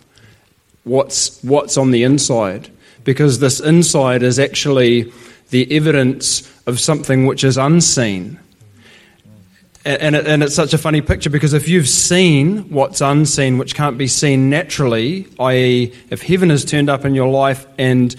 what's 0.85 1.43
what's 1.43 1.77
on 1.77 1.91
the 1.91 2.05
inside? 2.05 2.71
because 3.05 3.39
this 3.39 3.61
inside 3.61 4.23
is 4.23 4.39
actually 4.39 5.13
the 5.51 5.71
evidence 5.75 6.49
of 6.67 6.81
something 6.81 7.27
which 7.27 7.45
is 7.45 7.57
unseen. 7.57 8.39
And, 9.85 10.15
and, 10.15 10.45
it's 10.45 10.55
such 10.55 10.75
a 10.75 10.79
funny 10.79 11.01
picture 11.01 11.29
because 11.29 11.55
if 11.55 11.67
you've 11.67 11.89
seen 11.89 12.71
what's 12.71 13.01
unseen, 13.01 13.59
which 13.59 13.75
can't 13.75 13.99
be 13.99 14.07
seen 14.07 14.49
naturally, 14.49 15.27
i.e., 15.41 15.93
if 16.09 16.23
heaven 16.23 16.51
has 16.51 16.65
turned 16.65 16.89
up 16.89 17.05
in 17.05 17.17
your 17.17 17.29
life 17.29 17.67
and 17.79 18.15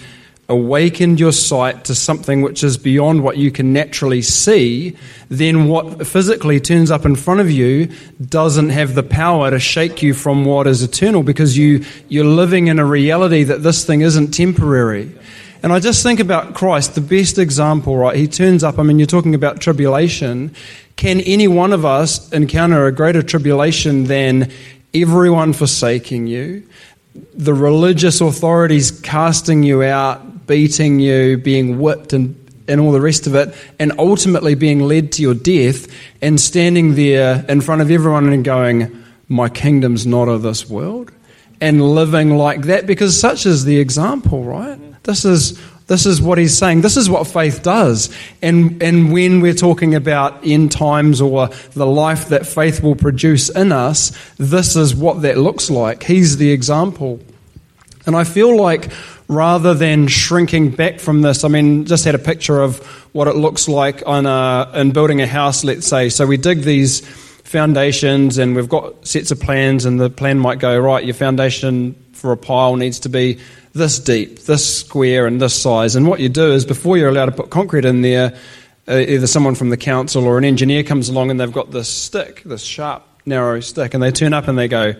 awakened 0.48 1.18
your 1.18 1.32
sight 1.32 1.84
to 1.84 1.94
something 1.94 2.42
which 2.42 2.62
is 2.62 2.76
beyond 2.76 3.22
what 3.22 3.38
you 3.38 3.50
can 3.50 3.72
naturally 3.72 4.20
see, 4.20 4.94
then 5.30 5.68
what 5.68 6.06
physically 6.06 6.60
turns 6.60 6.90
up 6.90 7.06
in 7.06 7.16
front 7.16 7.40
of 7.40 7.50
you 7.50 7.88
doesn't 8.28 8.68
have 8.68 8.94
the 8.94 9.02
power 9.02 9.50
to 9.50 9.58
shake 9.58 10.02
you 10.02 10.12
from 10.12 10.44
what 10.44 10.66
is 10.66 10.82
eternal 10.82 11.22
because 11.22 11.56
you, 11.56 11.82
you're 12.08 12.26
living 12.26 12.66
in 12.66 12.78
a 12.78 12.84
reality 12.84 13.42
that 13.42 13.62
this 13.62 13.86
thing 13.86 14.02
isn't 14.02 14.32
temporary. 14.32 15.10
And 15.64 15.72
I 15.72 15.80
just 15.80 16.02
think 16.02 16.20
about 16.20 16.52
Christ, 16.52 16.94
the 16.94 17.00
best 17.00 17.38
example, 17.38 17.96
right? 17.96 18.14
He 18.14 18.28
turns 18.28 18.62
up, 18.62 18.78
I 18.78 18.82
mean, 18.82 18.98
you're 18.98 19.06
talking 19.06 19.34
about 19.34 19.62
tribulation. 19.62 20.54
Can 20.96 21.22
any 21.22 21.48
one 21.48 21.72
of 21.72 21.86
us 21.86 22.30
encounter 22.34 22.86
a 22.86 22.92
greater 22.92 23.22
tribulation 23.22 24.04
than 24.04 24.52
everyone 24.92 25.54
forsaking 25.54 26.26
you, 26.26 26.68
the 27.32 27.54
religious 27.54 28.20
authorities 28.20 28.90
casting 29.00 29.62
you 29.62 29.82
out, 29.82 30.46
beating 30.46 31.00
you, 31.00 31.38
being 31.38 31.80
whipped, 31.80 32.12
and, 32.12 32.36
and 32.68 32.78
all 32.78 32.92
the 32.92 33.00
rest 33.00 33.26
of 33.26 33.34
it, 33.34 33.54
and 33.78 33.90
ultimately 33.98 34.54
being 34.54 34.80
led 34.80 35.12
to 35.12 35.22
your 35.22 35.32
death 35.32 35.86
and 36.20 36.38
standing 36.38 36.94
there 36.94 37.42
in 37.48 37.62
front 37.62 37.80
of 37.80 37.90
everyone 37.90 38.28
and 38.28 38.44
going, 38.44 39.02
My 39.30 39.48
kingdom's 39.48 40.06
not 40.06 40.28
of 40.28 40.42
this 40.42 40.68
world? 40.68 41.10
And 41.58 41.80
living 41.94 42.36
like 42.36 42.64
that, 42.64 42.86
because 42.86 43.18
such 43.18 43.46
is 43.46 43.64
the 43.64 43.78
example, 43.78 44.44
right? 44.44 44.93
This 45.04 45.24
is 45.24 45.58
this 45.86 46.06
is 46.06 46.20
what 46.22 46.38
he's 46.38 46.56
saying. 46.56 46.80
This 46.80 46.96
is 46.96 47.10
what 47.10 47.26
faith 47.26 47.62
does. 47.62 48.14
And, 48.40 48.82
and 48.82 49.12
when 49.12 49.40
we're 49.40 49.52
talking 49.52 49.94
about 49.94 50.46
end 50.46 50.72
times 50.72 51.20
or 51.20 51.48
the 51.72 51.86
life 51.86 52.28
that 52.28 52.46
faith 52.46 52.82
will 52.82 52.96
produce 52.96 53.50
in 53.50 53.70
us, 53.70 54.12
this 54.38 54.76
is 54.76 54.94
what 54.94 55.22
that 55.22 55.36
looks 55.36 55.68
like. 55.70 56.02
He's 56.02 56.38
the 56.38 56.50
example. 56.52 57.20
And 58.06 58.16
I 58.16 58.24
feel 58.24 58.56
like 58.56 58.90
rather 59.28 59.74
than 59.74 60.08
shrinking 60.08 60.70
back 60.70 61.00
from 61.00 61.20
this, 61.20 61.44
I 61.44 61.48
mean, 61.48 61.84
just 61.84 62.06
had 62.06 62.14
a 62.14 62.18
picture 62.18 62.62
of 62.62 62.78
what 63.12 63.28
it 63.28 63.36
looks 63.36 63.68
like 63.68 64.02
on 64.06 64.24
a, 64.24 64.70
in 64.74 64.92
building 64.92 65.20
a 65.20 65.26
house, 65.26 65.64
let's 65.64 65.86
say. 65.86 66.08
So 66.08 66.26
we 66.26 66.38
dig 66.38 66.62
these 66.62 67.00
foundations 67.00 68.38
and 68.38 68.56
we've 68.56 68.68
got 68.70 69.06
sets 69.06 69.30
of 69.30 69.40
plans, 69.40 69.84
and 69.84 70.00
the 70.00 70.08
plan 70.08 70.38
might 70.38 70.60
go, 70.60 70.78
right, 70.78 71.04
your 71.04 71.14
foundation 71.14 71.94
for 72.12 72.32
a 72.32 72.36
pile 72.36 72.76
needs 72.76 73.00
to 73.00 73.10
be 73.10 73.38
this 73.74 73.98
deep, 73.98 74.40
this 74.40 74.80
square, 74.80 75.26
and 75.26 75.40
this 75.40 75.54
size. 75.60 75.96
And 75.96 76.06
what 76.06 76.20
you 76.20 76.28
do 76.28 76.52
is 76.52 76.64
before 76.64 76.96
you're 76.96 77.08
allowed 77.08 77.26
to 77.26 77.32
put 77.32 77.50
concrete 77.50 77.84
in 77.84 78.02
there, 78.02 78.36
uh, 78.86 78.96
either 78.96 79.26
someone 79.26 79.54
from 79.54 79.70
the 79.70 79.76
council 79.76 80.24
or 80.24 80.38
an 80.38 80.44
engineer 80.44 80.82
comes 80.82 81.08
along 81.08 81.30
and 81.30 81.40
they've 81.40 81.52
got 81.52 81.70
this 81.70 81.88
stick, 81.88 82.42
this 82.44 82.62
sharp, 82.62 83.02
narrow 83.26 83.60
stick, 83.60 83.94
and 83.94 84.02
they 84.02 84.10
turn 84.10 84.32
up 84.32 84.46
and 84.46 84.56
they 84.56 84.68
go, 84.68 84.94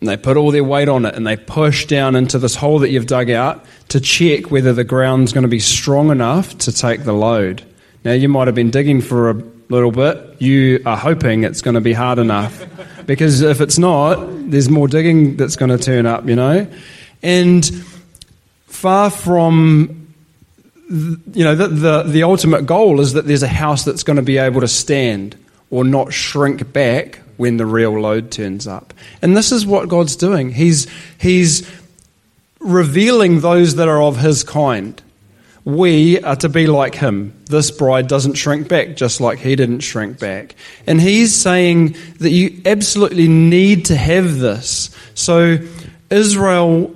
and 0.00 0.08
they 0.08 0.16
put 0.16 0.36
all 0.36 0.50
their 0.50 0.62
weight 0.62 0.88
on 0.88 1.06
it 1.06 1.14
and 1.14 1.26
they 1.26 1.36
push 1.36 1.86
down 1.86 2.14
into 2.14 2.38
this 2.38 2.54
hole 2.54 2.80
that 2.80 2.90
you've 2.90 3.06
dug 3.06 3.30
out 3.30 3.64
to 3.88 3.98
check 3.98 4.50
whether 4.50 4.72
the 4.72 4.84
ground's 4.84 5.32
going 5.32 5.42
to 5.42 5.48
be 5.48 5.60
strong 5.60 6.10
enough 6.10 6.56
to 6.58 6.72
take 6.72 7.04
the 7.04 7.14
load. 7.14 7.64
Now, 8.04 8.12
you 8.12 8.28
might 8.28 8.46
have 8.46 8.54
been 8.54 8.70
digging 8.70 9.00
for 9.00 9.30
a 9.30 9.42
little 9.68 9.90
bit. 9.90 10.40
You 10.40 10.82
are 10.86 10.96
hoping 10.96 11.42
it's 11.42 11.62
going 11.62 11.74
to 11.74 11.80
be 11.80 11.94
hard 11.94 12.18
enough. 12.18 12.64
Because 13.06 13.40
if 13.40 13.60
it's 13.60 13.78
not, 13.78 14.16
there's 14.50 14.68
more 14.68 14.86
digging 14.86 15.36
that's 15.36 15.56
going 15.56 15.70
to 15.70 15.78
turn 15.78 16.06
up, 16.06 16.28
you 16.28 16.36
know? 16.36 16.68
And 17.22 17.64
far 18.66 19.10
from, 19.10 20.12
you 20.88 21.44
know, 21.44 21.54
the, 21.54 21.68
the, 21.68 22.02
the 22.04 22.22
ultimate 22.22 22.66
goal 22.66 23.00
is 23.00 23.14
that 23.14 23.26
there's 23.26 23.42
a 23.42 23.48
house 23.48 23.84
that's 23.84 24.02
going 24.02 24.16
to 24.16 24.22
be 24.22 24.38
able 24.38 24.60
to 24.60 24.68
stand 24.68 25.36
or 25.70 25.84
not 25.84 26.12
shrink 26.12 26.72
back 26.72 27.20
when 27.36 27.56
the 27.56 27.66
real 27.66 27.98
load 28.00 28.30
turns 28.30 28.66
up. 28.66 28.94
And 29.22 29.36
this 29.36 29.52
is 29.52 29.66
what 29.66 29.88
God's 29.88 30.16
doing. 30.16 30.52
He's, 30.52 30.86
he's 31.18 31.68
revealing 32.60 33.40
those 33.40 33.76
that 33.76 33.88
are 33.88 34.02
of 34.02 34.18
His 34.18 34.44
kind. 34.44 35.00
We 35.64 36.20
are 36.20 36.36
to 36.36 36.48
be 36.48 36.66
like 36.66 36.94
Him. 36.94 37.32
This 37.46 37.70
bride 37.70 38.08
doesn't 38.08 38.34
shrink 38.34 38.68
back 38.68 38.96
just 38.96 39.20
like 39.20 39.38
He 39.38 39.56
didn't 39.56 39.80
shrink 39.80 40.18
back. 40.18 40.54
And 40.86 41.00
He's 41.00 41.34
saying 41.34 41.96
that 42.20 42.30
you 42.30 42.62
absolutely 42.64 43.28
need 43.28 43.86
to 43.86 43.96
have 43.96 44.38
this. 44.38 44.90
So, 45.14 45.58
Israel 46.08 46.94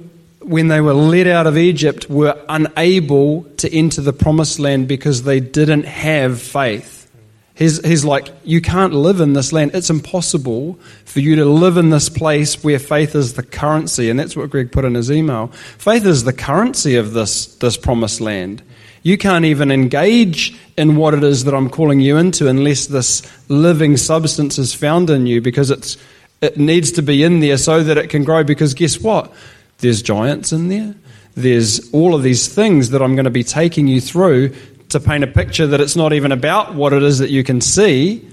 when 0.50 0.66
they 0.66 0.80
were 0.80 0.94
led 0.94 1.28
out 1.28 1.46
of 1.46 1.56
Egypt, 1.56 2.10
were 2.10 2.36
unable 2.48 3.44
to 3.58 3.72
enter 3.72 4.00
the 4.00 4.12
promised 4.12 4.58
land 4.58 4.88
because 4.88 5.22
they 5.22 5.38
didn't 5.38 5.84
have 5.84 6.42
faith. 6.42 7.08
He's, 7.54 7.84
he's 7.86 8.04
like, 8.04 8.30
You 8.42 8.60
can't 8.60 8.92
live 8.92 9.20
in 9.20 9.34
this 9.34 9.52
land. 9.52 9.70
It's 9.74 9.90
impossible 9.90 10.74
for 11.04 11.20
you 11.20 11.36
to 11.36 11.44
live 11.44 11.76
in 11.76 11.90
this 11.90 12.08
place 12.08 12.64
where 12.64 12.80
faith 12.80 13.14
is 13.14 13.34
the 13.34 13.44
currency. 13.44 14.10
And 14.10 14.18
that's 14.18 14.36
what 14.36 14.50
Greg 14.50 14.72
put 14.72 14.84
in 14.84 14.94
his 14.94 15.08
email. 15.08 15.48
Faith 15.78 16.04
is 16.04 16.24
the 16.24 16.32
currency 16.32 16.96
of 16.96 17.12
this, 17.12 17.46
this 17.56 17.76
promised 17.76 18.20
land. 18.20 18.60
You 19.04 19.16
can't 19.18 19.44
even 19.44 19.70
engage 19.70 20.58
in 20.76 20.96
what 20.96 21.14
it 21.14 21.22
is 21.22 21.44
that 21.44 21.54
I'm 21.54 21.70
calling 21.70 22.00
you 22.00 22.16
into 22.16 22.48
unless 22.48 22.88
this 22.88 23.22
living 23.48 23.96
substance 23.96 24.58
is 24.58 24.74
found 24.74 25.10
in 25.10 25.26
you 25.26 25.40
because 25.40 25.70
it's, 25.70 25.96
it 26.40 26.58
needs 26.58 26.90
to 26.92 27.02
be 27.02 27.22
in 27.22 27.38
there 27.38 27.56
so 27.56 27.84
that 27.84 27.98
it 27.98 28.10
can 28.10 28.24
grow. 28.24 28.42
Because 28.42 28.74
guess 28.74 28.98
what? 29.00 29.32
There's 29.80 30.02
giants 30.02 30.52
in 30.52 30.68
there. 30.68 30.94
There's 31.34 31.92
all 31.92 32.14
of 32.14 32.22
these 32.22 32.52
things 32.52 32.90
that 32.90 33.02
I'm 33.02 33.14
going 33.14 33.24
to 33.24 33.30
be 33.30 33.44
taking 33.44 33.86
you 33.86 34.00
through 34.00 34.54
to 34.90 35.00
paint 35.00 35.24
a 35.24 35.26
picture 35.26 35.66
that 35.68 35.80
it's 35.80 35.96
not 35.96 36.12
even 36.12 36.32
about 36.32 36.74
what 36.74 36.92
it 36.92 37.02
is 37.02 37.18
that 37.20 37.30
you 37.30 37.44
can 37.44 37.60
see, 37.60 38.28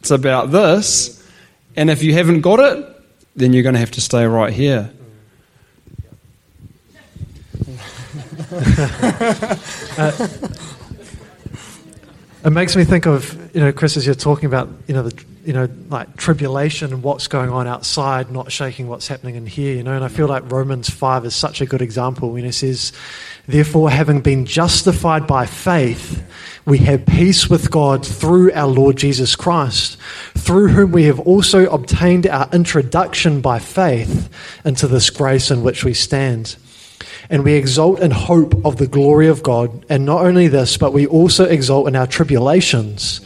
it's 0.00 0.10
about 0.10 0.50
this. 0.50 1.18
And 1.74 1.88
if 1.88 2.02
you 2.02 2.12
haven't 2.12 2.42
got 2.42 2.60
it, 2.60 2.86
then 3.34 3.52
you're 3.52 3.62
going 3.62 3.74
to 3.74 3.80
have 3.80 3.92
to 3.92 4.00
stay 4.00 4.26
right 4.26 4.52
here. 4.52 4.90
uh, 8.52 10.28
it 12.44 12.50
makes 12.50 12.76
me 12.76 12.84
think 12.84 13.06
of, 13.06 13.54
you 13.54 13.60
know, 13.62 13.72
Chris, 13.72 13.96
as 13.96 14.04
you're 14.04 14.14
talking 14.14 14.44
about, 14.46 14.68
you 14.86 14.94
know, 14.94 15.04
the, 15.04 15.24
you 15.44 15.52
know, 15.52 15.68
like 15.88 16.16
tribulation 16.16 16.92
and 16.92 17.02
what's 17.02 17.26
going 17.26 17.50
on 17.50 17.66
outside, 17.66 18.30
not 18.30 18.52
shaking 18.52 18.86
what's 18.86 19.08
happening 19.08 19.34
in 19.34 19.46
here, 19.46 19.74
you 19.74 19.82
know, 19.82 19.94
and 19.94 20.04
I 20.04 20.08
feel 20.08 20.28
like 20.28 20.50
Romans 20.50 20.88
5 20.88 21.24
is 21.24 21.34
such 21.34 21.60
a 21.60 21.66
good 21.66 21.82
example 21.82 22.30
when 22.30 22.44
it 22.44 22.52
says, 22.52 22.92
Therefore, 23.46 23.90
having 23.90 24.20
been 24.20 24.46
justified 24.46 25.26
by 25.26 25.46
faith, 25.46 26.22
we 26.64 26.78
have 26.78 27.04
peace 27.06 27.50
with 27.50 27.72
God 27.72 28.06
through 28.06 28.52
our 28.52 28.68
Lord 28.68 28.96
Jesus 28.96 29.34
Christ, 29.34 29.96
through 30.38 30.68
whom 30.68 30.92
we 30.92 31.04
have 31.04 31.18
also 31.18 31.68
obtained 31.70 32.26
our 32.28 32.48
introduction 32.52 33.40
by 33.40 33.58
faith 33.58 34.30
into 34.64 34.86
this 34.86 35.10
grace 35.10 35.50
in 35.50 35.64
which 35.64 35.84
we 35.84 35.92
stand 35.92 36.56
and 37.32 37.44
we 37.44 37.54
exult 37.54 37.98
in 38.00 38.10
hope 38.10 38.54
of 38.62 38.76
the 38.76 38.86
glory 38.86 39.26
of 39.26 39.42
God. 39.42 39.86
And 39.88 40.04
not 40.04 40.26
only 40.26 40.48
this, 40.48 40.76
but 40.76 40.92
we 40.92 41.06
also 41.06 41.46
exult 41.46 41.88
in 41.88 41.96
our 41.96 42.06
tribulations, 42.06 43.22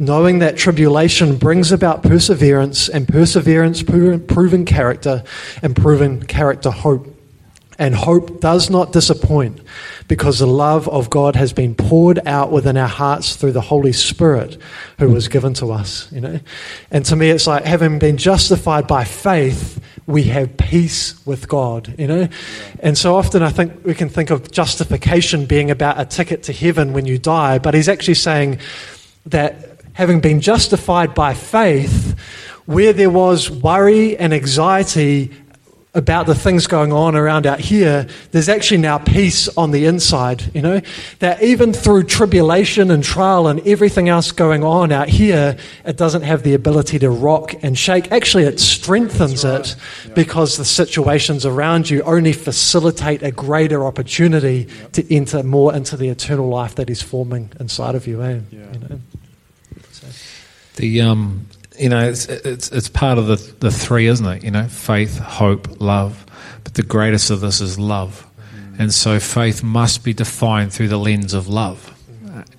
knowing 0.00 0.38
that 0.38 0.56
tribulation 0.56 1.36
brings 1.36 1.70
about 1.70 2.02
perseverance, 2.02 2.88
and 2.88 3.06
perseverance, 3.06 3.82
proven 3.82 4.64
character, 4.64 5.22
and 5.60 5.76
proven 5.76 6.24
character, 6.24 6.70
hope. 6.70 7.14
And 7.78 7.94
hope 7.94 8.40
does 8.40 8.68
not 8.70 8.92
disappoint 8.92 9.60
because 10.08 10.38
the 10.38 10.46
love 10.46 10.88
of 10.88 11.08
God 11.08 11.36
has 11.36 11.52
been 11.52 11.74
poured 11.74 12.18
out 12.26 12.50
within 12.50 12.76
our 12.76 12.88
hearts 12.88 13.36
through 13.36 13.52
the 13.52 13.60
Holy 13.60 13.92
Spirit 13.92 14.58
who 14.98 15.10
was 15.10 15.28
given 15.28 15.54
to 15.54 15.72
us, 15.72 16.10
you 16.12 16.20
know. 16.20 16.40
And 16.90 17.04
to 17.06 17.16
me 17.16 17.30
it's 17.30 17.46
like 17.46 17.64
having 17.64 17.98
been 17.98 18.18
justified 18.18 18.86
by 18.86 19.04
faith, 19.04 19.80
we 20.10 20.24
have 20.24 20.56
peace 20.56 21.14
with 21.26 21.48
God, 21.48 21.94
you 21.98 22.06
know. 22.06 22.28
And 22.80 22.98
so 22.98 23.16
often 23.16 23.42
I 23.42 23.50
think 23.50 23.84
we 23.84 23.94
can 23.94 24.08
think 24.08 24.30
of 24.30 24.50
justification 24.50 25.46
being 25.46 25.70
about 25.70 26.00
a 26.00 26.04
ticket 26.04 26.42
to 26.44 26.52
heaven 26.52 26.92
when 26.92 27.06
you 27.06 27.18
die, 27.18 27.58
but 27.58 27.74
he's 27.74 27.88
actually 27.88 28.14
saying 28.14 28.58
that 29.26 29.80
having 29.92 30.20
been 30.20 30.40
justified 30.40 31.14
by 31.14 31.34
faith, 31.34 32.18
where 32.66 32.92
there 32.92 33.10
was 33.10 33.50
worry 33.50 34.16
and 34.16 34.32
anxiety 34.32 35.30
about 35.92 36.26
the 36.26 36.34
things 36.34 36.68
going 36.68 36.92
on 36.92 37.16
around 37.16 37.46
out 37.46 37.58
here, 37.58 38.06
there's 38.30 38.48
actually 38.48 38.78
now 38.78 38.98
peace 38.98 39.48
on 39.56 39.72
the 39.72 39.86
inside, 39.86 40.54
you 40.54 40.62
know? 40.62 40.80
That 41.18 41.42
even 41.42 41.72
through 41.72 42.04
tribulation 42.04 42.92
and 42.92 43.02
trial 43.02 43.48
and 43.48 43.66
everything 43.66 44.08
else 44.08 44.30
going 44.30 44.62
on 44.62 44.92
out 44.92 45.08
here, 45.08 45.56
it 45.84 45.96
doesn't 45.96 46.22
have 46.22 46.44
the 46.44 46.54
ability 46.54 47.00
to 47.00 47.10
rock 47.10 47.54
and 47.62 47.76
shake. 47.76 48.12
Actually, 48.12 48.44
it 48.44 48.60
strengthens 48.60 49.44
right. 49.44 49.60
it 49.60 49.76
yeah. 50.06 50.14
because 50.14 50.56
the 50.56 50.64
situations 50.64 51.44
around 51.44 51.90
you 51.90 52.02
only 52.02 52.32
facilitate 52.32 53.24
a 53.24 53.32
greater 53.32 53.84
opportunity 53.84 54.68
yep. 54.80 54.92
to 54.92 55.14
enter 55.14 55.42
more 55.42 55.74
into 55.74 55.96
the 55.96 56.08
eternal 56.08 56.48
life 56.48 56.76
that 56.76 56.88
is 56.88 57.02
forming 57.02 57.50
inside 57.58 57.96
of 57.96 58.06
you, 58.06 58.22
eh? 58.22 58.38
Yeah. 58.52 58.58
You 58.72 58.78
know? 58.78 59.00
so. 59.90 60.06
The, 60.76 61.00
um, 61.00 61.46
you 61.80 61.88
know, 61.88 62.08
it's, 62.08 62.26
it's, 62.26 62.70
it's 62.70 62.88
part 62.88 63.18
of 63.18 63.26
the, 63.26 63.36
the 63.60 63.70
three, 63.70 64.06
isn't 64.06 64.26
it? 64.26 64.44
You 64.44 64.50
know, 64.50 64.68
faith, 64.68 65.18
hope, 65.18 65.80
love. 65.80 66.26
But 66.62 66.74
the 66.74 66.82
greatest 66.82 67.30
of 67.30 67.40
this 67.40 67.60
is 67.60 67.78
love. 67.78 68.26
Mm. 68.54 68.80
And 68.80 68.94
so 68.94 69.18
faith 69.18 69.62
must 69.62 70.04
be 70.04 70.12
defined 70.12 70.72
through 70.72 70.88
the 70.88 70.98
lens 70.98 71.32
of 71.32 71.48
love. 71.48 71.96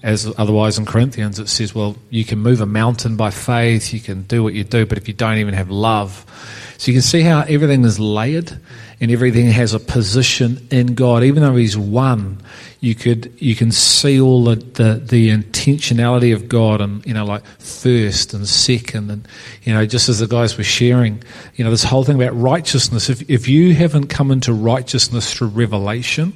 As 0.04 0.32
otherwise 0.38 0.78
in 0.78 0.86
Corinthians 0.86 1.40
it 1.40 1.48
says, 1.48 1.74
well, 1.74 1.96
you 2.10 2.26
can 2.26 2.40
move 2.40 2.62
a 2.62 2.66
mountain 2.66 3.16
by 3.16 3.30
faith, 3.30 3.94
you 3.94 4.00
can 4.00 4.24
do 4.24 4.44
what 4.44 4.54
you 4.54 4.64
do, 4.64 4.86
but 4.86 4.98
if 4.98 5.08
you 5.08 5.14
don't 5.14 5.38
even 5.38 5.54
have 5.54 5.70
love. 5.70 6.26
So 6.82 6.88
you 6.88 6.96
can 6.96 7.04
see 7.04 7.22
how 7.22 7.42
everything 7.42 7.84
is 7.84 8.00
layered 8.00 8.58
and 9.00 9.12
everything 9.12 9.46
has 9.52 9.76
a 9.76 9.80
position 9.80 10.68
in 10.72 10.96
God. 10.96 11.24
Even 11.24 11.44
though 11.44 11.56
He's 11.56 11.78
one, 11.78 12.42
you 12.80 12.96
could 12.96 13.32
you 13.40 13.54
can 13.54 13.72
see 13.72 14.20
all 14.20 14.46
the, 14.46 14.56
the, 14.56 14.94
the 14.96 15.30
intentionality 15.30 16.34
of 16.34 16.50
God 16.50 16.82
and 16.82 17.06
you 17.06 17.14
know 17.14 17.24
like 17.24 17.46
first 17.60 18.34
and 18.34 18.48
second 18.48 19.12
and 19.12 19.28
you 19.62 19.76
know 19.76 19.86
just 19.86 20.10
as 20.10 20.18
the 20.18 20.28
guys 20.28 20.58
were 20.58 20.64
sharing, 20.64 21.24
you 21.54 21.64
know 21.64 21.70
this 21.70 21.84
whole 21.84 22.04
thing 22.04 22.16
about 22.16 22.36
righteousness. 22.36 23.12
If 23.12 23.30
if 23.30 23.48
you 23.48 23.76
haven't 23.76 24.08
come 24.08 24.32
into 24.32 24.52
righteousness 24.52 25.32
through 25.36 25.50
revelation, 25.50 26.34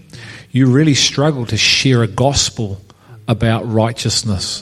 you 0.52 0.68
really 0.68 0.94
struggle 0.94 1.48
to 1.48 1.58
share 1.58 2.04
a 2.04 2.08
gospel 2.08 2.80
about 3.28 3.68
righteousness. 3.68 4.62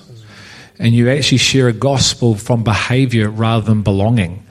And 0.79 0.95
you 0.95 1.09
actually 1.09 1.39
share 1.39 1.67
a 1.67 1.73
gospel 1.73 2.35
from 2.35 2.63
behavior 2.63 3.29
rather 3.29 3.65
than 3.65 3.81
belonging. 3.81 4.42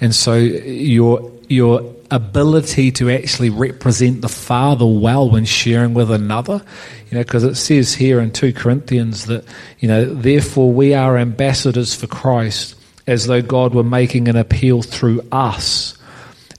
And 0.00 0.14
so 0.14 0.34
your 0.34 1.30
your 1.48 1.94
ability 2.10 2.90
to 2.92 3.10
actually 3.10 3.50
represent 3.50 4.22
the 4.22 4.28
Father 4.28 4.86
well 4.86 5.30
when 5.30 5.44
sharing 5.44 5.94
with 5.94 6.10
another, 6.10 6.62
you 7.10 7.16
know, 7.16 7.24
because 7.24 7.44
it 7.44 7.56
says 7.56 7.94
here 7.94 8.20
in 8.20 8.30
2 8.30 8.52
Corinthians 8.52 9.26
that, 9.26 9.44
you 9.78 9.88
know, 9.88 10.04
therefore 10.04 10.72
we 10.72 10.94
are 10.94 11.18
ambassadors 11.18 11.94
for 11.94 12.06
Christ 12.06 12.74
as 13.06 13.26
though 13.26 13.42
God 13.42 13.74
were 13.74 13.84
making 13.84 14.28
an 14.28 14.36
appeal 14.36 14.82
through 14.82 15.22
us. 15.32 15.96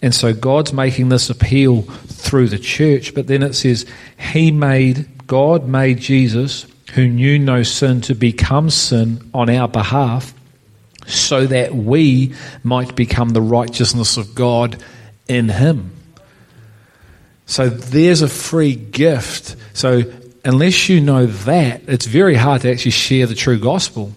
And 0.01 0.13
so 0.15 0.33
God's 0.33 0.73
making 0.73 1.09
this 1.09 1.29
appeal 1.29 1.81
through 1.83 2.49
the 2.49 2.59
church, 2.59 3.13
but 3.13 3.27
then 3.27 3.43
it 3.43 3.53
says, 3.53 3.85
He 4.17 4.51
made, 4.51 5.27
God 5.27 5.67
made 5.67 5.99
Jesus, 5.99 6.65
who 6.93 7.07
knew 7.07 7.37
no 7.37 7.63
sin, 7.63 8.01
to 8.01 8.15
become 8.15 8.69
sin 8.69 9.29
on 9.33 9.49
our 9.49 9.67
behalf 9.67 10.33
so 11.09 11.47
that 11.47 11.73
we 11.73 12.33
might 12.63 12.95
become 12.95 13.29
the 13.29 13.41
righteousness 13.41 14.17
of 14.17 14.35
God 14.35 14.81
in 15.27 15.49
Him. 15.49 15.91
So 17.45 17.67
there's 17.69 18.21
a 18.21 18.27
free 18.27 18.75
gift. 18.75 19.55
So 19.73 20.03
unless 20.45 20.87
you 20.89 21.01
know 21.01 21.25
that, 21.25 21.81
it's 21.87 22.05
very 22.05 22.35
hard 22.35 22.61
to 22.61 22.71
actually 22.71 22.91
share 22.91 23.25
the 23.25 23.35
true 23.35 23.59
gospel. 23.59 24.13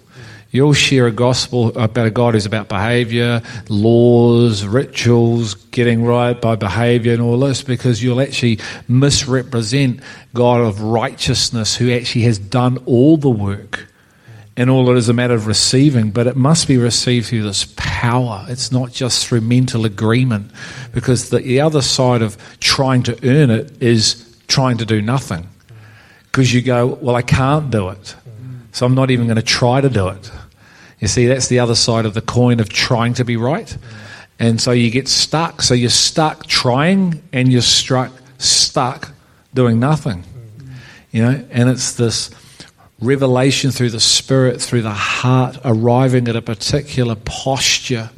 You'll 0.50 0.74
share 0.74 1.06
a 1.06 1.12
gospel 1.12 1.68
about 1.78 2.06
a 2.06 2.10
God 2.10 2.34
who's 2.34 2.44
about 2.44 2.68
behavior, 2.68 3.40
laws, 3.70 4.66
rituals, 4.66 5.54
getting 5.54 6.04
right 6.04 6.38
by 6.38 6.56
behavior, 6.56 7.14
and 7.14 7.22
all 7.22 7.38
this 7.38 7.62
because 7.62 8.02
you'll 8.02 8.20
actually 8.20 8.58
misrepresent 8.86 10.00
God 10.34 10.60
of 10.60 10.82
righteousness 10.82 11.74
who 11.74 11.90
actually 11.90 12.24
has 12.24 12.38
done 12.38 12.76
all 12.84 13.16
the 13.16 13.30
work 13.30 13.86
and 14.56 14.68
all 14.68 14.90
it 14.90 14.96
is 14.96 15.08
a 15.08 15.12
matter 15.12 15.34
of 15.34 15.46
receiving, 15.46 16.10
but 16.10 16.26
it 16.26 16.36
must 16.36 16.68
be 16.68 16.76
received 16.76 17.26
through 17.26 17.42
this 17.42 17.72
power. 17.76 18.44
It's 18.48 18.70
not 18.70 18.92
just 18.92 19.26
through 19.26 19.40
mental 19.42 19.84
agreement, 19.84 20.50
because 20.92 21.30
the, 21.30 21.38
the 21.38 21.60
other 21.60 21.82
side 21.82 22.22
of 22.22 22.36
trying 22.60 23.02
to 23.04 23.18
earn 23.26 23.50
it 23.50 23.82
is 23.82 24.36
trying 24.48 24.78
to 24.78 24.86
do 24.86 25.00
nothing. 25.00 25.48
Because 26.24 26.52
you 26.52 26.62
go, 26.62 26.86
well, 26.86 27.16
I 27.16 27.22
can't 27.22 27.70
do 27.70 27.88
it, 27.90 28.14
so 28.72 28.86
I'm 28.86 28.94
not 28.94 29.10
even 29.10 29.26
going 29.26 29.36
to 29.36 29.42
try 29.42 29.80
to 29.80 29.88
do 29.88 30.08
it. 30.08 30.30
You 30.98 31.08
see, 31.08 31.26
that's 31.26 31.48
the 31.48 31.58
other 31.58 31.74
side 31.74 32.06
of 32.06 32.14
the 32.14 32.20
coin 32.20 32.60
of 32.60 32.68
trying 32.68 33.14
to 33.14 33.24
be 33.24 33.36
right. 33.36 33.76
And 34.38 34.60
so 34.60 34.70
you 34.70 34.90
get 34.90 35.08
stuck. 35.08 35.62
So 35.62 35.74
you're 35.74 35.90
stuck 35.90 36.46
trying 36.46 37.22
and 37.32 37.52
you're 37.52 37.60
struck, 37.60 38.12
stuck 38.38 39.10
doing 39.52 39.80
nothing. 39.80 40.24
You 41.10 41.22
know, 41.22 41.44
and 41.50 41.68
it's 41.68 41.94
this 41.94 42.30
revelation 43.02 43.70
through 43.70 43.90
the 43.90 44.00
Spirit, 44.00 44.62
through 44.62 44.82
the 44.82 44.90
heart, 44.90 45.58
arriving 45.64 46.28
at 46.28 46.36
a 46.36 46.42
particular 46.42 47.16
posture 47.16 48.10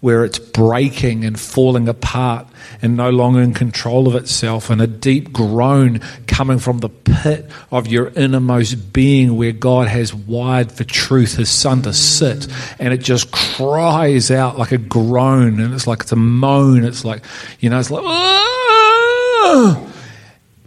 where 0.00 0.24
it's 0.24 0.38
breaking 0.38 1.24
and 1.26 1.38
falling 1.38 1.86
apart 1.86 2.46
and 2.80 2.96
no 2.96 3.10
longer 3.10 3.42
in 3.42 3.52
control 3.52 4.08
of 4.08 4.14
itself, 4.14 4.70
and 4.70 4.80
a 4.80 4.86
deep 4.86 5.30
groan 5.30 6.00
coming 6.26 6.58
from 6.58 6.78
the 6.78 6.88
pit 6.88 7.50
of 7.70 7.86
your 7.86 8.08
innermost 8.16 8.94
being 8.94 9.36
where 9.36 9.52
God 9.52 9.88
has 9.88 10.14
wired 10.14 10.72
for 10.72 10.84
truth, 10.84 11.36
His 11.36 11.50
Son 11.50 11.82
to 11.82 11.92
sit, 11.92 12.46
and 12.78 12.94
it 12.94 12.98
just 12.98 13.30
cries 13.30 14.30
out 14.30 14.58
like 14.58 14.72
a 14.72 14.78
groan, 14.78 15.60
and 15.60 15.74
it's 15.74 15.86
like 15.86 16.00
it's 16.00 16.12
a 16.12 16.16
moan, 16.16 16.84
it's 16.84 17.04
like, 17.04 17.22
you 17.58 17.68
know, 17.68 17.78
it's 17.78 17.90
like, 17.90 18.04
"Ah!" 18.06 19.78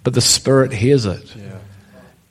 but 0.03 0.13
the 0.13 0.21
Spirit 0.21 0.71
hears 0.73 1.05
it 1.07 1.35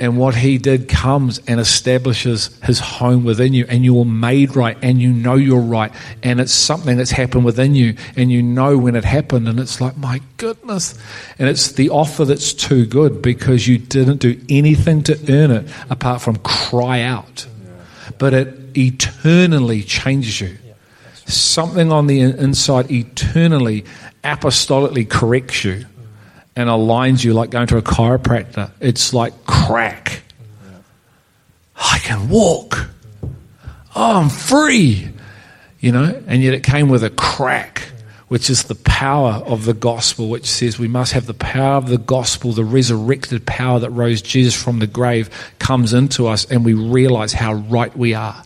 and 0.03 0.19
what 0.19 0.35
he 0.35 0.59
did 0.59 0.89
comes 0.89 1.39
and 1.47 1.61
establishes 1.61 2.51
his 2.65 2.81
home 2.81 3.25
within 3.25 3.55
you 3.55 3.65
and 3.69 3.85
you 3.85 3.99
are 4.01 4.05
made 4.05 4.57
right 4.57 4.77
and 4.83 5.01
you 5.01 5.13
know 5.13 5.37
you're 5.37 5.61
right 5.61 5.93
and 6.25 6.41
it's 6.41 6.53
something 6.53 6.97
that's 6.97 7.13
happened 7.13 7.45
within 7.45 7.77
you 7.77 7.95
and 8.17 8.33
you 8.33 8.43
know 8.43 8.77
when 8.77 8.97
it 8.97 9.05
happened 9.05 9.47
and 9.47 9.61
it's 9.61 9.81
like 9.81 9.97
my 9.97 10.21
goodness. 10.43 10.99
And 11.39 11.49
it's 11.49 11.73
the 11.73 11.91
offer 11.91 12.25
that's 12.25 12.53
too 12.53 12.85
good 12.85 13.23
because 13.23 13.69
you 13.69 13.79
didn't 13.79 14.17
do 14.17 14.41
anything 14.49 15.05
to 15.05 15.19
earn 15.33 15.53
it 15.53 15.71
apart 15.89 16.21
from 16.21 16.37
cry 16.37 17.03
out. 17.03 17.47
But 18.19 18.35
it 18.35 18.77
eternally 18.77 19.85
changes 19.85 20.41
you. 20.41 20.59
Something 21.27 21.93
on 21.93 22.09
the 22.09 22.21
inside 22.21 22.91
eternally 22.91 23.85
apostolically 24.25 25.09
corrects 25.09 25.65
you 25.65 25.87
and 26.55 26.69
aligns 26.69 27.25
you 27.25 27.33
like 27.35 27.51
going 27.51 27.67
to 27.69 27.79
a 27.79 27.83
chiropractor. 27.83 28.71
It's 28.81 29.15
like 29.15 29.45
crack. 29.47 30.23
I 31.77 31.99
can 31.99 32.29
walk. 32.29 32.89
Oh, 33.95 34.21
I'm 34.21 34.29
free. 34.29 35.09
You 35.81 35.93
know, 35.93 36.23
and 36.27 36.43
yet 36.43 36.55
it 36.55 36.63
came 36.63 36.89
with 36.89 37.03
a 37.03 37.11
crack, 37.11 37.83
which 38.29 38.49
is 38.49 38.65
the 38.65 38.77
power 38.77 39.43
of 39.45 39.65
the 39.65 39.75
gospel, 39.75 40.29
which 40.29 40.49
says 40.49 40.79
we 40.79 40.87
must 40.87 41.13
have 41.13 41.27
the 41.27 41.35
power 41.35 41.77
of 41.77 41.89
the 41.89 41.99
gospel, 41.99 42.53
the 42.53 42.65
resurrected 42.65 43.45
power 43.45 43.81
that 43.81 43.91
rose 43.91 44.23
Jesus 44.23 44.55
from 44.55 44.79
the 44.79 44.87
grave 44.87 45.29
comes 45.59 45.93
into 45.93 46.29
us, 46.29 46.45
and 46.45 46.65
we 46.65 46.75
realize 46.75 47.33
how 47.33 47.55
right 47.55 47.95
we 47.97 48.15
are. 48.15 48.45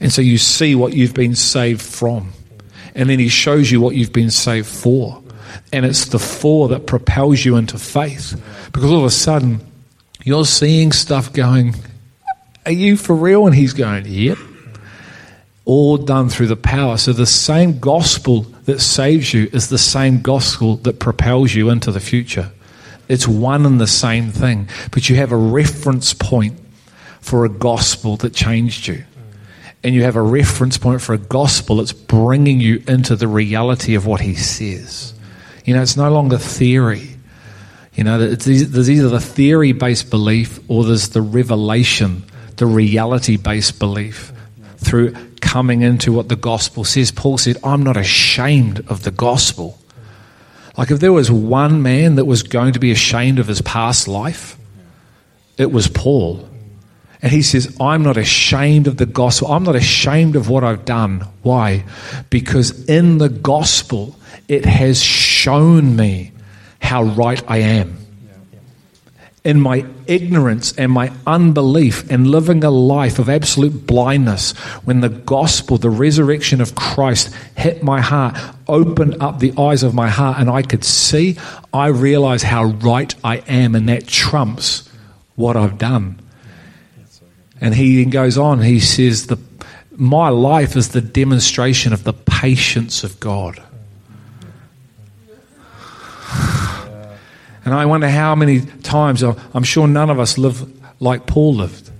And 0.00 0.12
so 0.12 0.20
you 0.20 0.36
see 0.36 0.74
what 0.74 0.92
you've 0.92 1.14
been 1.14 1.34
saved 1.34 1.80
from. 1.80 2.32
And 2.94 3.08
then 3.08 3.18
he 3.18 3.28
shows 3.28 3.70
you 3.70 3.80
what 3.80 3.94
you've 3.96 4.12
been 4.12 4.30
saved 4.30 4.66
for. 4.66 5.23
And 5.72 5.84
it's 5.84 6.06
the 6.06 6.18
for 6.18 6.68
that 6.68 6.86
propels 6.86 7.44
you 7.44 7.56
into 7.56 7.78
faith. 7.78 8.40
Because 8.72 8.90
all 8.90 9.00
of 9.00 9.04
a 9.04 9.10
sudden, 9.10 9.60
you're 10.24 10.44
seeing 10.44 10.92
stuff 10.92 11.32
going, 11.32 11.74
Are 12.64 12.72
you 12.72 12.96
for 12.96 13.14
real? 13.14 13.46
And 13.46 13.54
he's 13.54 13.72
going, 13.72 14.04
Yep. 14.06 14.38
All 15.66 15.96
done 15.96 16.28
through 16.28 16.48
the 16.48 16.56
power. 16.56 16.98
So 16.98 17.12
the 17.12 17.26
same 17.26 17.78
gospel 17.78 18.42
that 18.64 18.80
saves 18.80 19.32
you 19.32 19.48
is 19.52 19.68
the 19.68 19.78
same 19.78 20.20
gospel 20.20 20.76
that 20.78 20.98
propels 20.98 21.54
you 21.54 21.70
into 21.70 21.90
the 21.90 22.00
future. 22.00 22.50
It's 23.08 23.26
one 23.26 23.64
and 23.66 23.80
the 23.80 23.86
same 23.86 24.30
thing. 24.30 24.68
But 24.90 25.08
you 25.08 25.16
have 25.16 25.32
a 25.32 25.36
reference 25.36 26.12
point 26.12 26.58
for 27.20 27.44
a 27.44 27.48
gospel 27.48 28.16
that 28.18 28.34
changed 28.34 28.86
you. 28.86 29.04
And 29.82 29.94
you 29.94 30.02
have 30.04 30.16
a 30.16 30.22
reference 30.22 30.78
point 30.78 31.00
for 31.00 31.14
a 31.14 31.18
gospel 31.18 31.76
that's 31.76 31.92
bringing 31.92 32.60
you 32.60 32.82
into 32.86 33.16
the 33.16 33.28
reality 33.28 33.94
of 33.94 34.06
what 34.06 34.20
he 34.20 34.34
says. 34.34 35.13
You 35.64 35.74
know, 35.74 35.82
it's 35.82 35.96
no 35.96 36.10
longer 36.10 36.38
theory. 36.38 37.16
You 37.94 38.04
know, 38.04 38.18
there's 38.18 38.90
either 38.90 39.08
the 39.08 39.20
theory 39.20 39.72
based 39.72 40.10
belief 40.10 40.58
or 40.68 40.84
there's 40.84 41.10
the 41.10 41.22
revelation, 41.22 42.24
the 42.56 42.66
reality 42.66 43.36
based 43.36 43.78
belief 43.78 44.32
through 44.78 45.14
coming 45.40 45.82
into 45.82 46.12
what 46.12 46.28
the 46.28 46.36
gospel 46.36 46.84
says. 46.84 47.10
Paul 47.10 47.38
said, 47.38 47.56
I'm 47.62 47.82
not 47.82 47.96
ashamed 47.96 48.84
of 48.88 49.04
the 49.04 49.10
gospel. 49.10 49.78
Like, 50.76 50.90
if 50.90 50.98
there 50.98 51.12
was 51.12 51.30
one 51.30 51.82
man 51.82 52.16
that 52.16 52.24
was 52.24 52.42
going 52.42 52.72
to 52.72 52.80
be 52.80 52.90
ashamed 52.90 53.38
of 53.38 53.46
his 53.46 53.62
past 53.62 54.08
life, 54.08 54.58
it 55.56 55.70
was 55.70 55.86
Paul. 55.86 56.48
And 57.24 57.32
he 57.32 57.40
says, 57.40 57.74
I'm 57.80 58.02
not 58.02 58.18
ashamed 58.18 58.86
of 58.86 58.98
the 58.98 59.06
gospel. 59.06 59.50
I'm 59.50 59.62
not 59.62 59.76
ashamed 59.76 60.36
of 60.36 60.50
what 60.50 60.62
I've 60.62 60.84
done. 60.84 61.26
Why? 61.40 61.84
Because 62.28 62.84
in 62.84 63.16
the 63.16 63.30
gospel, 63.30 64.14
it 64.46 64.66
has 64.66 65.02
shown 65.02 65.96
me 65.96 66.32
how 66.80 67.02
right 67.02 67.42
I 67.48 67.60
am. 67.60 67.96
In 69.42 69.58
my 69.58 69.86
ignorance 70.06 70.74
and 70.76 70.92
my 70.92 71.12
unbelief 71.26 72.10
and 72.10 72.26
living 72.26 72.62
a 72.62 72.70
life 72.70 73.18
of 73.18 73.30
absolute 73.30 73.86
blindness, 73.86 74.52
when 74.84 75.00
the 75.00 75.08
gospel, 75.08 75.78
the 75.78 75.88
resurrection 75.88 76.60
of 76.60 76.74
Christ 76.74 77.34
hit 77.56 77.82
my 77.82 78.02
heart, 78.02 78.36
opened 78.68 79.16
up 79.22 79.38
the 79.38 79.54
eyes 79.56 79.82
of 79.82 79.94
my 79.94 80.10
heart, 80.10 80.38
and 80.38 80.50
I 80.50 80.60
could 80.60 80.84
see, 80.84 81.38
I 81.72 81.86
realize 81.86 82.42
how 82.42 82.64
right 82.64 83.14
I 83.24 83.36
am, 83.48 83.74
and 83.74 83.88
that 83.88 84.06
trumps 84.06 84.86
what 85.36 85.56
I've 85.56 85.78
done. 85.78 86.20
And 87.64 87.74
he 87.74 88.04
goes 88.04 88.36
on, 88.36 88.60
he 88.60 88.78
says, 88.78 89.28
the, 89.28 89.38
My 89.96 90.28
life 90.28 90.76
is 90.76 90.90
the 90.90 91.00
demonstration 91.00 91.94
of 91.94 92.04
the 92.04 92.12
patience 92.12 93.02
of 93.04 93.18
God. 93.18 93.58
And 97.64 97.72
I 97.72 97.86
wonder 97.86 98.10
how 98.10 98.34
many 98.34 98.60
times, 98.60 99.22
I'm 99.22 99.62
sure 99.62 99.88
none 99.88 100.10
of 100.10 100.20
us 100.20 100.36
live 100.36 100.70
like 101.00 101.26
Paul 101.26 101.54
lived, 101.54 101.90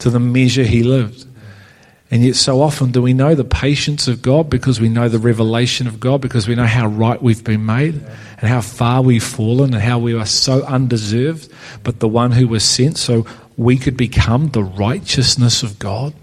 to 0.00 0.10
the 0.10 0.18
measure 0.18 0.64
he 0.64 0.82
lived. 0.82 1.24
And 2.10 2.24
yet, 2.24 2.34
so 2.34 2.60
often 2.60 2.90
do 2.90 3.00
we 3.00 3.14
know 3.14 3.36
the 3.36 3.44
patience 3.44 4.08
of 4.08 4.22
God 4.22 4.50
because 4.50 4.80
we 4.80 4.88
know 4.88 5.08
the 5.08 5.20
revelation 5.20 5.86
of 5.86 6.00
God, 6.00 6.20
because 6.20 6.48
we 6.48 6.56
know 6.56 6.66
how 6.66 6.88
right 6.88 7.22
we've 7.22 7.44
been 7.44 7.64
made 7.64 7.94
and 7.94 8.48
how 8.50 8.60
far 8.60 9.02
we've 9.02 9.22
fallen 9.22 9.72
and 9.72 9.82
how 9.82 10.00
we 10.00 10.14
are 10.14 10.26
so 10.26 10.64
undeserved, 10.64 11.48
but 11.84 12.00
the 12.00 12.08
one 12.08 12.32
who 12.32 12.48
was 12.48 12.64
sent 12.64 12.98
so 12.98 13.24
we 13.56 13.78
could 13.78 13.96
become 13.96 14.48
the 14.48 14.62
righteousness 14.62 15.62
of 15.62 15.78
God. 15.78 16.14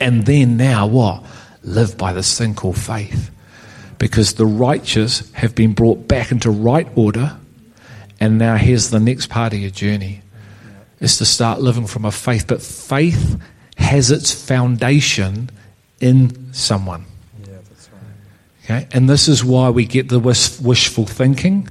And 0.00 0.26
then 0.26 0.56
now 0.56 0.86
what? 0.86 1.24
Live 1.62 1.96
by 1.96 2.12
this 2.12 2.36
thing 2.36 2.54
called 2.54 2.78
faith. 2.78 3.30
Because 3.98 4.34
the 4.34 4.46
righteous 4.46 5.30
have 5.32 5.54
been 5.54 5.74
brought 5.74 6.08
back 6.08 6.32
into 6.32 6.50
right 6.50 6.88
order. 6.96 7.36
And 8.18 8.38
now 8.38 8.56
here's 8.56 8.90
the 8.90 9.00
next 9.00 9.28
part 9.28 9.52
of 9.52 9.58
your 9.58 9.70
journey 9.70 10.22
is 11.00 11.18
to 11.18 11.24
start 11.24 11.60
living 11.60 11.86
from 11.86 12.04
a 12.04 12.12
faith. 12.12 12.46
But 12.46 12.62
faith 12.62 13.40
has 13.76 14.10
its 14.10 14.32
foundation 14.32 15.50
in 16.00 16.52
someone. 16.52 17.04
Yeah, 17.40 17.56
that's 17.68 17.90
right. 17.90 18.80
Okay? 18.82 18.88
And 18.92 19.08
this 19.08 19.28
is 19.28 19.44
why 19.44 19.70
we 19.70 19.84
get 19.84 20.08
the 20.08 20.18
wish, 20.18 20.58
wishful 20.60 21.06
thinking, 21.06 21.68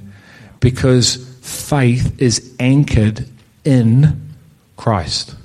because 0.60 1.16
faith 1.40 2.20
is 2.20 2.54
anchored 2.60 3.26
in 3.64 4.31
Christ. 4.82 5.36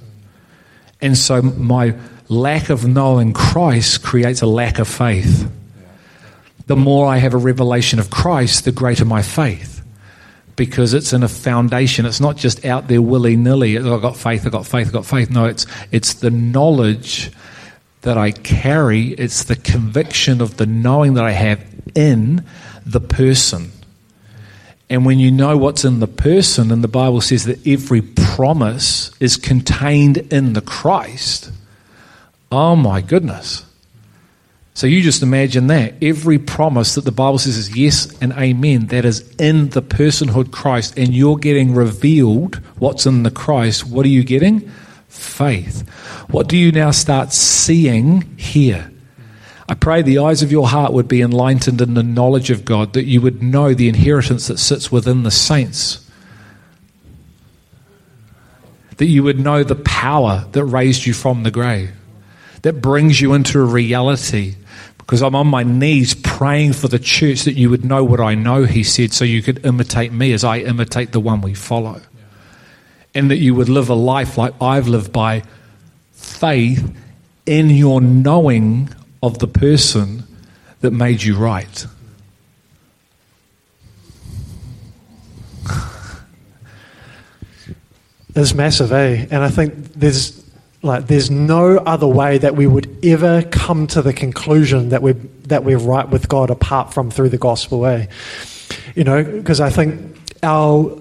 And 0.99 1.15
so 1.15 1.43
my 1.43 1.95
lack 2.27 2.71
of 2.71 2.87
knowing 2.87 3.33
Christ 3.33 4.01
creates 4.01 4.41
a 4.41 4.47
lack 4.47 4.79
of 4.79 4.87
faith. 4.87 5.47
The 6.65 6.75
more 6.75 7.05
I 7.05 7.17
have 7.17 7.35
a 7.35 7.37
revelation 7.37 7.99
of 7.99 8.09
Christ, 8.09 8.65
the 8.65 8.71
greater 8.71 9.05
my 9.05 9.21
faith. 9.21 9.83
Because 10.55 10.95
it's 10.95 11.13
in 11.13 11.21
a 11.21 11.27
foundation. 11.27 12.07
It's 12.07 12.19
not 12.19 12.35
just 12.35 12.65
out 12.65 12.87
there 12.87 12.99
willy 12.99 13.35
nilly. 13.35 13.77
Oh, 13.77 13.93
I've 13.93 14.01
got 14.01 14.17
faith, 14.17 14.43
I've 14.43 14.51
got 14.51 14.65
faith, 14.65 14.87
I've 14.87 14.93
got 14.93 15.05
faith. 15.05 15.29
No, 15.29 15.45
it's, 15.45 15.67
it's 15.91 16.15
the 16.15 16.31
knowledge 16.31 17.29
that 18.01 18.17
I 18.17 18.31
carry, 18.31 19.09
it's 19.09 19.43
the 19.43 19.55
conviction 19.55 20.41
of 20.41 20.57
the 20.57 20.65
knowing 20.65 21.13
that 21.13 21.25
I 21.25 21.31
have 21.31 21.63
in 21.93 22.43
the 22.87 23.01
person. 23.01 23.71
And 24.89 25.05
when 25.05 25.19
you 25.19 25.31
know 25.31 25.57
what's 25.57 25.83
in 25.83 25.99
the 25.99 26.07
person, 26.07 26.71
and 26.71 26.83
the 26.83 26.87
Bible 26.87 27.19
says 27.21 27.45
that 27.45 27.65
every 27.67 28.01
promise 28.01 29.11
is 29.19 29.35
contained 29.35 30.17
in 30.17 30.53
the 30.53 30.61
Christ, 30.61 31.51
oh 32.51 32.75
my 32.75 33.01
goodness. 33.01 33.65
So 34.73 34.87
you 34.87 35.01
just 35.01 35.23
imagine 35.23 35.67
that. 35.67 35.95
Every 36.01 36.37
promise 36.37 36.95
that 36.95 37.03
the 37.03 37.11
Bible 37.11 37.39
says 37.39 37.57
is 37.57 37.75
yes 37.75 38.15
and 38.21 38.31
amen, 38.33 38.87
that 38.87 39.05
is 39.05 39.27
in 39.37 39.69
the 39.69 39.81
personhood 39.81 40.51
Christ, 40.51 40.97
and 40.97 41.13
you're 41.13 41.37
getting 41.37 41.73
revealed 41.73 42.57
what's 42.77 43.05
in 43.05 43.23
the 43.23 43.31
Christ. 43.31 43.87
What 43.87 44.05
are 44.05 44.09
you 44.09 44.23
getting? 44.23 44.71
Faith. 45.09 45.89
What 46.29 46.47
do 46.47 46.55
you 46.55 46.71
now 46.71 46.91
start 46.91 47.33
seeing 47.33 48.21
here? 48.37 48.91
I 49.69 49.73
pray 49.73 50.01
the 50.01 50.19
eyes 50.19 50.41
of 50.43 50.51
your 50.51 50.67
heart 50.67 50.93
would 50.93 51.07
be 51.07 51.21
enlightened 51.21 51.81
in 51.81 51.93
the 51.93 52.03
knowledge 52.03 52.49
of 52.49 52.63
God, 52.63 52.93
that 52.93 53.05
you 53.05 53.21
would 53.21 53.43
know 53.43 53.73
the 53.73 53.89
inheritance 53.89 54.47
that 54.47 54.59
sits 54.59 54.91
within 54.91 55.23
the 55.23 55.31
saints. 55.31 56.09
That 58.97 59.07
you 59.07 59.23
would 59.23 59.39
know 59.39 59.63
the 59.63 59.75
power 59.75 60.45
that 60.53 60.63
raised 60.63 61.05
you 61.05 61.13
from 61.13 61.43
the 61.43 61.51
grave, 61.51 61.91
that 62.61 62.81
brings 62.81 63.19
you 63.19 63.33
into 63.33 63.59
a 63.59 63.65
reality 63.65 64.55
because 65.07 65.21
I'm 65.21 65.35
on 65.35 65.47
my 65.47 65.63
knees 65.63 66.13
praying 66.13 66.73
for 66.73 66.89
the 66.89 66.99
church 66.99 67.43
that 67.43 67.53
you 67.53 67.69
would 67.69 67.85
know 67.85 68.03
what 68.03 68.19
I 68.19 68.35
know, 68.35 68.65
he 68.65 68.83
said, 68.83 69.13
so 69.13 69.23
you 69.23 69.41
could 69.41 69.65
imitate 69.65 70.11
me 70.11 70.33
as 70.33 70.43
I 70.43 70.57
imitate 70.57 71.13
the 71.13 71.21
one 71.21 71.39
we 71.39 71.53
follow. 71.53 72.01
And 73.15 73.31
that 73.31 73.37
you 73.37 73.55
would 73.55 73.69
live 73.69 73.89
a 73.89 73.93
life 73.93 74.37
like 74.37 74.53
I've 74.61 74.89
lived 74.89 75.13
by 75.13 75.43
faith 76.11 76.93
in 77.45 77.69
your 77.69 78.01
knowing 78.01 78.89
of 79.21 79.39
the 79.39 79.47
person 79.47 80.23
that 80.81 80.91
made 80.91 81.23
you 81.23 81.35
right. 81.35 81.85
It's 88.35 88.53
massive, 88.53 88.91
eh? 88.91 89.25
And 89.31 89.41
I 89.41 89.49
think 89.49 89.93
there's 89.93 90.45
like 90.83 91.07
there's 91.07 91.31
no 91.31 91.77
other 91.77 92.05
way 92.05 92.37
that 92.37 92.55
we 92.55 92.67
would 92.67 93.03
ever 93.03 93.41
come 93.41 93.87
to 93.87 94.03
the 94.03 94.13
conclusion 94.13 94.89
that 94.89 95.01
we're 95.01 95.15
that 95.45 95.63
we're 95.63 95.79
right 95.79 96.07
with 96.07 96.29
God 96.29 96.51
apart 96.51 96.93
from 96.93 97.09
through 97.09 97.29
the 97.29 97.39
gospel, 97.39 97.83
eh? 97.87 98.05
You 98.93 99.05
know, 99.05 99.23
because 99.23 99.59
I 99.59 99.71
think 99.71 100.15
our 100.43 100.99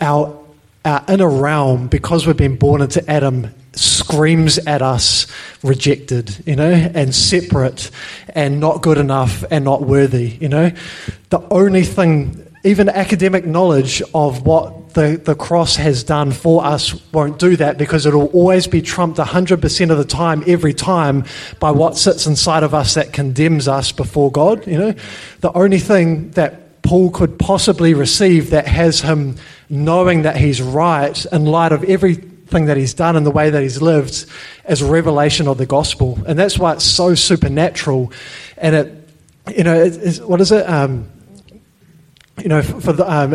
our 0.00 0.38
our 0.84 1.04
inner 1.08 1.28
realm, 1.28 1.88
because 1.88 2.26
we've 2.26 2.36
been 2.36 2.56
born 2.56 2.82
into 2.82 3.08
Adam, 3.10 3.52
screams 3.76 4.58
at 4.58 4.82
us 4.82 5.26
rejected, 5.62 6.46
you 6.46 6.56
know, 6.56 6.70
and 6.70 7.14
separate 7.14 7.90
and 8.28 8.60
not 8.60 8.82
good 8.82 8.98
enough 8.98 9.44
and 9.50 9.64
not 9.64 9.82
worthy, 9.82 10.28
you 10.40 10.48
know. 10.48 10.70
The 11.30 11.40
only 11.50 11.82
thing 11.82 12.44
even 12.64 12.88
academic 12.88 13.44
knowledge 13.44 14.02
of 14.14 14.46
what 14.46 14.94
the, 14.94 15.20
the 15.22 15.34
cross 15.34 15.76
has 15.76 16.02
done 16.02 16.32
for 16.32 16.64
us 16.64 16.94
won't 17.12 17.38
do 17.38 17.56
that 17.56 17.76
because 17.76 18.06
it'll 18.06 18.28
always 18.28 18.66
be 18.66 18.80
trumped 18.80 19.18
100% 19.18 19.90
of 19.90 19.98
the 19.98 20.04
time, 20.04 20.42
every 20.46 20.72
time, 20.72 21.24
by 21.60 21.70
what 21.70 21.96
sits 21.96 22.26
inside 22.26 22.62
of 22.62 22.72
us 22.72 22.94
that 22.94 23.12
condemns 23.12 23.68
us 23.68 23.92
before 23.92 24.32
God. 24.32 24.66
You 24.66 24.78
know, 24.78 24.94
the 25.40 25.52
only 25.52 25.78
thing 25.78 26.30
that 26.30 26.82
Paul 26.82 27.10
could 27.10 27.38
possibly 27.38 27.92
receive 27.92 28.50
that 28.50 28.66
has 28.66 29.02
him 29.02 29.36
knowing 29.68 30.22
that 30.22 30.36
he's 30.36 30.62
right 30.62 31.24
in 31.26 31.44
light 31.44 31.72
of 31.72 31.84
everything 32.44 32.66
that 32.66 32.76
he's 32.76 32.94
done 32.94 33.16
and 33.16 33.24
the 33.24 33.30
way 33.30 33.50
that 33.50 33.62
he's 33.62 33.80
lived 33.80 34.26
is 34.68 34.82
revelation 34.82 35.48
of 35.48 35.58
the 35.58 35.66
gospel. 35.66 36.18
And 36.26 36.38
that's 36.38 36.58
why 36.58 36.74
it's 36.74 36.84
so 36.84 37.14
supernatural. 37.14 38.12
And 38.58 38.76
it, 38.76 39.08
you 39.56 39.64
know, 39.64 39.82
it, 39.82 40.18
what 40.18 40.40
is 40.40 40.52
it? 40.52 40.68
Um, 40.68 41.08
you 42.42 42.48
know, 42.48 42.62
for 42.62 42.92
the, 42.92 43.10
um, 43.10 43.32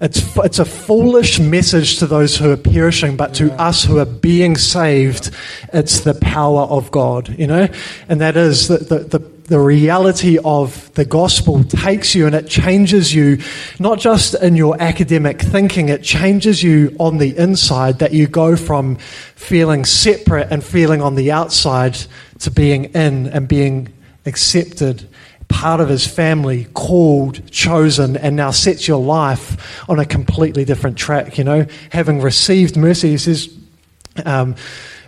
it's, 0.00 0.36
it's 0.36 0.58
a 0.58 0.64
foolish 0.64 1.38
message 1.38 1.98
to 1.98 2.06
those 2.06 2.36
who 2.36 2.50
are 2.50 2.56
perishing, 2.56 3.16
but 3.16 3.34
to 3.34 3.52
us 3.54 3.84
who 3.84 3.98
are 3.98 4.04
being 4.04 4.56
saved, 4.56 5.30
it's 5.72 6.00
the 6.00 6.14
power 6.14 6.62
of 6.62 6.90
God, 6.90 7.38
you 7.38 7.46
know? 7.46 7.68
And 8.08 8.20
that 8.20 8.36
is 8.36 8.68
the, 8.68 8.78
the, 8.78 8.98
the, 8.98 9.35
the 9.46 9.60
reality 9.60 10.38
of 10.44 10.92
the 10.94 11.04
gospel 11.04 11.62
takes 11.62 12.14
you 12.14 12.26
and 12.26 12.34
it 12.34 12.48
changes 12.48 13.14
you, 13.14 13.38
not 13.78 14.00
just 14.00 14.34
in 14.34 14.56
your 14.56 14.80
academic 14.80 15.40
thinking, 15.40 15.88
it 15.88 16.02
changes 16.02 16.62
you 16.62 16.94
on 16.98 17.18
the 17.18 17.36
inside, 17.36 18.00
that 18.00 18.12
you 18.12 18.26
go 18.26 18.56
from 18.56 18.96
feeling 18.96 19.84
separate 19.84 20.48
and 20.50 20.64
feeling 20.64 21.00
on 21.00 21.14
the 21.14 21.30
outside 21.30 21.96
to 22.40 22.50
being 22.50 22.84
in 22.86 23.28
and 23.28 23.46
being 23.46 23.88
accepted 24.26 25.08
part 25.48 25.80
of 25.80 25.88
his 25.88 26.04
family, 26.04 26.64
called, 26.74 27.48
chosen, 27.50 28.16
and 28.16 28.34
now 28.34 28.50
sets 28.50 28.88
your 28.88 29.00
life 29.00 29.88
on 29.88 30.00
a 30.00 30.04
completely 30.04 30.64
different 30.64 30.98
track. 30.98 31.38
You 31.38 31.44
know, 31.44 31.66
having 31.90 32.20
received 32.20 32.76
mercy, 32.76 33.10
he 33.10 33.18
says, 33.18 33.56
um, 34.24 34.56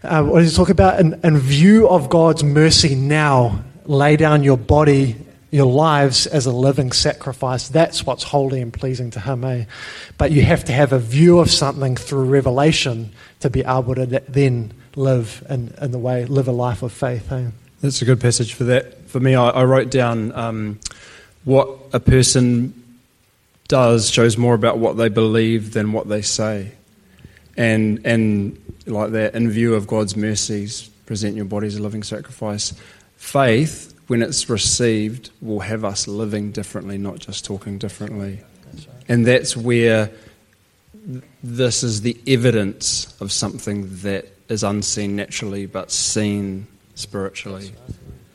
uh, 0.04 0.22
what 0.22 0.40
does 0.40 0.52
he 0.52 0.56
talk 0.56 0.68
about? 0.68 1.00
In, 1.00 1.18
in 1.24 1.38
view 1.38 1.88
of 1.88 2.08
God's 2.08 2.44
mercy 2.44 2.94
now, 2.94 3.64
lay 3.88 4.16
down 4.16 4.44
your 4.44 4.58
body, 4.58 5.16
your 5.50 5.66
lives 5.66 6.26
as 6.26 6.46
a 6.46 6.52
living 6.52 6.92
sacrifice. 6.92 7.68
That's 7.68 8.06
what's 8.06 8.22
holy 8.22 8.60
and 8.60 8.72
pleasing 8.72 9.10
to 9.12 9.20
Him, 9.20 9.42
eh? 9.42 9.64
But 10.18 10.30
you 10.30 10.42
have 10.42 10.64
to 10.64 10.72
have 10.72 10.92
a 10.92 10.98
view 10.98 11.40
of 11.40 11.50
something 11.50 11.96
through 11.96 12.24
revelation 12.24 13.12
to 13.40 13.50
be 13.50 13.60
able 13.64 13.94
to 13.96 14.06
then 14.06 14.74
live 14.94 15.44
in, 15.48 15.74
in 15.80 15.90
the 15.90 15.98
way, 15.98 16.26
live 16.26 16.46
a 16.46 16.52
life 16.52 16.82
of 16.82 16.92
faith, 16.92 17.32
eh? 17.32 17.46
That's 17.80 18.02
a 18.02 18.04
good 18.04 18.20
passage 18.20 18.54
for 18.54 18.64
that. 18.64 19.08
For 19.08 19.20
me, 19.20 19.34
I, 19.34 19.48
I 19.48 19.64
wrote 19.64 19.90
down 19.90 20.32
um, 20.32 20.78
what 21.44 21.68
a 21.92 22.00
person 22.00 22.74
does 23.68 24.10
shows 24.10 24.36
more 24.36 24.54
about 24.54 24.78
what 24.78 24.96
they 24.96 25.08
believe 25.08 25.72
than 25.72 25.92
what 25.92 26.08
they 26.08 26.22
say. 26.22 26.72
And, 27.56 28.04
and 28.04 28.60
like 28.86 29.12
that, 29.12 29.34
in 29.34 29.50
view 29.50 29.74
of 29.74 29.86
God's 29.86 30.16
mercies, 30.16 30.88
present 31.06 31.36
your 31.36 31.44
body 31.46 31.66
as 31.66 31.76
a 31.76 31.82
living 31.82 32.02
sacrifice. 32.02 32.74
Faith, 33.18 33.94
when 34.06 34.22
it's 34.22 34.48
received, 34.48 35.30
will 35.42 35.60
have 35.60 35.84
us 35.84 36.08
living 36.08 36.50
differently, 36.50 36.96
not 36.96 37.18
just 37.18 37.44
talking 37.44 37.76
differently. 37.76 38.40
And 39.06 39.26
that's 39.26 39.54
where 39.54 40.10
this 41.42 41.82
is 41.82 42.00
the 42.00 42.16
evidence 42.26 43.14
of 43.20 43.30
something 43.30 43.88
that 44.02 44.26
is 44.48 44.62
unseen 44.62 45.16
naturally 45.16 45.66
but 45.66 45.90
seen 45.90 46.66
spiritually. 46.94 47.72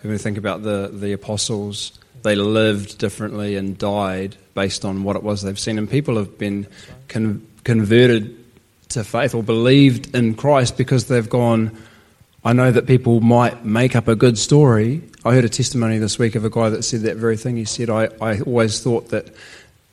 When 0.01 0.11
we 0.11 0.19
think 0.19 0.38
about 0.38 0.63
the, 0.63 0.91
the 0.93 1.13
apostles, 1.13 1.97
they 2.23 2.36
lived 2.36 2.97
differently 2.97 3.55
and 3.55 3.77
died 3.77 4.36
based 4.53 4.86
on 4.86 5.03
what 5.03 5.15
it 5.15 5.23
was 5.23 5.41
they've 5.41 5.59
seen. 5.59 5.77
And 5.77 5.89
people 5.89 6.17
have 6.17 6.38
been 6.38 6.67
con- 7.07 7.45
converted 7.63 8.38
to 8.89 9.03
faith 9.03 9.34
or 9.34 9.43
believed 9.43 10.15
in 10.15 10.36
Christ 10.36 10.77
because 10.77 11.07
they've 11.07 11.29
gone, 11.29 11.75
I 12.46 12.52
know 12.54 12.72
that 12.72 12.88
people 12.88 13.22
might 13.22 13.64
make 13.64 13.96
up 13.96 14.08
a 14.08 14.16
good 14.16 14.38
story. 14.38 15.02
I 15.24 15.34
heard 15.34 15.46
a 15.46 15.50
testimony 15.50 15.98
this 15.98 16.20
week 16.20 16.36
of 16.36 16.44
a 16.44 16.50
guy 16.50 16.70
that 16.70 16.84
said 16.84 17.02
that 17.02 17.16
very 17.16 17.38
thing. 17.38 17.56
He 17.56 17.64
said, 17.64 17.89
I, 17.89 18.10
I 18.20 18.41
always 18.41 18.82
thought 18.82 19.10
that 19.10 19.34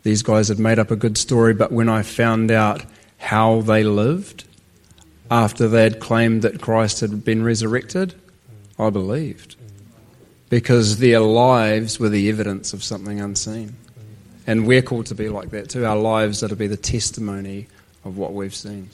these 0.02 0.22
guys 0.22 0.48
had 0.48 0.58
made 0.58 0.78
up 0.78 0.90
a 0.90 0.96
good 0.96 1.16
story, 1.16 1.54
but 1.54 1.70
when 1.70 1.88
I 1.88 2.02
found 2.02 2.50
out 2.50 2.84
how 3.18 3.60
they 3.60 3.84
lived 3.84 4.44
after 5.30 5.68
they 5.68 5.84
had 5.84 6.00
claimed 6.00 6.42
that 6.42 6.60
Christ 6.60 7.00
had 7.00 7.24
been 7.24 7.44
resurrected, 7.44 8.14
I 8.78 8.90
believed. 8.90 9.54
Because 10.48 10.98
their 10.98 11.20
lives 11.20 12.00
were 12.00 12.08
the 12.08 12.28
evidence 12.28 12.72
of 12.72 12.82
something 12.82 13.20
unseen. 13.20 13.76
And 14.46 14.66
we're 14.66 14.82
called 14.82 15.06
to 15.06 15.14
be 15.14 15.28
like 15.28 15.50
that 15.50 15.68
too. 15.68 15.84
Our 15.84 15.96
lives 15.96 16.42
are 16.42 16.48
to 16.48 16.56
be 16.56 16.66
the 16.66 16.76
testimony 16.76 17.68
of 18.04 18.18
what 18.18 18.32
we've 18.32 18.54
seen. 18.54 18.88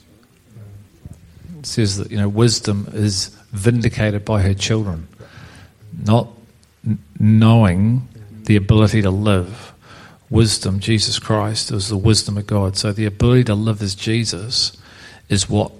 It 1.57 1.65
says 1.65 1.97
that, 1.97 2.11
you 2.11 2.17
know, 2.17 2.29
wisdom 2.29 2.87
is 2.93 3.35
vindicated 3.57 4.23
by 4.23 4.41
her 4.41 4.53
children, 4.53 5.07
not 6.05 6.27
knowing 7.19 8.07
the 8.43 8.55
ability 8.55 9.01
to 9.01 9.11
live. 9.11 9.73
Wisdom, 10.29 10.79
Jesus 10.79 11.19
Christ, 11.19 11.71
is 11.71 11.89
the 11.89 11.97
wisdom 11.97 12.37
of 12.37 12.47
God. 12.47 12.77
So 12.77 12.91
the 12.91 13.05
ability 13.05 13.45
to 13.45 13.55
live 13.55 13.81
as 13.81 13.95
Jesus 13.95 14.77
is 15.29 15.49
what 15.49 15.71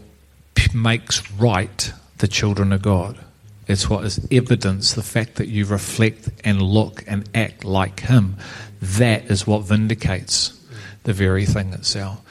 makes 0.73 1.29
right 1.31 1.91
the 2.17 2.27
children 2.27 2.73
of 2.73 2.81
God. 2.81 3.17
It's 3.67 3.89
what 3.89 4.05
is 4.05 4.25
evidence, 4.31 4.93
the 4.93 5.03
fact 5.03 5.35
that 5.35 5.49
you 5.49 5.65
reflect 5.65 6.29
and 6.43 6.61
look 6.61 7.03
and 7.07 7.29
act 7.35 7.65
like 7.65 7.99
Him. 8.01 8.37
That 8.81 9.25
is 9.25 9.45
what 9.45 9.63
vindicates 9.63 10.53
the 11.03 11.13
very 11.13 11.45
thing 11.45 11.73
itself. 11.73 12.21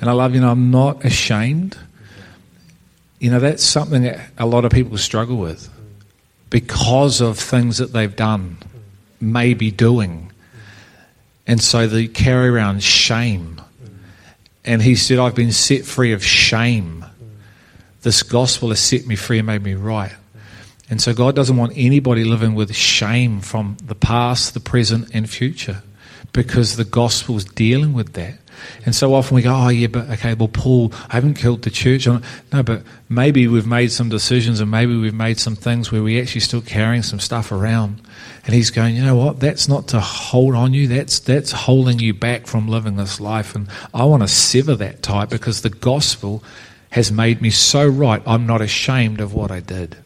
And 0.00 0.08
I 0.08 0.12
love, 0.12 0.34
you 0.34 0.40
know, 0.40 0.50
I'm 0.50 0.70
not 0.70 1.04
ashamed. 1.04 1.76
You 3.18 3.30
know, 3.30 3.40
that's 3.40 3.64
something 3.64 4.02
that 4.02 4.20
a 4.38 4.46
lot 4.46 4.64
of 4.64 4.72
people 4.72 4.98
struggle 4.98 5.36
with 5.36 5.70
because 6.50 7.20
of 7.20 7.38
things 7.38 7.78
that 7.78 7.92
they've 7.92 8.14
done, 8.14 8.58
maybe 9.20 9.70
doing. 9.70 10.30
And 11.46 11.60
so 11.60 11.86
they 11.86 12.08
carry 12.08 12.48
around 12.48 12.82
shame. 12.82 13.60
And 14.64 14.82
he 14.82 14.96
said, 14.96 15.18
I've 15.18 15.34
been 15.34 15.52
set 15.52 15.84
free 15.84 16.12
of 16.12 16.24
shame. 16.24 17.04
This 18.02 18.22
gospel 18.22 18.68
has 18.70 18.80
set 18.80 19.06
me 19.06 19.16
free 19.16 19.38
and 19.38 19.46
made 19.46 19.62
me 19.62 19.74
right. 19.74 20.14
And 20.88 21.00
so 21.00 21.14
God 21.14 21.34
doesn't 21.34 21.56
want 21.56 21.72
anybody 21.76 22.24
living 22.24 22.54
with 22.54 22.74
shame 22.74 23.40
from 23.40 23.76
the 23.82 23.94
past, 23.94 24.54
the 24.54 24.60
present, 24.60 25.08
and 25.12 25.28
future 25.28 25.82
because 26.32 26.76
the 26.76 26.84
gospel's 26.84 27.44
dealing 27.44 27.92
with 27.92 28.12
that. 28.14 28.38
And 28.84 28.94
so 28.94 29.14
often 29.14 29.34
we 29.34 29.42
go, 29.42 29.54
oh, 29.54 29.68
yeah, 29.68 29.86
but 29.86 30.08
okay, 30.10 30.34
well, 30.34 30.48
Paul, 30.48 30.92
I 31.08 31.14
haven't 31.14 31.34
killed 31.34 31.62
the 31.62 31.70
church. 31.70 32.06
No, 32.06 32.20
but 32.62 32.82
maybe 33.08 33.46
we've 33.48 33.66
made 33.66 33.92
some 33.92 34.08
decisions 34.08 34.60
and 34.60 34.70
maybe 34.70 34.96
we've 34.96 35.14
made 35.14 35.38
some 35.38 35.56
things 35.56 35.92
where 35.92 36.02
we're 36.02 36.22
actually 36.22 36.40
still 36.40 36.62
carrying 36.62 37.02
some 37.02 37.20
stuff 37.20 37.52
around. 37.52 38.00
And 38.44 38.54
he's 38.54 38.70
going, 38.70 38.96
you 38.96 39.04
know 39.04 39.16
what? 39.16 39.40
That's 39.40 39.68
not 39.68 39.88
to 39.88 40.00
hold 40.00 40.54
on 40.54 40.72
you. 40.72 40.86
That's, 40.88 41.18
that's 41.18 41.52
holding 41.52 41.98
you 41.98 42.14
back 42.14 42.46
from 42.46 42.68
living 42.68 42.96
this 42.96 43.20
life. 43.20 43.54
And 43.54 43.68
I 43.92 44.04
want 44.04 44.22
to 44.22 44.28
sever 44.28 44.76
that 44.76 45.02
tie 45.02 45.26
because 45.26 45.62
the 45.62 45.70
gospel 45.70 46.42
has 46.90 47.10
made 47.10 47.42
me 47.42 47.50
so 47.50 47.86
right. 47.86 48.22
I'm 48.26 48.46
not 48.46 48.62
ashamed 48.62 49.20
of 49.20 49.34
what 49.34 49.50
I 49.50 49.60
did. 49.60 49.96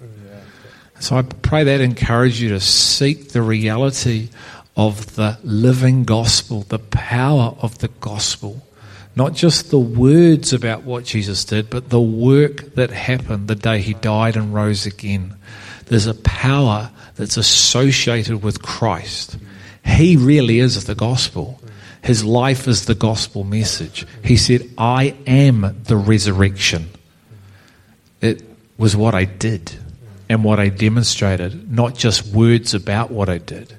So 1.00 1.16
I 1.16 1.22
pray 1.22 1.64
that 1.64 1.80
encourage 1.80 2.40
you 2.40 2.50
to 2.50 2.60
seek 2.60 3.30
the 3.30 3.40
reality 3.40 4.28
of 4.80 5.14
the 5.14 5.38
living 5.44 6.04
gospel, 6.04 6.62
the 6.62 6.78
power 6.78 7.54
of 7.60 7.76
the 7.78 7.88
gospel. 8.00 8.62
Not 9.14 9.34
just 9.34 9.70
the 9.70 9.78
words 9.78 10.54
about 10.54 10.84
what 10.84 11.04
Jesus 11.04 11.44
did, 11.44 11.68
but 11.68 11.90
the 11.90 12.00
work 12.00 12.76
that 12.76 12.88
happened 12.88 13.46
the 13.46 13.54
day 13.54 13.82
he 13.82 13.92
died 13.92 14.36
and 14.36 14.54
rose 14.54 14.86
again. 14.86 15.34
There's 15.84 16.06
a 16.06 16.14
power 16.14 16.90
that's 17.16 17.36
associated 17.36 18.42
with 18.42 18.62
Christ. 18.62 19.36
He 19.84 20.16
really 20.16 20.60
is 20.60 20.82
the 20.82 20.94
gospel. 20.94 21.60
His 22.02 22.24
life 22.24 22.66
is 22.66 22.86
the 22.86 22.94
gospel 22.94 23.44
message. 23.44 24.06
He 24.24 24.38
said, 24.38 24.66
I 24.78 25.14
am 25.26 25.82
the 25.84 25.98
resurrection. 25.98 26.88
It 28.22 28.42
was 28.78 28.96
what 28.96 29.14
I 29.14 29.26
did 29.26 29.72
and 30.30 30.42
what 30.42 30.58
I 30.58 30.70
demonstrated, 30.70 31.70
not 31.70 31.96
just 31.96 32.32
words 32.32 32.72
about 32.72 33.10
what 33.10 33.28
I 33.28 33.36
did. 33.36 33.76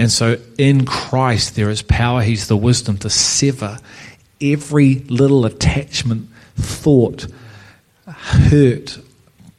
And 0.00 0.10
so 0.10 0.38
in 0.56 0.86
Christ, 0.86 1.56
there 1.56 1.68
is 1.68 1.82
power. 1.82 2.22
He's 2.22 2.48
the 2.48 2.56
wisdom 2.56 2.96
to 2.98 3.10
sever 3.10 3.76
every 4.40 4.94
little 4.94 5.44
attachment, 5.44 6.30
thought, 6.56 7.26
hurt, 8.06 8.98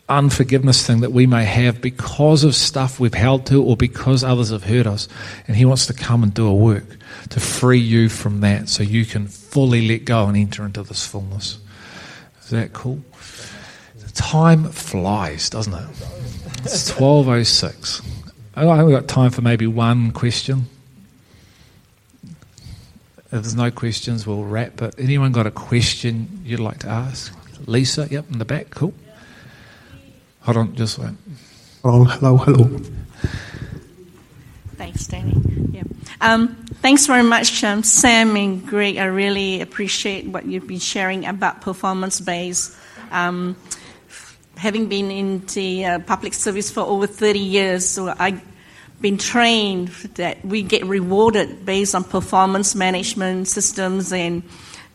unforgiveness 0.09 0.83
thing 0.85 1.01
that 1.01 1.11
we 1.11 1.27
may 1.27 1.45
have 1.45 1.79
because 1.79 2.43
of 2.43 2.55
stuff 2.55 2.99
we've 2.99 3.13
held 3.13 3.45
to 3.45 3.63
or 3.63 3.77
because 3.77 4.23
others 4.23 4.49
have 4.49 4.63
hurt 4.63 4.87
us. 4.87 5.07
And 5.47 5.55
He 5.55 5.63
wants 5.63 5.85
to 5.85 5.93
come 5.93 6.23
and 6.23 6.33
do 6.33 6.47
a 6.47 6.55
work 6.55 6.97
to 7.29 7.39
free 7.39 7.77
you 7.77 8.09
from 8.09 8.41
that 8.41 8.67
so 8.67 8.81
you 8.81 9.05
can 9.05 9.27
fully 9.27 9.87
let 9.87 10.05
go 10.05 10.25
and 10.25 10.35
enter 10.35 10.65
into 10.65 10.81
this 10.81 11.05
fullness. 11.05 11.59
Is 12.41 12.49
that 12.49 12.73
cool? 12.73 13.03
Time 14.15 14.63
flies, 14.71 15.51
doesn't 15.51 15.73
it? 15.75 15.87
It's 16.63 16.91
12.06. 16.91 18.20
I 18.55 18.63
think 18.65 18.87
we've 18.87 18.95
got 18.95 19.07
time 19.07 19.31
for 19.31 19.41
maybe 19.41 19.65
one 19.65 20.11
question. 20.11 20.65
If 23.33 23.43
there's 23.43 23.55
no 23.55 23.71
questions, 23.71 24.27
we'll 24.27 24.43
wrap. 24.43 24.73
But 24.75 24.95
anyone 24.99 25.31
got 25.31 25.47
a 25.47 25.51
question 25.51 26.41
you'd 26.43 26.59
like 26.59 26.79
to 26.79 26.89
ask? 26.89 27.33
Lisa, 27.65 28.07
yep, 28.11 28.29
in 28.29 28.39
the 28.39 28.45
back, 28.45 28.71
cool. 28.71 28.93
Hold 30.41 30.57
on, 30.57 30.75
just 30.75 30.99
wait. 30.99 31.11
Hello, 31.81 32.03
hello, 32.03 32.37
hello. 32.37 32.81
Thanks, 34.75 35.07
Danny. 35.07 35.39
Yeah. 35.71 35.83
Um, 36.19 36.55
thanks 36.81 37.07
very 37.07 37.23
much, 37.23 37.63
um, 37.63 37.83
Sam 37.83 38.35
and 38.35 38.67
Greg. 38.67 38.97
I 38.97 39.05
really 39.05 39.61
appreciate 39.61 40.25
what 40.25 40.45
you've 40.45 40.67
been 40.67 40.79
sharing 40.79 41.25
about 41.25 41.61
performance 41.61 42.19
based. 42.19 42.75
Um, 43.11 43.55
having 44.61 44.87
been 44.87 45.09
in 45.09 45.43
the 45.55 45.83
uh, 45.83 45.99
public 45.99 46.35
service 46.35 46.69
for 46.69 46.81
over 46.81 47.07
30 47.07 47.39
years, 47.39 47.89
so 47.89 48.13
I've 48.19 48.39
been 49.01 49.17
trained 49.17 49.87
that 50.17 50.45
we 50.45 50.61
get 50.61 50.85
rewarded 50.85 51.65
based 51.65 51.95
on 51.95 52.03
performance 52.03 52.75
management 52.75 53.47
systems 53.47 54.13
and, 54.13 54.43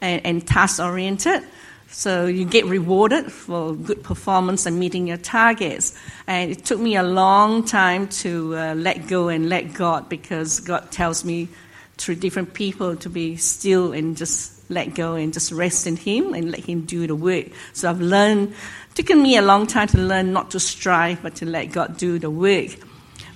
and, 0.01 0.25
and 0.25 0.47
task 0.47 0.79
oriented. 0.79 1.43
So 1.89 2.27
you 2.27 2.45
get 2.45 2.67
rewarded 2.67 3.33
for 3.33 3.75
good 3.75 4.05
performance 4.05 4.67
and 4.67 4.79
meeting 4.79 5.09
your 5.09 5.17
targets. 5.17 5.99
And 6.29 6.53
it 6.53 6.65
took 6.65 6.79
me 6.79 6.95
a 6.95 7.03
long 7.03 7.65
time 7.65 8.07
to 8.23 8.57
uh, 8.57 8.75
let 8.77 9.09
go 9.09 9.27
and 9.27 9.49
let 9.49 9.75
God 9.75 10.09
because 10.09 10.61
God 10.61 10.93
tells 10.93 11.25
me 11.25 11.49
through 11.97 12.17
different 12.17 12.55
people 12.55 12.95
to 12.99 13.11
be 13.11 13.35
still 13.35 13.93
and 13.93 14.17
just 14.17 14.56
let 14.69 14.95
go 14.95 15.15
and 15.15 15.33
just 15.33 15.53
rest 15.53 15.87
in 15.87 15.97
Him 15.97 16.35
and 16.35 16.51
let 16.51 16.61
Him 16.61 16.83
do 16.83 17.07
the 17.07 17.15
work. 17.15 17.47
So 17.73 17.89
I've 17.91 18.01
learned 18.01 18.55
taken 18.95 19.23
me 19.23 19.37
a 19.37 19.43
long 19.43 19.67
time 19.67 19.89
to 19.89 19.99
learn 19.99 20.33
not 20.33 20.53
to 20.53 20.61
strive, 20.61 21.23
but 21.23 21.37
to 21.37 21.47
let 21.47 21.67
God 21.67 21.99
do 21.99 22.19
the 22.19 22.31
work. 22.31 22.71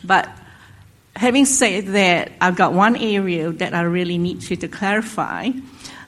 But 0.03 0.29
having 1.15 1.45
said 1.45 1.87
that, 1.89 2.33
I've 2.41 2.57
got 2.57 2.73
one 2.73 2.97
area 2.97 3.51
that 3.51 3.75
I 3.75 3.83
really 3.83 4.17
need 4.17 4.49
you 4.49 4.57
to 4.57 4.69
clarify. 4.69 5.51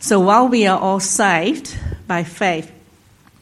So 0.01 0.21
while 0.21 0.49
we 0.49 0.67
are 0.67 0.81
all 0.81 1.01
saved 1.01 1.79
by 2.07 2.25
faith 2.25 2.73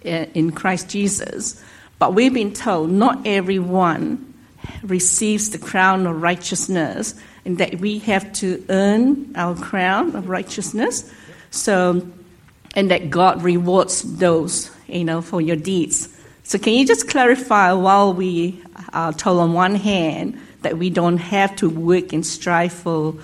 eh, 0.05 0.27
in 0.35 0.51
Christ 0.51 0.89
Jesus, 0.91 1.63
but 2.01 2.13
we've 2.15 2.35
been 2.35 2.55
told 2.55 2.91
not 2.91 3.27
everyone 3.27 4.35
receives 4.83 5.51
the 5.51 5.59
crown 5.59 6.07
of 6.07 6.21
righteousness, 6.21 7.15
and 7.45 7.59
that 7.59 7.79
we 7.79 7.99
have 8.01 8.33
to 8.35 8.65
earn 8.69 9.33
our 9.37 9.55
crown 9.55 10.15
of 10.17 10.29
righteousness. 10.29 11.11
So, 11.51 12.07
and 12.75 12.91
that 12.91 13.11
God 13.11 13.43
rewards 13.43 14.03
those 14.19 14.71
you 14.93 15.05
know, 15.05 15.23
for 15.23 15.41
your 15.41 15.57
deeds. 15.57 16.09
So 16.43 16.59
can 16.59 16.75
you 16.75 16.87
just 16.87 17.09
clarify 17.09 17.73
while 17.73 18.13
we 18.13 18.61
are 18.93 19.13
told 19.13 19.41
on 19.41 19.53
one 19.53 19.75
hand 19.75 20.39
that 20.63 20.79
we 20.79 20.91
don't 20.91 21.19
have 21.19 21.55
to 21.57 21.71
work 21.71 22.13
and 22.13 22.27
strive 22.27 22.73
for, 22.73 23.15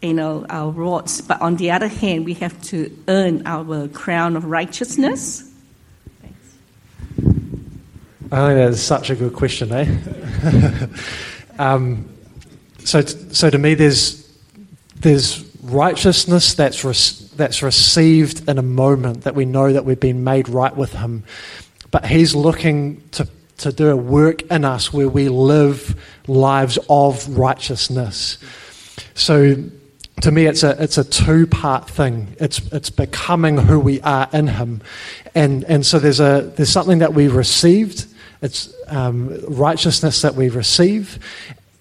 you 0.00 0.14
know, 0.14 0.46
our 0.48 0.70
rewards, 0.70 1.20
but 1.20 1.40
on 1.40 1.56
the 1.56 1.70
other 1.70 1.88
hand, 1.88 2.24
we 2.24 2.34
have 2.34 2.60
to 2.62 2.96
earn 3.08 3.46
our 3.46 3.88
crown 3.88 4.36
of 4.36 4.46
righteousness? 4.46 5.48
Thanks. 6.22 6.38
I 8.32 8.46
think 8.46 8.58
that 8.58 8.70
is 8.70 8.82
such 8.82 9.10
a 9.10 9.14
good 9.14 9.34
question, 9.34 9.70
eh? 9.72 10.86
um, 11.58 12.08
so, 12.78 13.00
so 13.02 13.50
to 13.50 13.58
me, 13.58 13.74
there's 13.74 14.20
there's 14.96 15.44
righteousness 15.62 16.54
that's 16.54 16.84
that's 17.36 17.62
received 17.62 18.48
in 18.48 18.58
a 18.58 18.62
moment 18.62 19.24
that 19.24 19.34
we 19.34 19.44
know 19.44 19.72
that 19.72 19.84
we've 19.84 20.00
been 20.00 20.24
made 20.24 20.48
right 20.48 20.76
with 20.76 20.92
Him, 20.92 21.24
but 21.90 22.06
He's 22.06 22.34
looking 22.34 23.02
to 23.12 23.28
to 23.58 23.72
do 23.72 23.90
a 23.90 23.96
work 23.96 24.42
in 24.50 24.64
us 24.64 24.92
where 24.92 25.08
we 25.08 25.28
live 25.28 25.94
lives 26.26 26.78
of 26.88 27.28
righteousness. 27.38 28.38
So 29.14 29.54
to 30.20 30.30
me 30.30 30.46
it's 30.46 30.62
a 30.62 30.82
it's 30.82 30.98
a 30.98 31.04
two 31.04 31.46
part 31.46 31.88
thing. 31.88 32.36
It's 32.40 32.58
it's 32.72 32.90
becoming 32.90 33.56
who 33.58 33.78
we 33.78 34.00
are 34.00 34.28
in 34.32 34.48
him. 34.48 34.82
And 35.34 35.64
and 35.64 35.86
so 35.86 35.98
there's 35.98 36.20
a 36.20 36.52
there's 36.56 36.70
something 36.70 36.98
that 36.98 37.14
we 37.14 37.28
received. 37.28 38.06
It's 38.42 38.74
um, 38.88 39.38
righteousness 39.46 40.22
that 40.22 40.34
we 40.34 40.48
receive, 40.48 41.20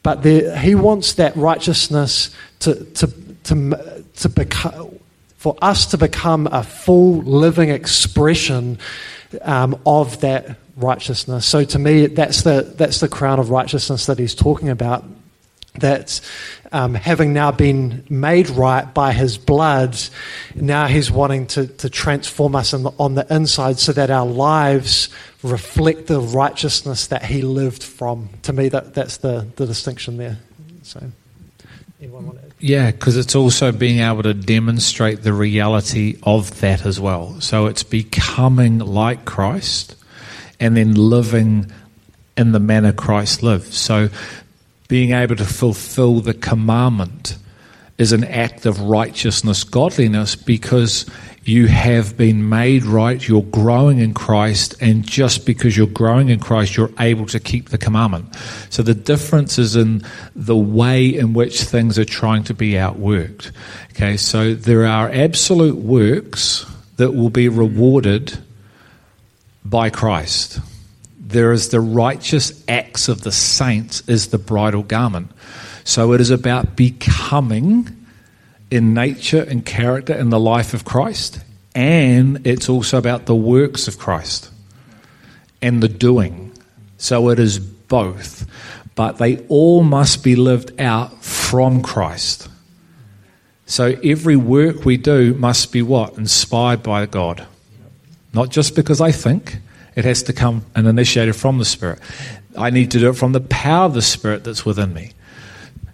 but 0.03 0.21
there, 0.21 0.55
he 0.57 0.75
wants 0.75 1.13
that 1.13 1.35
righteousness 1.35 2.29
to 2.59 2.85
to 2.85 3.07
to 3.45 4.03
to 4.17 4.29
become 4.29 4.90
for 5.41 5.57
us 5.59 5.87
to 5.87 5.97
become 5.97 6.47
a 6.51 6.61
full 6.61 7.17
living 7.23 7.69
expression 7.69 8.77
um, 9.41 9.75
of 9.87 10.21
that 10.21 10.55
righteousness. 10.77 11.47
So 11.47 11.63
to 11.63 11.79
me, 11.79 12.05
that's 12.05 12.43
the, 12.43 12.71
that's 12.77 12.99
the 12.99 13.07
crown 13.07 13.39
of 13.39 13.49
righteousness 13.49 14.05
that 14.05 14.19
he's 14.19 14.35
talking 14.35 14.69
about. 14.69 15.03
That 15.79 16.21
um, 16.71 16.93
having 16.93 17.33
now 17.33 17.51
been 17.51 18.05
made 18.07 18.51
right 18.51 18.93
by 18.93 19.13
his 19.13 19.39
blood, 19.39 19.97
now 20.53 20.85
he's 20.85 21.09
wanting 21.09 21.47
to, 21.47 21.65
to 21.65 21.89
transform 21.89 22.55
us 22.55 22.69
the, 22.69 22.91
on 22.99 23.15
the 23.15 23.25
inside 23.33 23.79
so 23.79 23.93
that 23.93 24.11
our 24.11 24.27
lives 24.27 25.09
reflect 25.41 26.05
the 26.05 26.21
righteousness 26.21 27.07
that 27.07 27.25
he 27.25 27.41
lived 27.41 27.81
from. 27.81 28.29
To 28.43 28.53
me, 28.53 28.69
that, 28.69 28.93
that's 28.93 29.17
the, 29.17 29.47
the 29.55 29.65
distinction 29.65 30.17
there. 30.17 30.37
So, 30.83 31.01
Yeah, 32.59 32.91
because 32.91 33.17
it's 33.17 33.35
also 33.35 33.71
being 33.71 33.99
able 33.99 34.23
to 34.23 34.33
demonstrate 34.33 35.23
the 35.23 35.33
reality 35.33 36.17
of 36.23 36.59
that 36.61 36.85
as 36.85 36.99
well. 36.99 37.39
So 37.41 37.67
it's 37.67 37.83
becoming 37.83 38.79
like 38.79 39.25
Christ 39.25 39.95
and 40.59 40.75
then 40.75 40.93
living 40.93 41.71
in 42.37 42.51
the 42.51 42.59
manner 42.59 42.93
Christ 42.93 43.43
lived. 43.43 43.73
So 43.73 44.09
being 44.87 45.11
able 45.11 45.35
to 45.35 45.45
fulfill 45.45 46.21
the 46.21 46.33
commandment 46.33 47.37
is 47.97 48.11
an 48.11 48.23
act 48.23 48.65
of 48.65 48.81
righteousness, 48.81 49.63
godliness, 49.63 50.35
because 50.35 51.05
you 51.43 51.67
have 51.67 52.15
been 52.17 52.49
made 52.49 52.83
right, 52.83 53.27
you're 53.27 53.41
growing 53.41 53.99
in 53.99 54.13
Christ, 54.13 54.75
and 54.79 55.03
just 55.03 55.45
because 55.45 55.75
you're 55.75 55.87
growing 55.87 56.29
in 56.29 56.39
Christ, 56.39 56.77
you're 56.77 56.91
able 56.99 57.25
to 57.27 57.39
keep 57.39 57.69
the 57.69 57.79
commandment. 57.79 58.35
So 58.69 58.83
the 58.83 58.93
difference 58.93 59.57
is 59.57 59.75
in 59.75 60.03
the 60.35 60.55
way 60.55 61.07
in 61.07 61.33
which 61.33 61.63
things 61.63 61.97
are 61.97 62.05
trying 62.05 62.43
to 62.43 62.53
be 62.53 62.73
outworked. 62.73 63.51
Okay, 63.91 64.17
so 64.17 64.53
there 64.53 64.85
are 64.85 65.09
absolute 65.09 65.77
works 65.77 66.65
that 66.97 67.13
will 67.13 67.31
be 67.31 67.49
rewarded 67.49 68.37
by 69.65 69.89
Christ. 69.89 70.59
There 71.19 71.51
is 71.53 71.69
the 71.69 71.79
righteous 71.79 72.63
acts 72.67 73.07
of 73.09 73.21
the 73.21 73.31
saints 73.31 74.07
is 74.07 74.27
the 74.27 74.37
bridal 74.37 74.83
garment. 74.83 75.31
So 75.85 76.13
it 76.13 76.21
is 76.21 76.29
about 76.29 76.75
becoming 76.75 78.00
in 78.71 78.93
nature 78.93 79.43
and 79.43 79.65
character 79.65 80.13
in 80.13 80.29
the 80.29 80.39
life 80.39 80.73
of 80.73 80.85
Christ, 80.85 81.39
and 81.75 82.45
it's 82.47 82.69
also 82.69 82.97
about 82.97 83.25
the 83.25 83.35
works 83.35 83.87
of 83.87 83.99
Christ 83.99 84.49
and 85.61 85.83
the 85.83 85.89
doing. 85.89 86.51
So 86.97 87.29
it 87.29 87.39
is 87.39 87.59
both, 87.59 88.47
but 88.95 89.17
they 89.17 89.37
all 89.47 89.83
must 89.83 90.23
be 90.23 90.35
lived 90.35 90.79
out 90.79 91.23
from 91.23 91.81
Christ. 91.81 92.47
So 93.65 93.97
every 94.03 94.35
work 94.35 94.85
we 94.85 94.97
do 94.97 95.33
must 95.33 95.71
be 95.71 95.81
what? 95.81 96.17
Inspired 96.17 96.83
by 96.83 97.05
God. 97.05 97.45
Not 98.33 98.49
just 98.49 98.75
because 98.75 99.01
I 99.01 99.11
think, 99.11 99.57
it 99.95 100.05
has 100.05 100.23
to 100.23 100.33
come 100.33 100.65
and 100.75 100.87
initiated 100.87 101.35
from 101.35 101.57
the 101.57 101.65
Spirit. 101.65 101.99
I 102.57 102.69
need 102.69 102.91
to 102.91 102.99
do 102.99 103.09
it 103.09 103.17
from 103.17 103.33
the 103.33 103.41
power 103.41 103.85
of 103.85 103.93
the 103.93 104.01
Spirit 104.01 104.43
that's 104.43 104.65
within 104.65 104.93
me. 104.93 105.11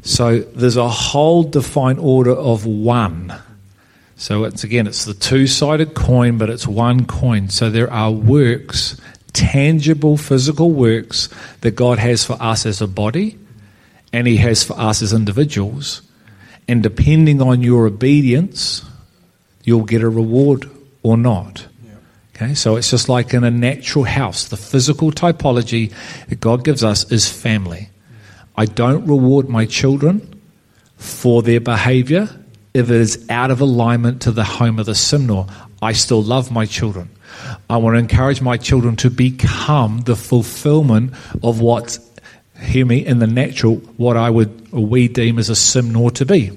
So 0.01 0.39
there's 0.39 0.77
a 0.77 0.87
whole 0.87 1.43
defined 1.43 1.99
order 1.99 2.31
of 2.31 2.65
one. 2.65 3.33
So 4.15 4.45
it's 4.45 4.63
again, 4.63 4.87
it's 4.87 5.05
the 5.05 5.13
two 5.13 5.47
sided 5.47 5.93
coin, 5.93 6.37
but 6.37 6.49
it's 6.49 6.67
one 6.67 7.05
coin. 7.05 7.49
So 7.49 7.69
there 7.69 7.91
are 7.91 8.11
works, 8.11 8.99
tangible 9.33 10.17
physical 10.17 10.71
works 10.71 11.29
that 11.61 11.71
God 11.71 11.99
has 11.99 12.25
for 12.25 12.37
us 12.41 12.65
as 12.65 12.81
a 12.81 12.87
body 12.87 13.37
and 14.11 14.25
He 14.27 14.37
has 14.37 14.63
for 14.63 14.79
us 14.79 15.01
as 15.01 15.13
individuals. 15.13 16.01
And 16.67 16.81
depending 16.83 17.41
on 17.41 17.61
your 17.61 17.85
obedience, 17.85 18.83
you'll 19.63 19.83
get 19.85 20.01
a 20.01 20.09
reward 20.09 20.69
or 21.03 21.17
not. 21.17 21.67
Okay, 22.35 22.53
so 22.53 22.75
it's 22.75 22.91
just 22.91 23.09
like 23.09 23.33
in 23.33 23.43
a 23.43 23.49
natural 23.49 24.05
house. 24.05 24.47
The 24.47 24.57
physical 24.57 25.11
typology 25.11 25.91
that 26.29 26.39
God 26.39 26.63
gives 26.63 26.83
us 26.83 27.11
is 27.11 27.27
family. 27.27 27.89
I 28.57 28.65
don't 28.65 29.05
reward 29.05 29.47
my 29.49 29.65
children 29.65 30.41
for 30.97 31.43
their 31.43 31.59
behavior 31.59 32.27
if 32.73 32.89
it 32.89 32.95
is 32.95 33.25
out 33.29 33.51
of 33.51 33.61
alignment 33.61 34.23
to 34.23 34.31
the 34.31 34.43
home 34.43 34.79
of 34.79 34.87
the 34.87 34.93
Simnor. 34.93 35.49
I 35.81 35.93
still 35.93 36.23
love 36.23 36.51
my 36.51 36.65
children. 36.65 37.09
I 37.69 37.77
want 37.77 37.95
to 37.95 37.99
encourage 37.99 38.41
my 38.41 38.57
children 38.57 38.95
to 38.97 39.11
become 39.11 40.01
the 40.01 40.15
fulfillment 40.15 41.13
of 41.43 41.61
what, 41.61 41.99
hear 42.59 42.85
me, 42.85 43.05
in 43.05 43.19
the 43.19 43.27
natural, 43.27 43.75
what 43.97 44.17
I 44.17 44.31
would, 44.31 44.69
or 44.71 44.83
we 44.85 45.07
deem 45.07 45.37
as 45.37 45.49
a 45.49 45.53
Simnor 45.53 46.11
to 46.15 46.25
be. 46.25 46.51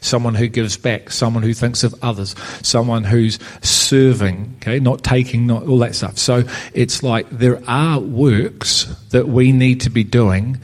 Someone 0.00 0.36
who 0.36 0.46
gives 0.46 0.76
back, 0.76 1.10
someone 1.10 1.42
who 1.42 1.52
thinks 1.52 1.82
of 1.82 1.96
others, 2.00 2.36
someone 2.62 3.02
who's 3.02 3.40
serving, 3.62 4.54
okay, 4.58 4.78
not 4.78 5.02
taking, 5.02 5.48
not 5.48 5.66
all 5.66 5.78
that 5.78 5.96
stuff. 5.96 6.16
So 6.16 6.44
it's 6.74 7.02
like 7.02 7.28
there 7.30 7.60
are 7.68 7.98
works 7.98 8.84
that 9.10 9.26
we 9.26 9.50
need 9.50 9.80
to 9.80 9.90
be 9.90 10.04
doing 10.04 10.58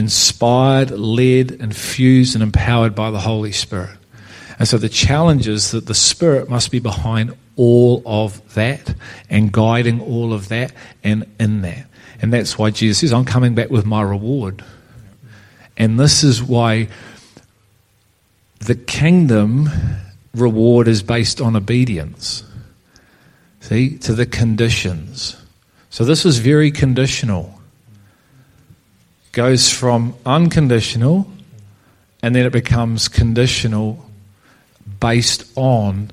inspired, 0.00 0.90
led, 0.90 1.50
infused, 1.52 2.34
and 2.34 2.42
empowered 2.42 2.94
by 2.94 3.10
the 3.10 3.20
Holy 3.20 3.52
Spirit. 3.52 3.98
And 4.58 4.66
so 4.66 4.78
the 4.78 4.88
challenge 4.88 5.46
is 5.46 5.72
that 5.72 5.84
the 5.84 5.94
Spirit 5.94 6.48
must 6.48 6.70
be 6.70 6.78
behind 6.78 7.36
all 7.54 8.02
of 8.06 8.54
that 8.54 8.94
and 9.28 9.52
guiding 9.52 10.00
all 10.00 10.32
of 10.32 10.48
that 10.48 10.72
and 11.04 11.26
in 11.38 11.60
that. 11.62 11.86
And 12.22 12.32
that's 12.32 12.56
why 12.56 12.70
Jesus 12.70 13.00
says, 13.00 13.12
I'm 13.12 13.26
coming 13.26 13.54
back 13.54 13.68
with 13.68 13.84
my 13.84 14.00
reward. 14.00 14.64
And 15.76 16.00
this 16.00 16.24
is 16.24 16.42
why 16.42 16.88
the 18.60 18.74
kingdom 18.74 19.68
reward 20.34 20.88
is 20.88 21.02
based 21.02 21.42
on 21.42 21.56
obedience. 21.56 22.42
See, 23.60 23.98
to 23.98 24.14
the 24.14 24.24
conditions. 24.24 25.36
So 25.90 26.04
this 26.04 26.24
is 26.24 26.38
very 26.38 26.70
conditional 26.70 27.59
goes 29.32 29.70
from 29.70 30.14
unconditional 30.26 31.30
and 32.22 32.34
then 32.34 32.46
it 32.46 32.52
becomes 32.52 33.08
conditional 33.08 34.04
based 34.98 35.50
on 35.56 36.10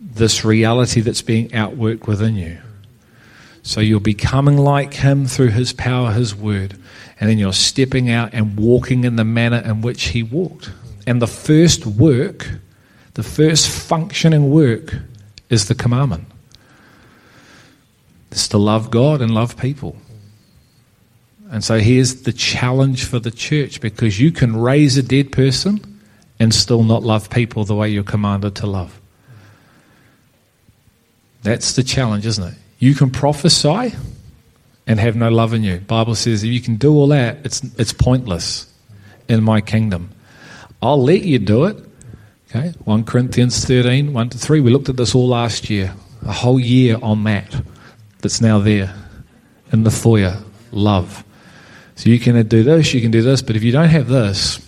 this 0.00 0.44
reality 0.44 1.00
that's 1.00 1.22
being 1.22 1.48
outworked 1.48 2.06
within 2.06 2.36
you. 2.36 2.58
So 3.62 3.80
you're 3.80 4.00
becoming 4.00 4.58
like 4.58 4.94
Him 4.94 5.26
through 5.26 5.48
His 5.48 5.72
power, 5.72 6.12
His 6.12 6.34
word, 6.34 6.76
and 7.18 7.30
then 7.30 7.38
you're 7.38 7.52
stepping 7.52 8.10
out 8.10 8.30
and 8.32 8.58
walking 8.58 9.04
in 9.04 9.16
the 9.16 9.24
manner 9.24 9.58
in 9.58 9.82
which 9.82 10.08
He 10.08 10.22
walked. 10.22 10.70
And 11.06 11.22
the 11.22 11.26
first 11.26 11.86
work, 11.86 12.48
the 13.14 13.22
first 13.22 13.68
functioning 13.68 14.50
work, 14.50 14.94
is 15.48 15.68
the 15.68 15.74
commandment. 15.74 16.26
It's 18.30 18.48
to 18.48 18.58
love 18.58 18.90
God 18.90 19.20
and 19.20 19.32
love 19.32 19.56
people. 19.56 19.96
And 21.52 21.62
so 21.62 21.78
here's 21.78 22.22
the 22.22 22.32
challenge 22.32 23.04
for 23.04 23.18
the 23.18 23.30
church 23.30 23.82
because 23.82 24.18
you 24.18 24.32
can 24.32 24.56
raise 24.56 24.96
a 24.96 25.02
dead 25.02 25.32
person 25.32 26.00
and 26.40 26.52
still 26.54 26.82
not 26.82 27.02
love 27.02 27.28
people 27.28 27.64
the 27.64 27.74
way 27.74 27.90
you're 27.90 28.02
commanded 28.02 28.56
to 28.56 28.66
love. 28.66 28.98
That's 31.42 31.76
the 31.76 31.82
challenge, 31.82 32.24
isn't 32.24 32.42
it? 32.42 32.54
You 32.78 32.94
can 32.94 33.10
prophesy 33.10 33.94
and 34.86 34.98
have 34.98 35.14
no 35.14 35.28
love 35.28 35.52
in 35.52 35.62
you. 35.62 35.80
Bible 35.80 36.14
says 36.14 36.42
if 36.42 36.50
you 36.50 36.60
can 36.62 36.76
do 36.76 36.94
all 36.94 37.08
that, 37.08 37.44
it's 37.44 37.62
it's 37.78 37.92
pointless 37.92 38.72
in 39.28 39.44
my 39.44 39.60
kingdom. 39.60 40.10
I'll 40.80 41.04
let 41.04 41.20
you 41.20 41.38
do 41.38 41.64
it. 41.64 41.76
Okay? 42.48 42.72
1 42.84 43.04
Corinthians 43.04 43.62
13, 43.62 44.14
1 44.14 44.28
to 44.30 44.38
3. 44.38 44.60
We 44.60 44.70
looked 44.70 44.88
at 44.88 44.96
this 44.96 45.14
all 45.14 45.28
last 45.28 45.68
year. 45.68 45.94
A 46.26 46.32
whole 46.32 46.58
year 46.58 46.96
on 47.02 47.24
that 47.24 47.62
that's 48.20 48.40
now 48.40 48.58
there 48.58 48.94
in 49.70 49.84
the 49.84 49.90
foyer. 49.90 50.38
Love. 50.70 51.24
So 51.96 52.10
you 52.10 52.18
can 52.18 52.46
do 52.48 52.62
this, 52.62 52.94
you 52.94 53.00
can 53.00 53.10
do 53.10 53.22
this, 53.22 53.42
but 53.42 53.56
if 53.56 53.62
you 53.62 53.72
don't 53.72 53.88
have 53.88 54.08
this, 54.08 54.60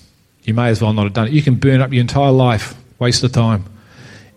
you 0.44 0.54
may 0.54 0.68
as 0.68 0.82
well 0.82 0.92
not 0.92 1.04
have 1.04 1.12
done 1.14 1.28
it. 1.28 1.32
You 1.32 1.42
can 1.42 1.56
burn 1.56 1.80
up 1.80 1.92
your 1.92 2.02
entire 2.02 2.30
life, 2.30 2.74
waste 2.98 3.24
of 3.24 3.32
time, 3.32 3.64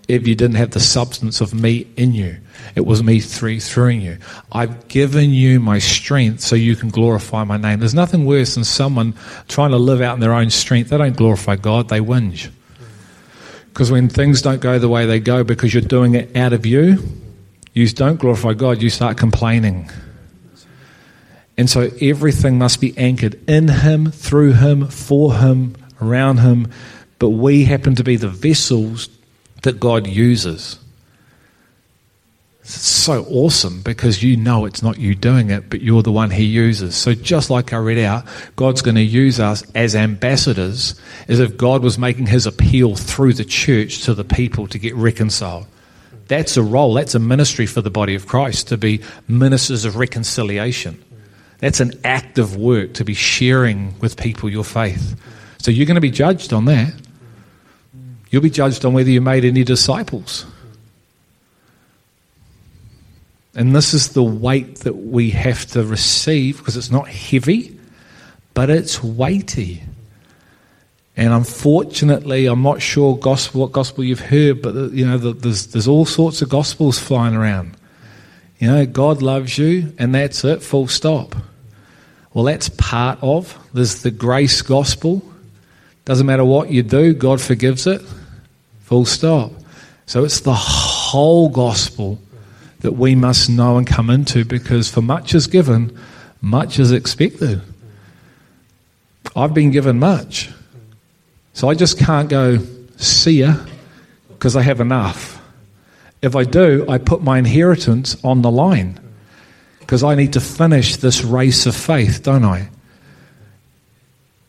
if 0.07 0.27
you 0.27 0.35
didn't 0.35 0.55
have 0.55 0.71
the 0.71 0.79
substance 0.79 1.41
of 1.41 1.53
me 1.53 1.85
in 1.97 2.13
you. 2.13 2.37
It 2.75 2.85
was 2.85 3.03
me 3.03 3.19
through, 3.19 3.59
through 3.59 3.89
you. 3.89 4.17
I've 4.51 4.87
given 4.87 5.31
you 5.31 5.59
my 5.59 5.79
strength 5.79 6.41
so 6.41 6.55
you 6.55 6.75
can 6.75 6.89
glorify 6.89 7.43
my 7.43 7.57
name. 7.57 7.79
There's 7.79 7.93
nothing 7.93 8.25
worse 8.25 8.55
than 8.55 8.63
someone 8.63 9.15
trying 9.47 9.71
to 9.71 9.77
live 9.77 10.01
out 10.01 10.15
in 10.15 10.21
their 10.21 10.33
own 10.33 10.49
strength. 10.49 10.89
They 10.89 10.97
don't 10.97 11.17
glorify 11.17 11.57
God, 11.57 11.89
they 11.89 11.99
whinge. 11.99 12.49
Because 13.73 13.91
when 13.91 14.09
things 14.09 14.41
don't 14.41 14.61
go 14.61 14.79
the 14.79 14.89
way 14.89 15.05
they 15.05 15.19
go 15.19 15.43
because 15.43 15.73
you're 15.73 15.81
doing 15.81 16.15
it 16.15 16.35
out 16.35 16.53
of 16.53 16.65
you, 16.65 16.97
you 17.73 17.87
don't 17.89 18.19
glorify 18.19 18.53
God, 18.53 18.81
you 18.81 18.89
start 18.89 19.17
complaining. 19.17 19.89
And 21.57 21.69
so 21.69 21.89
everything 21.99 22.59
must 22.59 22.79
be 22.79 22.95
anchored 22.97 23.39
in 23.49 23.67
Him, 23.67 24.11
through 24.11 24.53
Him, 24.53 24.87
for 24.87 25.35
Him, 25.35 25.75
around 25.99 26.37
Him. 26.37 26.71
But 27.19 27.29
we 27.29 27.65
happen 27.65 27.95
to 27.95 28.03
be 28.03 28.15
the 28.15 28.29
vessels 28.29 29.09
that 29.63 29.79
God 29.79 30.05
uses. 30.05 30.79
It's 32.61 32.73
so 32.73 33.23
awesome 33.29 33.81
because 33.81 34.21
you 34.21 34.35
know 34.35 34.65
it's 34.65 34.83
not 34.83 34.99
you 34.99 35.15
doing 35.15 35.49
it, 35.49 35.69
but 35.69 35.81
you're 35.81 36.03
the 36.03 36.11
one 36.11 36.29
He 36.29 36.43
uses. 36.43 36.95
So 36.95 37.13
just 37.15 37.49
like 37.49 37.73
I 37.73 37.77
read 37.77 37.97
out, 37.97 38.25
God's 38.55 38.81
going 38.81 38.95
to 38.95 39.01
use 39.01 39.39
us 39.39 39.63
as 39.73 39.95
ambassadors 39.95 40.99
as 41.27 41.39
if 41.39 41.57
God 41.57 41.81
was 41.81 41.97
making 41.97 42.27
His 42.27 42.45
appeal 42.45 42.95
through 42.95 43.33
the 43.33 43.45
church 43.45 44.01
to 44.03 44.13
the 44.13 44.25
people 44.25 44.67
to 44.67 44.77
get 44.77 44.93
reconciled. 44.95 45.65
That's 46.27 46.57
a 46.57 46.61
role, 46.61 46.93
that's 46.93 47.15
a 47.15 47.19
ministry 47.19 47.65
for 47.65 47.81
the 47.81 47.89
body 47.89 48.15
of 48.15 48.27
Christ 48.27 48.67
to 48.67 48.77
be 48.77 49.01
ministers 49.29 49.85
of 49.85 49.95
reconciliation. 49.95 51.01
That's 51.59 51.79
an 51.79 51.99
active 52.03 52.55
work 52.55 52.93
to 52.95 53.05
be 53.05 53.13
sharing 53.13 53.97
with 53.99 54.17
people 54.17 54.49
your 54.49 54.63
faith. 54.63 55.19
So 55.57 55.71
you're 55.71 55.85
going 55.87 55.95
to 55.95 56.01
be 56.01 56.11
judged 56.11 56.53
on 56.53 56.65
that. 56.65 56.93
You'll 58.29 58.43
be 58.43 58.49
judged 58.49 58.85
on 58.85 58.93
whether 58.93 59.09
you 59.09 59.21
made 59.21 59.45
any 59.45 59.63
disciples. 59.63 60.45
And 63.55 63.75
this 63.75 63.93
is 63.93 64.09
the 64.09 64.23
weight 64.23 64.79
that 64.79 64.93
we 64.93 65.31
have 65.31 65.65
to 65.67 65.83
receive 65.83 66.59
because 66.59 66.77
it's 66.77 66.91
not 66.91 67.07
heavy, 67.07 67.79
but 68.53 68.69
it's 68.69 69.03
weighty. 69.03 69.81
And 71.15 71.33
unfortunately, 71.33 72.45
I'm 72.45 72.61
not 72.61 72.83
sure 72.83 73.17
gospel, 73.17 73.61
what 73.61 73.71
gospel 73.71 74.03
you've 74.03 74.19
heard, 74.19 74.61
but 74.61 74.91
you 74.91 75.07
know, 75.07 75.17
there's, 75.17 75.67
there's 75.67 75.87
all 75.87 76.05
sorts 76.05 76.43
of 76.43 76.49
gospels 76.49 76.99
flying 76.99 77.33
around. 77.33 77.76
You 78.59 78.67
know, 78.67 78.85
God 78.85 79.21
loves 79.21 79.57
you, 79.57 79.93
and 79.99 80.15
that's 80.15 80.43
it, 80.43 80.63
full 80.63 80.87
stop. 80.87 81.35
Well, 82.33 82.45
that's 82.45 82.69
part 82.69 83.19
of. 83.21 83.57
There's 83.73 84.01
the 84.01 84.11
grace 84.11 84.61
gospel. 84.61 85.21
Doesn't 86.05 86.25
matter 86.25 86.45
what 86.45 86.71
you 86.71 86.83
do, 86.83 87.13
God 87.13 87.41
forgives 87.41 87.85
it, 87.85 88.01
full 88.81 89.05
stop. 89.05 89.51
So 90.05 90.23
it's 90.23 90.39
the 90.39 90.53
whole 90.53 91.49
gospel 91.49 92.19
that 92.79 92.93
we 92.93 93.13
must 93.15 93.49
know 93.49 93.77
and 93.77 93.85
come 93.85 94.09
into 94.09 94.45
because 94.45 94.89
for 94.89 95.01
much 95.01 95.35
is 95.35 95.47
given, 95.47 95.99
much 96.41 96.79
is 96.79 96.91
expected. 96.91 97.61
I've 99.35 99.53
been 99.53 99.71
given 99.71 99.99
much. 99.99 100.49
So 101.53 101.69
I 101.69 101.73
just 101.73 101.99
can't 101.99 102.29
go, 102.29 102.59
see 102.97 103.39
ya, 103.39 103.55
because 104.29 104.55
I 104.55 104.61
have 104.61 104.79
enough. 104.79 105.36
If 106.21 106.35
I 106.35 106.43
do, 106.43 106.85
I 106.89 106.97
put 106.97 107.21
my 107.21 107.37
inheritance 107.37 108.17
on 108.23 108.41
the 108.41 108.51
line 108.51 108.99
because 109.79 110.03
I 110.03 110.15
need 110.15 110.33
to 110.33 110.41
finish 110.41 110.97
this 110.97 111.23
race 111.23 111.65
of 111.65 111.75
faith, 111.75 112.23
don't 112.23 112.43
I? 112.43 112.69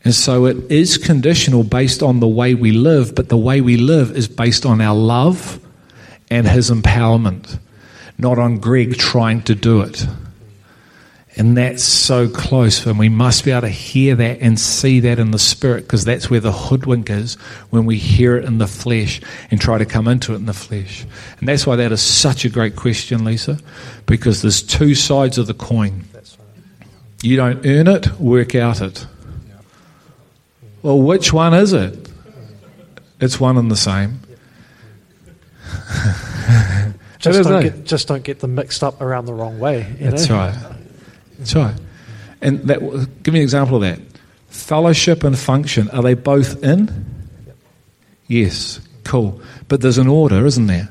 And 0.04 0.14
so 0.14 0.46
it 0.46 0.70
is 0.70 0.96
conditional 0.96 1.64
based 1.64 2.02
on 2.02 2.20
the 2.20 2.28
way 2.28 2.54
we 2.54 2.72
live, 2.72 3.14
but 3.14 3.28
the 3.28 3.36
way 3.36 3.60
we 3.60 3.76
live 3.76 4.16
is 4.16 4.26
based 4.28 4.64
on 4.64 4.80
our 4.80 4.96
love 4.96 5.60
and 6.30 6.48
His 6.48 6.70
empowerment, 6.70 7.58
not 8.16 8.38
on 8.38 8.58
Greg 8.58 8.96
trying 8.96 9.42
to 9.42 9.54
do 9.54 9.82
it. 9.82 10.06
And 11.38 11.56
that's 11.56 11.84
so 11.84 12.28
close, 12.28 12.84
and 12.84 12.98
we 12.98 13.08
must 13.08 13.44
be 13.44 13.52
able 13.52 13.60
to 13.60 13.68
hear 13.68 14.16
that 14.16 14.40
and 14.40 14.58
see 14.58 14.98
that 15.00 15.20
in 15.20 15.30
the 15.30 15.38
spirit, 15.38 15.82
because 15.82 16.04
that's 16.04 16.28
where 16.28 16.40
the 16.40 16.50
hoodwink 16.50 17.10
is 17.10 17.34
when 17.70 17.86
we 17.86 17.96
hear 17.96 18.36
it 18.36 18.44
in 18.44 18.58
the 18.58 18.66
flesh 18.66 19.20
and 19.52 19.60
try 19.60 19.78
to 19.78 19.86
come 19.86 20.08
into 20.08 20.32
it 20.32 20.36
in 20.36 20.46
the 20.46 20.52
flesh. 20.52 21.06
And 21.38 21.48
that's 21.48 21.64
why 21.64 21.76
that 21.76 21.92
is 21.92 22.02
such 22.02 22.44
a 22.44 22.48
great 22.48 22.74
question, 22.74 23.24
Lisa, 23.24 23.60
because 24.06 24.42
there's 24.42 24.60
two 24.60 24.96
sides 24.96 25.38
of 25.38 25.46
the 25.46 25.54
coin. 25.54 26.02
You 27.22 27.36
don't 27.36 27.64
earn 27.64 27.86
it, 27.86 28.18
work 28.18 28.56
out 28.56 28.80
it. 28.80 29.06
Well, 30.82 31.00
which 31.00 31.32
one 31.32 31.54
is 31.54 31.72
it? 31.72 32.10
It's 33.20 33.38
one 33.38 33.56
and 33.56 33.70
the 33.70 33.76
same. 33.76 34.18
just, 37.20 37.48
don't 37.48 37.64
eh? 37.64 37.68
get, 37.68 37.84
just 37.84 38.08
don't 38.08 38.24
get 38.24 38.40
them 38.40 38.56
mixed 38.56 38.82
up 38.82 39.00
around 39.00 39.26
the 39.26 39.34
wrong 39.34 39.60
way. 39.60 39.82
That's 40.00 40.28
know? 40.28 40.36
right. 40.36 40.77
That's 41.38 41.54
right. 41.54 41.74
And 42.40 42.60
that, 42.68 42.80
give 43.22 43.32
me 43.32 43.40
an 43.40 43.44
example 43.44 43.76
of 43.76 43.82
that. 43.82 44.00
Fellowship 44.48 45.24
and 45.24 45.38
function, 45.38 45.88
are 45.90 46.02
they 46.02 46.14
both 46.14 46.62
in? 46.62 47.06
Yes, 48.26 48.80
cool. 49.04 49.40
But 49.68 49.80
there's 49.80 49.98
an 49.98 50.08
order, 50.08 50.44
isn't 50.46 50.66
there? 50.66 50.88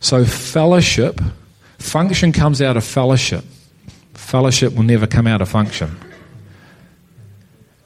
So, 0.00 0.24
fellowship, 0.24 1.20
function 1.78 2.32
comes 2.32 2.60
out 2.60 2.76
of 2.76 2.84
fellowship. 2.84 3.44
Fellowship 4.14 4.74
will 4.74 4.82
never 4.82 5.06
come 5.06 5.26
out 5.26 5.40
of 5.40 5.48
function. 5.48 5.96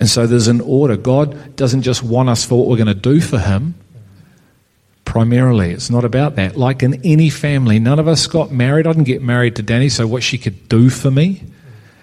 And 0.00 0.08
so 0.08 0.26
there's 0.26 0.48
an 0.48 0.60
order. 0.60 0.96
God 0.96 1.56
doesn't 1.56 1.82
just 1.82 2.02
want 2.02 2.28
us 2.28 2.44
for 2.44 2.58
what 2.58 2.68
we're 2.68 2.76
going 2.76 2.86
to 2.86 2.94
do 2.94 3.20
for 3.20 3.38
Him, 3.38 3.74
primarily. 5.08 5.70
It's 5.70 5.88
not 5.88 6.04
about 6.04 6.36
that. 6.36 6.58
Like 6.58 6.82
in 6.82 7.00
any 7.02 7.30
family, 7.30 7.78
none 7.78 7.98
of 7.98 8.06
us 8.06 8.26
got 8.26 8.52
married. 8.52 8.86
I 8.86 8.92
didn't 8.92 9.04
get 9.04 9.22
married 9.22 9.56
to 9.56 9.62
Danny 9.62 9.88
so 9.88 10.06
what 10.06 10.22
she 10.22 10.36
could 10.36 10.68
do 10.68 10.90
for 10.90 11.10
me. 11.10 11.42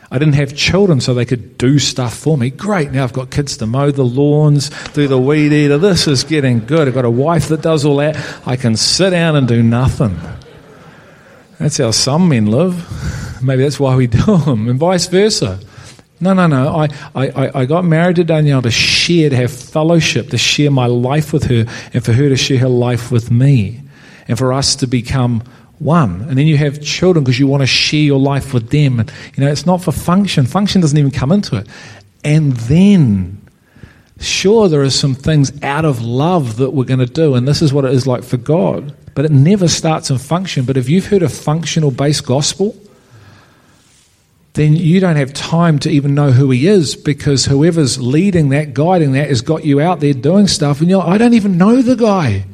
I 0.09 0.17
didn't 0.17 0.33
have 0.33 0.55
children 0.55 0.99
so 0.99 1.13
they 1.13 1.25
could 1.25 1.55
do 1.59 1.77
stuff 1.77 2.17
for 2.17 2.35
me. 2.35 2.49
Great, 2.49 2.91
now 2.91 3.03
I've 3.03 3.13
got 3.13 3.29
kids 3.29 3.57
to 3.57 3.67
mow 3.67 3.91
the 3.91 4.03
lawns, 4.03 4.71
do 4.93 5.07
the 5.07 5.19
weed 5.19 5.53
eater. 5.53 5.77
This 5.77 6.07
is 6.07 6.23
getting 6.23 6.65
good. 6.65 6.87
I've 6.87 6.95
got 6.95 7.05
a 7.05 7.11
wife 7.11 7.49
that 7.49 7.61
does 7.61 7.85
all 7.85 7.97
that. 7.97 8.17
I 8.47 8.55
can 8.55 8.75
sit 8.75 9.11
down 9.11 9.35
and 9.35 9.47
do 9.47 9.61
nothing. 9.61 10.19
That's 11.59 11.77
how 11.77 11.91
some 11.91 12.27
men 12.27 12.47
live. 12.47 13.39
Maybe 13.43 13.61
that's 13.61 13.79
why 13.79 13.95
we 13.95 14.07
do 14.07 14.37
them, 14.37 14.67
and 14.67 14.79
vice 14.79 15.05
versa. 15.05 15.59
No, 16.19 16.33
no, 16.33 16.47
no. 16.47 16.75
I, 16.75 16.87
I, 17.13 17.51
I 17.61 17.65
got 17.65 17.83
married 17.83 18.15
to 18.17 18.23
Danielle 18.23 18.61
to 18.61 18.71
share, 18.71 19.29
to 19.29 19.35
have 19.35 19.51
fellowship, 19.51 20.29
to 20.29 20.37
share 20.37 20.71
my 20.71 20.85
life 20.85 21.33
with 21.33 21.43
her, 21.45 21.65
and 21.93 22.05
for 22.05 22.13
her 22.13 22.29
to 22.29 22.37
share 22.37 22.59
her 22.59 22.69
life 22.69 23.11
with 23.11 23.29
me, 23.31 23.81
and 24.27 24.37
for 24.37 24.53
us 24.53 24.75
to 24.77 24.87
become 24.87 25.43
one. 25.79 26.21
And 26.21 26.37
then 26.37 26.47
you 26.47 26.57
have 26.57 26.81
children 26.81 27.23
because 27.23 27.37
you 27.37 27.47
want 27.47 27.61
to 27.61 27.67
share 27.67 27.99
your 27.99 28.19
life 28.19 28.53
with 28.53 28.69
them. 28.69 28.99
And, 28.99 29.11
you 29.35 29.43
know, 29.43 29.51
it's 29.51 29.65
not 29.65 29.83
for 29.83 29.91
function. 29.91 30.45
Function 30.45 30.79
doesn't 30.81 30.97
even 30.97 31.11
come 31.11 31.33
into 31.33 31.57
it. 31.57 31.67
And 32.23 32.53
then, 32.53 33.41
sure, 34.19 34.69
there 34.69 34.81
are 34.81 34.89
some 34.89 35.15
things 35.15 35.51
out 35.63 35.83
of 35.83 36.01
love 36.01 36.57
that 36.57 36.71
we're 36.71 36.85
going 36.85 36.99
to 36.99 37.05
do, 37.05 37.35
and 37.35 37.47
this 37.47 37.61
is 37.61 37.73
what 37.73 37.85
it 37.85 37.91
is 37.91 38.07
like 38.07 38.23
for 38.23 38.37
God. 38.37 38.95
But 39.15 39.25
it 39.25 39.31
never 39.31 39.67
starts 39.67 40.09
in 40.09 40.17
function. 40.17 40.65
But 40.65 40.77
if 40.77 40.89
you've 40.89 41.07
heard 41.07 41.23
a 41.23 41.29
functional 41.29 41.91
based 41.91 42.25
gospel, 42.25 42.75
then 44.55 44.73
you 44.73 45.01
don't 45.01 45.17
have 45.17 45.33
time 45.33 45.79
to 45.79 45.89
even 45.89 46.15
know 46.15 46.31
who 46.31 46.49
he 46.49 46.65
is 46.65 46.95
because 46.95 47.45
whoever's 47.45 48.01
leading 48.01 48.49
that, 48.49 48.73
guiding 48.73 49.11
that, 49.11 49.27
has 49.27 49.41
got 49.41 49.65
you 49.65 49.81
out 49.81 49.99
there 49.99 50.13
doing 50.13 50.47
stuff, 50.47 50.79
and 50.79 50.89
you're 50.89 50.99
like, 50.99 51.09
I 51.09 51.17
don't 51.17 51.33
even 51.33 51.57
know 51.57 51.81
the 51.81 51.97
guy. 51.97 52.45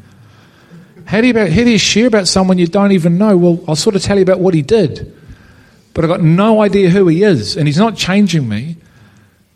How 1.06 1.22
do, 1.22 1.28
you, 1.28 1.38
how 1.38 1.46
do 1.46 1.70
you 1.70 1.78
share 1.78 2.08
about 2.08 2.28
someone 2.28 2.58
you 2.58 2.66
don't 2.66 2.92
even 2.92 3.20
know? 3.20 3.38
Well, 3.38 3.64
I'll 3.68 3.76
sort 3.76 3.96
of 3.96 4.02
tell 4.02 4.18
you 4.18 4.24
about 4.24 4.40
what 4.40 4.56
he 4.56 4.64
did, 4.64 5.16
but 5.94 6.04
I've 6.04 6.10
got 6.10 6.22
no 6.22 6.62
idea 6.62 6.90
who 6.90 7.08
he 7.08 7.22
is, 7.22 7.56
and 7.56 7.68
he's 7.68 7.78
not 7.78 7.96
changing 7.96 8.50
me. 8.50 8.78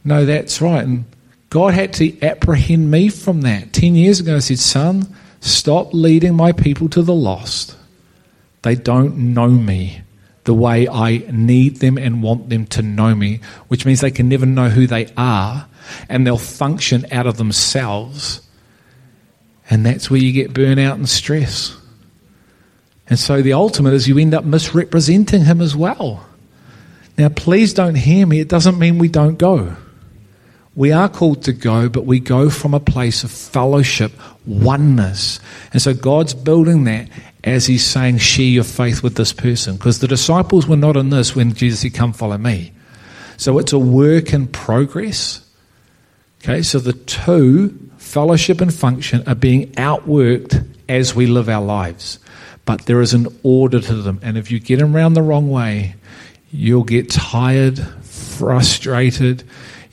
No, 0.04 0.24
that's 0.26 0.62
right. 0.62 0.84
And 0.84 1.06
God 1.50 1.74
had 1.74 1.94
to 1.94 2.22
apprehend 2.22 2.92
me 2.92 3.10
from 3.10 3.42
that. 3.42 3.74
Ten 3.74 3.96
years 3.96 4.20
ago, 4.20 4.36
I 4.36 4.40
said, 4.40 4.60
Son, 4.60 5.16
stop 5.40 5.96
leading 5.96 6.36
my 6.36 6.52
people 6.52 6.90
to 6.90 7.02
the 7.02 7.16
lost. 7.16 7.76
They 8.62 8.76
don't 8.76 9.34
know 9.34 9.50
me 9.50 10.02
the 10.46 10.54
way 10.54 10.88
I 10.88 11.24
need 11.32 11.78
them 11.78 11.98
and 11.98 12.24
want 12.24 12.50
them 12.50 12.66
to 12.68 12.82
know 12.82 13.14
me, 13.14 13.42
which 13.68 13.86
means 13.86 14.02
they 14.02 14.12
can 14.12 14.30
never 14.30 14.46
know 14.46 14.70
who 14.70 14.88
they 14.88 15.12
are 15.18 15.68
and 16.08 16.26
they'll 16.26 16.38
function 16.38 17.06
out 17.12 17.28
of 17.28 17.38
themselves. 17.38 18.42
And 19.70 19.86
that's 19.86 20.10
where 20.10 20.20
you 20.20 20.32
get 20.32 20.54
burnout 20.54 20.94
and 20.94 21.10
stress. 21.10 21.76
And 23.08 23.20
so 23.20 23.42
the 23.42 23.54
ultimate 23.54 23.94
is 23.94 24.08
you 24.08 24.18
end 24.18 24.34
up 24.34 24.46
misrepresenting 24.46 25.46
him 25.46 25.62
as 25.62 25.76
well. 25.76 26.26
Now, 27.18 27.30
please 27.30 27.74
don't 27.74 27.96
hear 27.96 28.26
me. 28.26 28.40
It 28.40 28.50
doesn't 28.50 28.78
mean 28.78 28.98
we 28.98 29.08
don't 29.08 29.38
go. 29.38 29.76
We 30.76 30.92
are 30.92 31.08
called 31.08 31.44
to 31.44 31.54
go, 31.54 31.88
but 31.88 32.06
we 32.06 32.20
go 32.20 32.50
from 32.50 32.74
a 32.74 32.80
place 32.80 33.24
of 33.24 33.32
fellowship, 33.32 34.12
oneness. 34.46 35.40
And 35.72 35.82
so 35.82 35.94
God's 35.94 36.34
building 36.34 36.84
that 36.84 37.08
as 37.46 37.68
He's 37.68 37.86
saying, 37.86 38.18
share 38.18 38.46
your 38.46 38.64
faith 38.64 39.04
with 39.04 39.16
this 39.16 39.32
person. 39.32 39.78
Because 39.78 40.00
the 40.00 40.08
disciples 40.08 40.68
were 40.68 40.76
not 40.76 40.98
in 40.98 41.10
this 41.10 41.36
when 41.36 41.54
Jesus 41.54 41.82
said, 41.82 41.94
come 41.94 42.12
follow 42.12 42.38
me. 42.38 42.74
So 43.38 43.60
it's 43.60 43.72
a 43.72 43.80
work 43.80 44.34
in 44.34 44.48
progress. 44.48 45.48
Okay, 46.44 46.62
so 46.62 46.80
the 46.80 46.94
two, 46.94 47.70
fellowship 47.98 48.62
and 48.62 48.74
function, 48.74 49.24
are 49.28 49.36
being 49.36 49.72
outworked 49.74 50.68
as 50.90 51.16
we 51.16 51.28
live 51.28 51.48
our 51.48 51.64
lives. 51.64 52.20
But 52.66 52.88
there 52.88 53.02
is 53.02 53.14
an 53.14 53.28
order 53.44 53.80
to 53.80 53.94
them. 53.96 54.20
And 54.24 54.38
if 54.38 54.52
you 54.52 54.60
get 54.60 54.80
them 54.80 54.96
around 54.96 55.14
the 55.14 55.22
wrong 55.22 55.50
way, 55.50 55.96
you'll 56.52 56.84
get 56.84 57.10
tired, 57.10 57.80
frustrated 58.04 59.44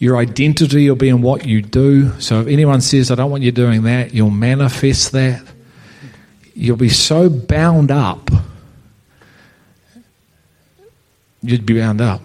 your 0.02 0.16
identity 0.16 0.88
will 0.88 0.96
be 0.96 1.08
in 1.08 1.22
what 1.22 1.46
you 1.46 1.62
do. 1.62 2.10
So 2.20 2.40
if 2.40 2.48
anyone 2.48 2.80
says, 2.80 3.12
I 3.12 3.14
don't 3.14 3.30
want 3.30 3.44
you 3.44 3.52
doing 3.52 3.84
that, 3.84 4.12
you'll 4.12 4.30
manifest 4.30 5.12
that. 5.12 5.40
You'll 6.54 6.76
be 6.76 6.88
so 6.88 7.28
bound 7.28 7.90
up. 7.90 8.30
You'd 11.42 11.66
be 11.66 11.78
bound 11.78 12.00
up. 12.00 12.20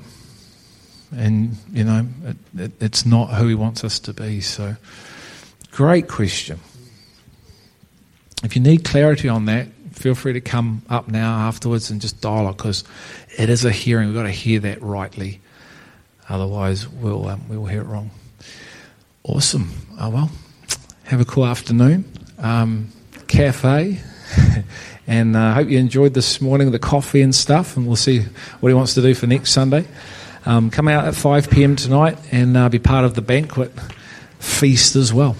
And, 1.15 1.55
you 1.71 1.83
know, 1.83 2.05
it, 2.25 2.37
it, 2.57 2.71
it's 2.81 3.05
not 3.05 3.27
who 3.27 3.47
he 3.47 3.55
wants 3.55 3.83
us 3.83 3.99
to 3.99 4.13
be. 4.13 4.41
So, 4.41 4.75
great 5.71 6.07
question. 6.07 6.59
If 8.43 8.55
you 8.55 8.61
need 8.61 8.83
clarity 8.83 9.29
on 9.29 9.45
that, 9.45 9.67
feel 9.93 10.13
free 10.13 10.33
to 10.33 10.41
come 10.41 10.83
up 10.89 11.07
now 11.07 11.47
afterwards 11.47 11.89
and 11.89 12.01
just 12.01 12.21
dialogue 12.21 12.57
because 12.57 12.83
it 13.37 13.49
is 13.49 13.65
a 13.65 13.71
hearing. 13.71 14.07
We've 14.07 14.15
got 14.15 14.23
to 14.23 14.31
hear 14.31 14.59
that 14.59 14.81
rightly. 14.81 15.39
Otherwise, 16.29 16.87
we'll, 16.87 17.27
um, 17.29 17.47
we'll 17.47 17.65
hear 17.65 17.81
it 17.81 17.85
wrong. 17.85 18.11
Awesome. 19.23 19.71
Oh, 19.99 20.09
well, 20.09 20.31
have 21.05 21.21
a 21.21 21.25
cool 21.25 21.45
afternoon. 21.45 22.05
Um, 22.37 22.89
cafe. 23.27 23.99
and 25.07 25.37
I 25.37 25.51
uh, 25.51 25.53
hope 25.53 25.69
you 25.69 25.79
enjoyed 25.79 26.13
this 26.13 26.41
morning, 26.41 26.71
the 26.71 26.79
coffee 26.79 27.21
and 27.21 27.33
stuff, 27.33 27.77
and 27.77 27.87
we'll 27.87 27.95
see 27.95 28.21
what 28.59 28.69
he 28.69 28.73
wants 28.73 28.93
to 28.95 29.01
do 29.01 29.13
for 29.13 29.27
next 29.27 29.51
Sunday. 29.51 29.85
Um, 30.45 30.69
come 30.69 30.87
out 30.87 31.05
at 31.05 31.15
5 31.15 31.49
p.m. 31.49 31.75
tonight 31.75 32.17
and 32.31 32.55
uh, 32.55 32.69
be 32.69 32.79
part 32.79 33.05
of 33.05 33.15
the 33.15 33.21
banquet 33.21 33.71
feast 34.39 34.95
as 34.95 35.13
well. 35.13 35.35